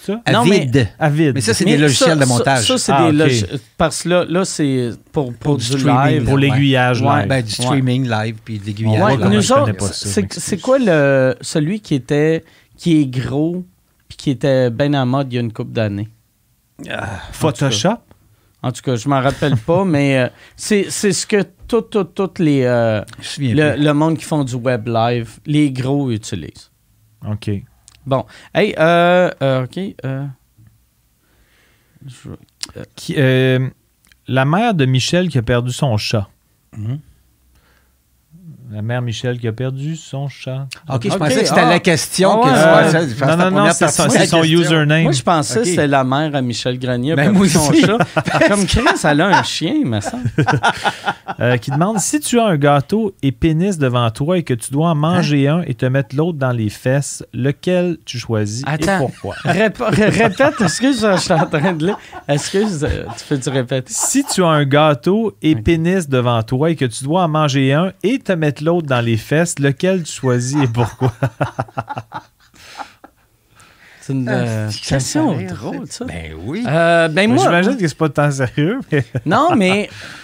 [0.04, 0.20] ça?
[0.24, 1.34] Avid.
[1.34, 2.66] mais, ça, c'est des logiciels de montage.
[2.66, 3.58] Ça, c'est ah, des logiciels.
[3.76, 6.24] Parce que là, là c'est pour, pour, du, live.
[6.24, 7.26] Pour l'aiguillage live.
[7.26, 9.18] Ben, du streaming live puis de l'aiguillage.
[9.18, 12.44] Ouais, nous autres, c'est quoi le, celui qui était
[12.76, 13.64] qui est gros
[14.08, 16.08] puis qui était bien en mode il y a une couple d'années?
[16.90, 17.98] Ah, Photoshop?
[18.62, 21.84] En tout cas, je m'en rappelle pas, mais euh, c'est ce que tout
[22.38, 23.02] les euh,
[23.38, 26.70] le, le, monde qui font du web live, les gros utilisent.
[27.26, 27.50] OK.
[28.06, 28.26] Bon.
[28.54, 29.78] Hey, euh, euh OK.
[30.04, 30.26] Euh,
[32.96, 33.68] qui, euh,
[34.26, 36.28] la mère de Michel qui a perdu son chat.
[36.76, 36.96] Mm
[38.74, 40.66] la mère Michel qui a perdu son chat.
[40.88, 45.04] OK, je pensais que c'était la question que tu Non, non, non, c'est son, username.
[45.04, 47.72] Moi, je pensais que c'était la mère à Michel Grenier qui a ben, perdu son
[47.72, 47.98] chat.
[48.48, 50.24] Comme Chris, elle a un chien, me semble.
[51.40, 54.72] Euh, qui demande si tu as un gâteau et pénis devant toi et que tu
[54.72, 55.58] dois en manger hein?
[55.58, 59.34] un et te mettre l'autre dans les fesses, lequel tu choisis et pourquoi?
[59.44, 61.98] répète, excuse, je suis en train de lire?
[62.28, 63.92] Excuse, euh, tu peux-tu répéter?
[63.92, 67.72] Si tu as un gâteau et pénis devant toi et que tu dois en manger
[67.72, 71.12] un et te mettre l'autre dans les fesses, lequel tu choisis et pourquoi?
[74.06, 76.04] C'est une euh, question drôle, ça.
[76.04, 76.62] Ben oui.
[76.68, 78.80] Euh, ben moi, J'imagine que c'est pas tant sérieux.
[79.24, 79.88] non, mais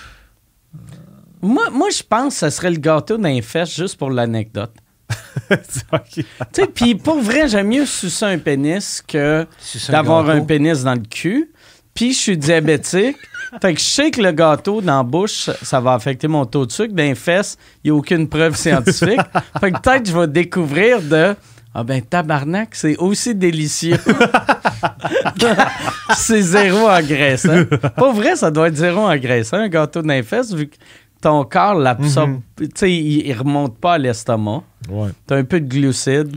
[1.41, 4.73] moi, moi je pense que ce serait le gâteau d'un fesses juste pour l'anecdote.
[6.13, 9.47] tu sais, puis pour vrai, j'aime mieux sucer un pénis que
[9.89, 11.51] d'avoir un pénis dans le cul.
[11.95, 13.17] Puis je suis diabétique.
[13.61, 16.65] Fait que je sais que le gâteau dans la bouche, ça va affecter mon taux
[16.65, 16.95] de sucre.
[16.95, 19.21] Dans les fesses, il n'y a aucune preuve scientifique.
[19.61, 21.35] fait que peut-être je vais découvrir de
[21.75, 23.99] Ah ben tabarnak, c'est aussi délicieux.
[26.17, 27.65] c'est zéro engraissant.
[27.97, 30.77] Pas vrai, ça doit être zéro engraissant, un gâteau d'infest, vu que
[31.21, 32.31] ton corps l'absorbe.
[32.31, 32.41] Mhm.
[32.59, 34.63] Tu sais, il, il remonte pas à l'estomac.
[34.89, 35.11] Ouais.
[35.27, 36.37] T'as un peu de glucides.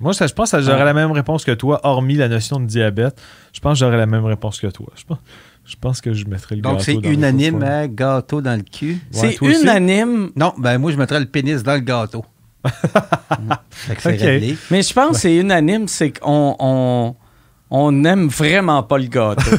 [0.00, 2.66] Moi, ça, je pense que j'aurais la même réponse que toi, hormis la notion de
[2.66, 3.18] diabète.
[3.52, 4.88] Je pense que j'aurais la même réponse que toi.
[4.94, 5.18] Je pense,
[5.64, 8.56] je pense que je mettrais le Donc, gâteau c'est dans le unanime, hein, gâteau dans
[8.56, 9.00] le cul.
[9.14, 12.24] Ouais, c'est unanime, Non, ben moi, je mettrais le pénis dans le gâteau.
[13.98, 17.14] c'est mais je pense que c'est unanime, c'est qu'on on,
[17.70, 19.42] on n'aime vraiment pas le gâteau.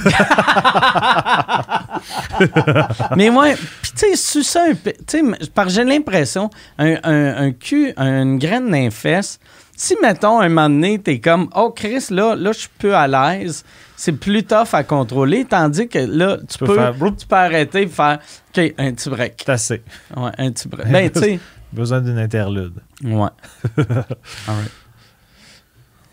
[3.15, 5.21] mais ouais, puis tu sais, sucer un tu sais,
[5.63, 9.39] que j'ai l'impression, un, un, un cul, une graine d'infest,
[9.75, 13.07] si, mettons, un moment donné, t'es comme, oh, Chris, là, là, je suis peu à
[13.07, 13.63] l'aise,
[13.95, 17.81] c'est plus tough à contrôler, tandis que là, tu, peux peux, faire- tu peux arrêter
[17.83, 18.19] et faire,
[18.57, 19.33] OK, un petit break.
[19.45, 19.83] C'est assez.
[20.15, 20.87] Ouais, un petit break.
[20.91, 21.39] Ben, tu sais,
[21.71, 22.75] Besoin d'une interlude.
[23.03, 23.29] ouais.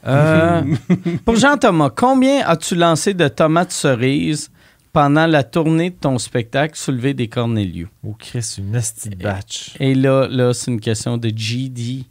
[0.07, 0.63] Euh,
[1.25, 4.51] pour Jean-Thomas, combien as-tu lancé de tomates cerises
[4.95, 7.89] pendant la tournée de ton spectacle Soulever des Cornélius?
[8.07, 9.75] Oh, Chris, une nasty batch.
[9.81, 12.05] Et là, là c'est une question de GD.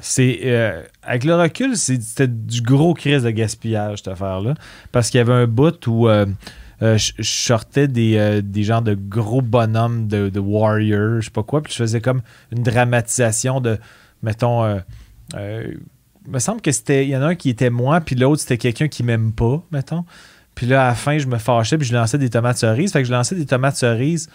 [0.00, 4.54] C'est euh, avec le recul, c'était du gros crise de gaspillage cette affaire-là,
[4.92, 6.26] parce qu'il y avait un bout où euh,
[6.80, 11.30] euh, je je sortais des, des genres de gros bonhommes de, de warrior, je sais
[11.30, 13.78] pas quoi, puis je faisais comme une dramatisation de,
[14.22, 14.80] mettons,
[15.34, 15.78] il
[16.28, 18.58] me semble que c'était, il y en a un qui était moi, puis l'autre c'était
[18.58, 20.04] quelqu'un qui m'aime pas, mettons.
[20.54, 22.92] Puis là, à la fin, je me fâchais, puis je lançais des tomates cerises.
[22.92, 24.28] Fait que je lançais des tomates cerises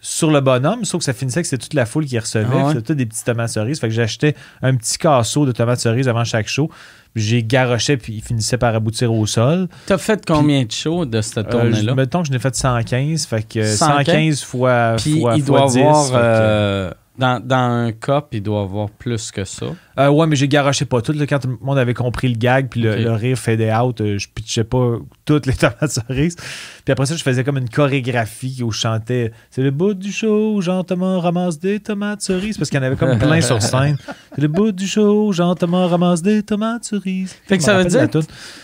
[0.00, 2.46] sur le bonhomme, sauf que ça finissait que c'était toute la foule qui recevait.
[2.52, 2.74] Ah ouais?
[2.74, 3.80] C'était des petites tomates cerises.
[3.80, 6.70] Fait que j'achetais un petit casseau de tomates cerises avant chaque show.
[7.14, 9.66] Puis j'ai garoché, puis il finissait par aboutir au sol.
[9.86, 11.94] T'as fait combien de shows de cette Euh, tournée-là?
[11.96, 13.26] mettons que je n'ai fait 115.
[13.26, 13.76] Fait que 115?
[14.06, 17.92] 115 fois, Puis fois, il fois doit 10, avoir, fait que- euh, dans, dans un
[17.92, 19.66] cup, il doit avoir plus que ça.
[19.98, 21.12] Euh, ouais, mais j'ai garoché pas tout.
[21.12, 22.98] là, quand tout le monde avait compris le gag, puis le, Ok.
[23.00, 26.36] le rire fadait out, euh, je pitchais pas toutes les tomates cerises.
[26.84, 30.12] Puis après ça, je faisais comme une chorégraphie où je chantais C'est le bout du
[30.12, 32.56] show Jean-Thomas ramasse des tomates cerises.
[32.56, 33.96] Parce qu'il y en avait comme plein sur scène.
[34.34, 37.34] C'est le bout du show Jean-Thomas ramasse des tomates cerises.
[37.46, 38.22] Fait que ça veut dire toune.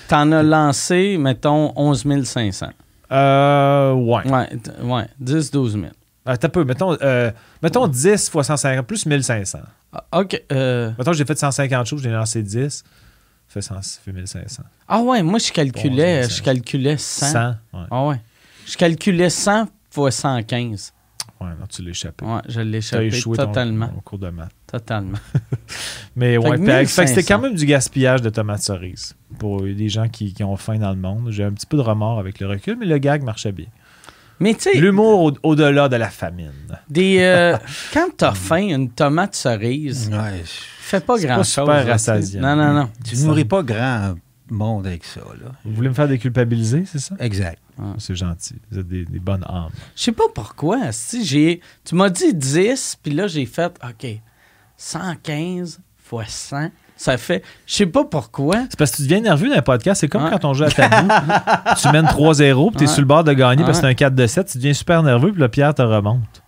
[0.08, 2.66] T'en as lancé, mettons, 11 500.
[3.10, 4.22] Euh, ouais.
[4.30, 4.48] Ouais,
[4.82, 5.84] ouais 10-12 000.
[6.26, 6.64] Ah, T'as peu.
[6.64, 7.30] Mettons, euh,
[7.62, 9.58] mettons 10 fois 150, plus 1500.
[9.92, 10.42] Ah, OK.
[10.52, 12.68] euh, Mettons, j'ai fait 150 shows, j'ai lancé 10.
[12.78, 12.82] Ça
[13.48, 14.62] fait, 100, ça fait 1500.
[14.88, 17.26] Ah ouais, moi, je calculais, je calculais 100.
[17.32, 17.48] 100.
[17.48, 17.54] Ouais.
[17.90, 18.20] Ah ouais.
[18.66, 20.92] Je calculais 100 fois 115.
[21.40, 22.24] Ouais, non, tu l'as échappé.
[22.24, 23.88] Ouais, je l'ai échappé échoué totalement.
[23.88, 24.50] ton cours de maths.
[24.66, 25.18] Totalement.
[26.16, 26.56] Mais Fait ouais,
[26.86, 27.20] c'était 1500.
[27.28, 30.90] quand même du gaspillage de tomates cerises pour des gens qui, qui ont faim dans
[30.90, 31.28] le monde.
[31.30, 33.66] J'ai un petit peu de remords avec le recul, mais le gag marchait bien.
[34.40, 36.52] Mais tu sais, L'humour au- au-delà de la famine.
[36.90, 37.56] des, euh,
[37.94, 41.34] quand t'as faim, une tomate cerise, Ouais, fait pas C'est pas
[41.84, 42.26] grand-chose.
[42.26, 42.42] super.
[42.42, 42.90] Non, non, non.
[43.04, 44.14] tu ne nourris pas grand
[44.50, 45.52] monde avec ça, là.
[45.64, 47.14] Vous voulez me faire déculpabiliser, c'est ça?
[47.20, 47.58] Exact.
[47.98, 48.54] C'est gentil.
[48.70, 49.70] Vous êtes des, des bonnes âmes.
[49.96, 50.92] Je sais pas pourquoi.
[50.92, 54.06] Si j'ai, tu m'as dit 10, puis là, j'ai fait, OK,
[54.76, 58.56] 115 fois 100, ça fait, je sais pas pourquoi.
[58.70, 60.00] C'est parce que tu deviens nerveux dans un podcast.
[60.00, 60.30] C'est comme Ouais.
[60.30, 61.08] quand on joue à tabou.
[61.80, 62.90] tu mènes 3-0, puis t'es Ouais.
[62.90, 64.46] sur le bord de gagner parce que c'est un 4 de 7.
[64.46, 66.42] Tu deviens super nerveux, puis le Pierre te remonte.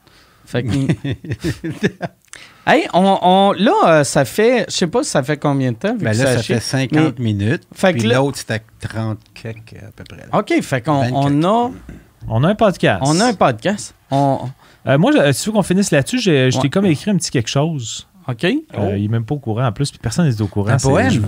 [0.45, 0.69] Fait que...
[2.67, 5.77] hey, on, on- là, euh, ça fait, je sais pas si ça fait combien de
[5.77, 5.93] temps.
[5.97, 7.63] vu Ben que là, ça fait 50 minutes.
[7.75, 10.19] Fait que puis là- l'autre, c'était 30 quelques à peu près.
[10.33, 10.39] là.
[10.39, 11.15] OK, fait qu'on 24.
[11.15, 11.71] on a,
[12.29, 13.03] On a un podcast.
[13.05, 13.95] on a un podcast.
[14.11, 14.39] On,
[14.87, 17.31] Euh, moi, je- si tu veux qu'on finisse là-dessus, je t'ai comme écrit un petit
[17.33, 18.07] quelque chose.
[18.29, 18.45] OK?
[18.45, 20.71] Euh, il n'est même pas au courant en plus, puis personne n'est au courant.
[20.71, 21.25] Un poème?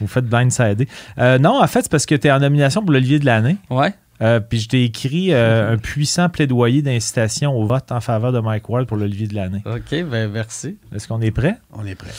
[0.00, 0.88] vous faites blindsider.
[1.18, 3.56] Euh, non, en fait, c'est parce que tu es en nomination pour l'Olivier de l'année.
[3.70, 3.92] Ouais.
[4.20, 8.40] Euh, puis je t'ai écrit euh, un puissant plaidoyer d'incitation au vote en faveur de
[8.40, 9.62] Mike Ward pour l'Olivier de l'année.
[9.64, 10.76] OK, ben merci.
[10.94, 11.56] Est-ce qu'on est prêt?
[11.72, 12.10] On est prêt.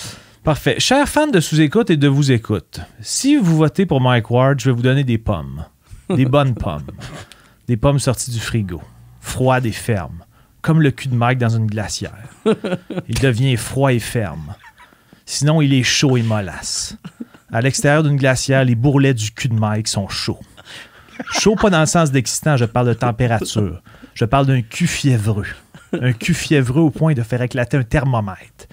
[0.44, 0.76] Parfait.
[0.80, 4.70] Chers fans de sous-écoute et de vous écoute, si vous votez pour Mike Ward, je
[4.70, 5.66] vais vous donner des pommes.
[6.10, 6.88] Des bonnes pommes.
[7.68, 8.82] Des pommes sorties du frigo.
[9.20, 10.24] Froides et fermes.
[10.70, 12.14] Comme le cul de Mike dans une glacière.
[13.08, 14.54] Il devient froid et ferme.
[15.26, 16.96] Sinon, il est chaud et mollasse.
[17.52, 20.42] À l'extérieur d'une glacière, les bourrelets du cul de Mike sont chauds.
[21.32, 23.82] Chaud pas dans le sens d'excitant, je parle de température.
[24.14, 25.48] Je parle d'un cul fiévreux.
[26.00, 28.68] Un cul fiévreux au point de faire éclater un thermomètre.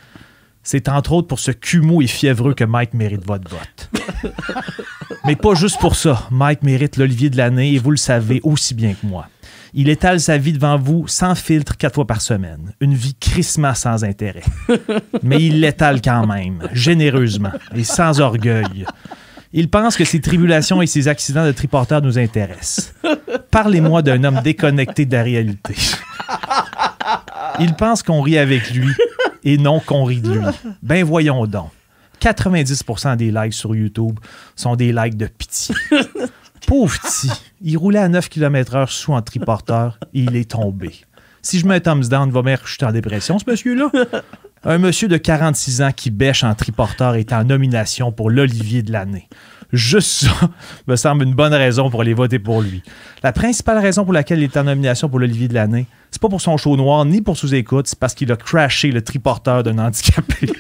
[0.63, 3.91] C'est entre autres pour ce cul mou et fiévreux que Mike mérite votre vote.
[5.25, 6.29] Mais pas juste pour ça.
[6.31, 9.31] Mike mérite l'Olivier de l'année et vous le savez aussi bien que moi.
[9.79, 12.73] Il étale sa vie devant vous sans filtre quatre fois par semaine.
[12.81, 14.43] Une vie crissement sans intérêt.
[15.23, 18.87] Mais il l'étale quand même, généreusement et sans orgueil.
[19.53, 22.95] Il pense que ses tribulations et ses accidents de triporteur nous intéressent.
[23.51, 25.75] Parlez-moi d'un homme déconnecté de la réalité.
[27.61, 28.95] Il pense qu'on rit avec lui
[29.45, 30.47] et non qu'on rit de lui.
[30.83, 31.69] Ben voyons donc.
[32.23, 34.19] 90% des likes sur YouTube
[34.57, 35.75] sont des likes de pitié.
[36.67, 37.31] Pauvre petit,
[37.63, 40.93] il roulait à 9 km/h sous un triporteur et il est tombé.
[41.41, 43.91] Si je mets un thumbs down, va me en dépression, ce monsieur-là.
[44.65, 48.91] Un monsieur de 46 ans qui bêche en triporteur est en nomination pour l'Olivier de
[48.91, 49.29] l'année.
[49.73, 50.51] Juste ça
[50.89, 52.83] me semble une bonne raison pour aller voter pour lui.
[53.23, 56.29] La principale raison pour laquelle il est en nomination pour l'Olivier de l'année, c'est pas
[56.29, 59.79] pour son show noir ni pour sous-écoute, c'est parce qu'il a crashé le triporteur d'un
[59.79, 60.51] handicapé.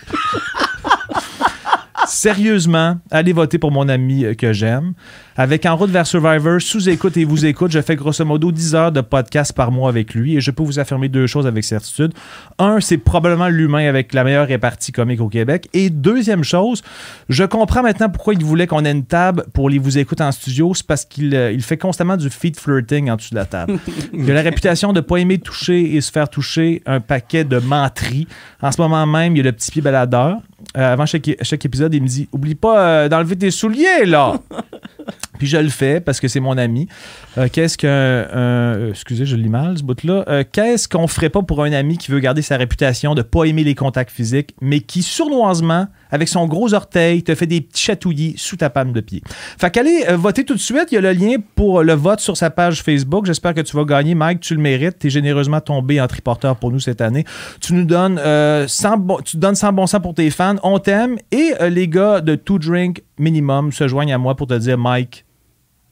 [2.06, 4.94] Sérieusement, allez voter pour mon ami euh, que j'aime.
[5.36, 8.92] Avec En route vers Survivor, sous-écoute et vous écoute, je fais grosso modo 10 heures
[8.92, 12.14] de podcast par mois avec lui et je peux vous affirmer deux choses avec certitude.
[12.58, 15.68] Un, c'est probablement l'humain avec la meilleure répartie comique au Québec.
[15.74, 16.82] Et deuxième chose,
[17.28, 20.32] je comprends maintenant pourquoi il voulait qu'on ait une table pour les vous écouter en
[20.32, 20.72] studio.
[20.74, 23.78] C'est parce qu'il euh, il fait constamment du feed flirting en dessous de la table.
[24.14, 27.44] il a la réputation de ne pas aimer toucher et se faire toucher un paquet
[27.44, 28.26] de menteries.
[28.62, 30.38] En ce moment même, il y a le petit pied baladeur.
[30.76, 31.28] Euh, avant chaque,
[31.64, 34.34] épisode, il me dit Oublie pas euh, d'enlever tes souliers, là
[35.38, 36.88] Puis je le fais parce que c'est mon ami.
[37.36, 38.88] Euh, qu'est-ce qu'un.
[38.88, 40.44] excusez, je lis mal ce bout-là.
[40.44, 43.62] qu'est-ce qu'on ferait pas pour un ami qui veut garder sa réputation de pas aimer
[43.62, 48.34] les contacts physiques, mais qui sournoisement avec son gros orteil, te fait des petits chatouillis
[48.36, 49.22] sous ta palme de pied.
[49.58, 50.88] Fait qu'allez euh, voter tout de suite.
[50.90, 53.26] Il y a le lien pour le vote sur sa page Facebook.
[53.26, 54.14] J'espère que tu vas gagner.
[54.14, 54.98] Mike, tu le mérites.
[54.98, 57.24] Tu es généreusement tombé en triporteur pour nous cette année.
[57.60, 60.56] Tu nous donnes, euh, 100, bon, tu donnes 100 bons sens pour tes fans.
[60.62, 61.16] On t'aime.
[61.32, 64.78] Et euh, les gars de Two Drink Minimum se joignent à moi pour te dire
[64.78, 65.24] Mike,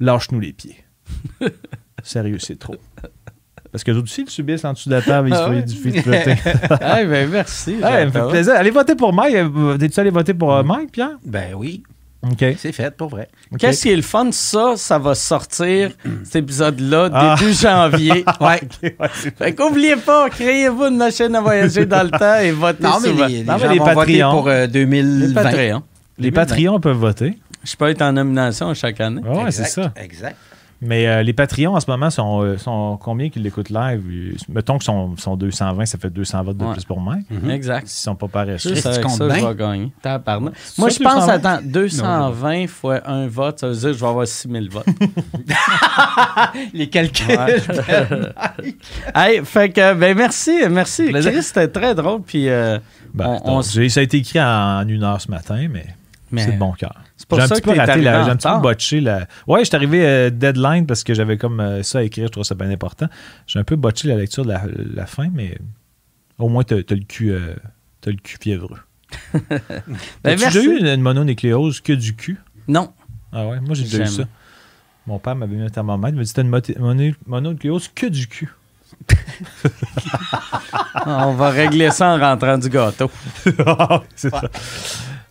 [0.00, 0.76] lâche-nous les pieds.
[2.02, 2.76] Sérieux, c'est trop.
[3.74, 5.96] Parce que aussi le subissent en dessous de la table, ils se font du feed
[6.80, 7.80] hey, ben merci.
[7.80, 8.54] ça me fait plaisir.
[8.54, 9.34] Allez voter pour Mike.
[9.80, 10.62] T'es-tu allé voter pour euh.
[10.62, 11.18] Mike, Pierre?
[11.26, 11.82] Ben oui.
[12.22, 12.54] OK.
[12.56, 13.26] C'est fait, pour vrai.
[13.58, 15.90] Qu'est-ce qui est le fun, ça, ça va sortir,
[16.22, 17.34] cet épisode-là, ah.
[17.36, 18.24] début janvier.
[18.40, 18.60] ouais.
[19.36, 23.28] fait qu'oubliez pas, créez-vous une machine à voyager dans le temps et votez non, mais
[23.28, 24.30] Les, non, mais les Patreons.
[24.30, 25.26] pour 2020.
[25.26, 25.82] Les Patreons.
[26.16, 27.36] Les Patreons peuvent voter.
[27.64, 29.20] Je peux être en nomination chaque année.
[29.26, 29.92] Oui, c'est ça.
[29.96, 30.36] Exact.
[30.80, 34.02] Mais euh, les Patreons en ce moment sont, euh, sont combien qu'ils l'écoutent live?
[34.48, 37.16] Mettons qu'ils sont, sont, 220, ça fait 200 votes de plus pour moi.
[37.30, 37.50] Mhm.
[37.50, 37.86] Exact.
[37.88, 38.74] S'ils sont pas paresseux.
[38.74, 39.92] Ça, ça, ça je vais gagner.
[40.78, 44.26] Moi, je pense, attends, 220 fois un vote, ça veut dire que je vais avoir
[44.26, 44.86] 6000 votes.
[46.74, 47.36] les calculs.
[49.14, 51.10] hey, fait que, ben merci, merci.
[51.10, 52.22] Chris, c'était très drôle.
[52.22, 52.78] Puis, euh,
[53.12, 55.86] ben, ça a été écrit en une heure ce matin, mais,
[56.42, 56.94] c'est de bon cœur.
[57.32, 59.26] J'ai un petit peu raté, j'ai un petit peu botché la.
[59.46, 62.32] Ouais, je suis arrivé euh, deadline parce que j'avais comme euh, ça à écrire, je
[62.32, 63.08] trouve ça bien important.
[63.46, 64.52] J'ai un peu botché la lecture de
[64.94, 65.58] la, fin, mais
[66.38, 67.54] au moins, t'as as le cul, euh,
[68.06, 68.80] le cul fiévreux.
[69.32, 69.50] ben,
[70.24, 72.38] As-tu déjà eu une mononucléose que du cul?
[72.68, 72.92] Non.
[73.32, 74.24] Ah ouais, moi j'ai déjà eu ça.
[75.06, 76.42] Mon père m'avait mis un thermomètre, il m'a dit c'était
[76.78, 78.50] une mononucléose que du cul.
[81.06, 83.10] On va régler ça en rentrant du gâteau.
[84.14, 84.42] c'est ça.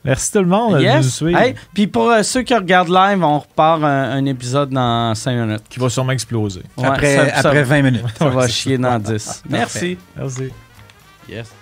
[0.03, 1.39] Merci tout le monde de nous suivre.
[1.73, 5.63] puis pour euh, ceux qui regardent live, on repart un, épisode dans 5 minutes.
[5.69, 6.63] Qui va sûrement exploser.
[6.81, 8.05] après, après 20 minutes.
[8.17, 9.43] Ça va chier dans 10.
[9.49, 9.97] Merci.
[10.17, 10.49] Merci.
[11.29, 11.53] Yes.